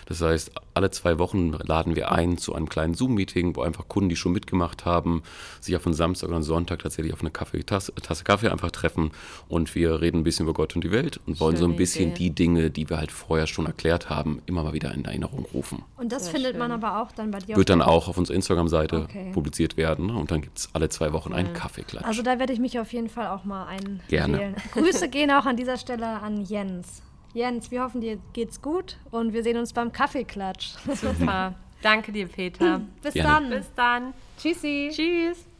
Das 0.06 0.20
heißt, 0.20 0.52
alle 0.74 0.90
zwei 0.90 1.18
Wochen 1.18 1.52
laden 1.52 1.96
wir 1.96 2.12
ein 2.12 2.38
zu 2.38 2.54
einem 2.54 2.68
kleinen 2.68 2.94
Zoom-Meeting, 2.94 3.56
wo 3.56 3.62
einfach 3.62 3.88
Kunden, 3.88 4.08
die 4.08 4.16
schon 4.16 4.32
mitgemacht 4.32 4.84
haben, 4.84 5.22
sich 5.60 5.76
auf 5.76 5.86
einen 5.86 5.94
Samstag 5.94 6.28
oder 6.28 6.36
einen 6.36 6.44
Sonntag 6.44 6.80
tatsächlich 6.80 7.12
auf 7.12 7.20
eine 7.20 7.30
Kaffee, 7.30 7.62
Tasse, 7.62 7.94
Tasse, 7.94 8.24
Kaffee 8.24 8.48
einfach 8.48 8.70
treffen 8.70 9.10
und 9.48 9.74
wir 9.74 10.00
reden 10.00 10.18
ein 10.18 10.24
bisschen 10.24 10.44
über 10.46 10.54
Gott 10.54 10.74
und 10.74 10.84
die 10.84 10.90
Welt 10.90 11.20
und 11.26 11.40
wollen 11.40 11.56
Schöne 11.56 11.66
so 11.68 11.72
ein 11.72 11.76
bisschen 11.76 12.10
Idee. 12.10 12.18
die 12.18 12.30
Dinge, 12.30 12.70
die 12.70 12.88
wir 12.88 12.98
halt 12.98 13.12
vorher 13.12 13.46
schon 13.46 13.66
erklärt 13.66 14.10
haben, 14.10 14.42
immer 14.46 14.62
mal 14.62 14.72
wieder 14.72 14.92
in 14.92 15.04
Erinnerung 15.04 15.46
rufen. 15.52 15.82
Und 15.96 16.12
das 16.12 16.24
Sehr 16.24 16.34
findet 16.34 16.52
schön. 16.52 16.58
man 16.58 16.72
aber 16.72 17.02
auch 17.02 17.12
dann 17.12 17.30
bei 17.30 17.38
dir. 17.38 17.56
Wird 17.56 17.68
dann 17.68 17.82
auch 17.82 18.08
auf 18.08 18.18
unserer 18.18 18.36
Instagram-Seite 18.36 19.02
okay. 19.02 19.30
publiziert 19.32 19.76
werden 19.76 20.10
und 20.10 20.30
dann 20.30 20.40
gibt 20.40 20.58
es 20.58 20.68
alle 20.72 20.88
zwei 20.88 21.12
Wochen 21.12 21.32
einen 21.32 21.52
Kaffeeklatsch. 21.52 22.04
Also 22.04 22.22
da 22.22 22.38
werde 22.38 22.52
ich 22.52 22.58
mich 22.58 22.78
auf 22.78 22.92
jeden 22.92 23.08
Fall 23.08 23.28
auch 23.28 23.44
mal 23.44 23.66
einwählen. 23.66 24.00
Gerne. 24.08 24.54
Grüße 24.72 25.08
gehen 25.08 25.30
auch 25.30 25.46
an 25.46 25.56
dieser 25.56 25.76
Stelle 25.76 26.06
an 26.06 26.44
Jens. 26.44 27.02
Jens, 27.34 27.70
wir 27.70 27.82
hoffen, 27.82 28.00
dir 28.00 28.18
geht's 28.32 28.60
gut 28.60 28.98
und 29.10 29.32
wir 29.32 29.42
sehen 29.42 29.56
uns 29.56 29.72
beim 29.72 29.90
Kaffeeklatsch. 29.92 30.74
Super. 30.94 31.54
Danke 31.82 32.12
dir, 32.12 32.28
Peter. 32.28 32.80
Bis 33.02 33.14
Gerne. 33.14 33.48
dann. 33.48 33.50
Bis 33.50 33.74
dann. 33.74 34.14
Tschüssi. 34.38 34.90
Tschüss. 34.92 35.51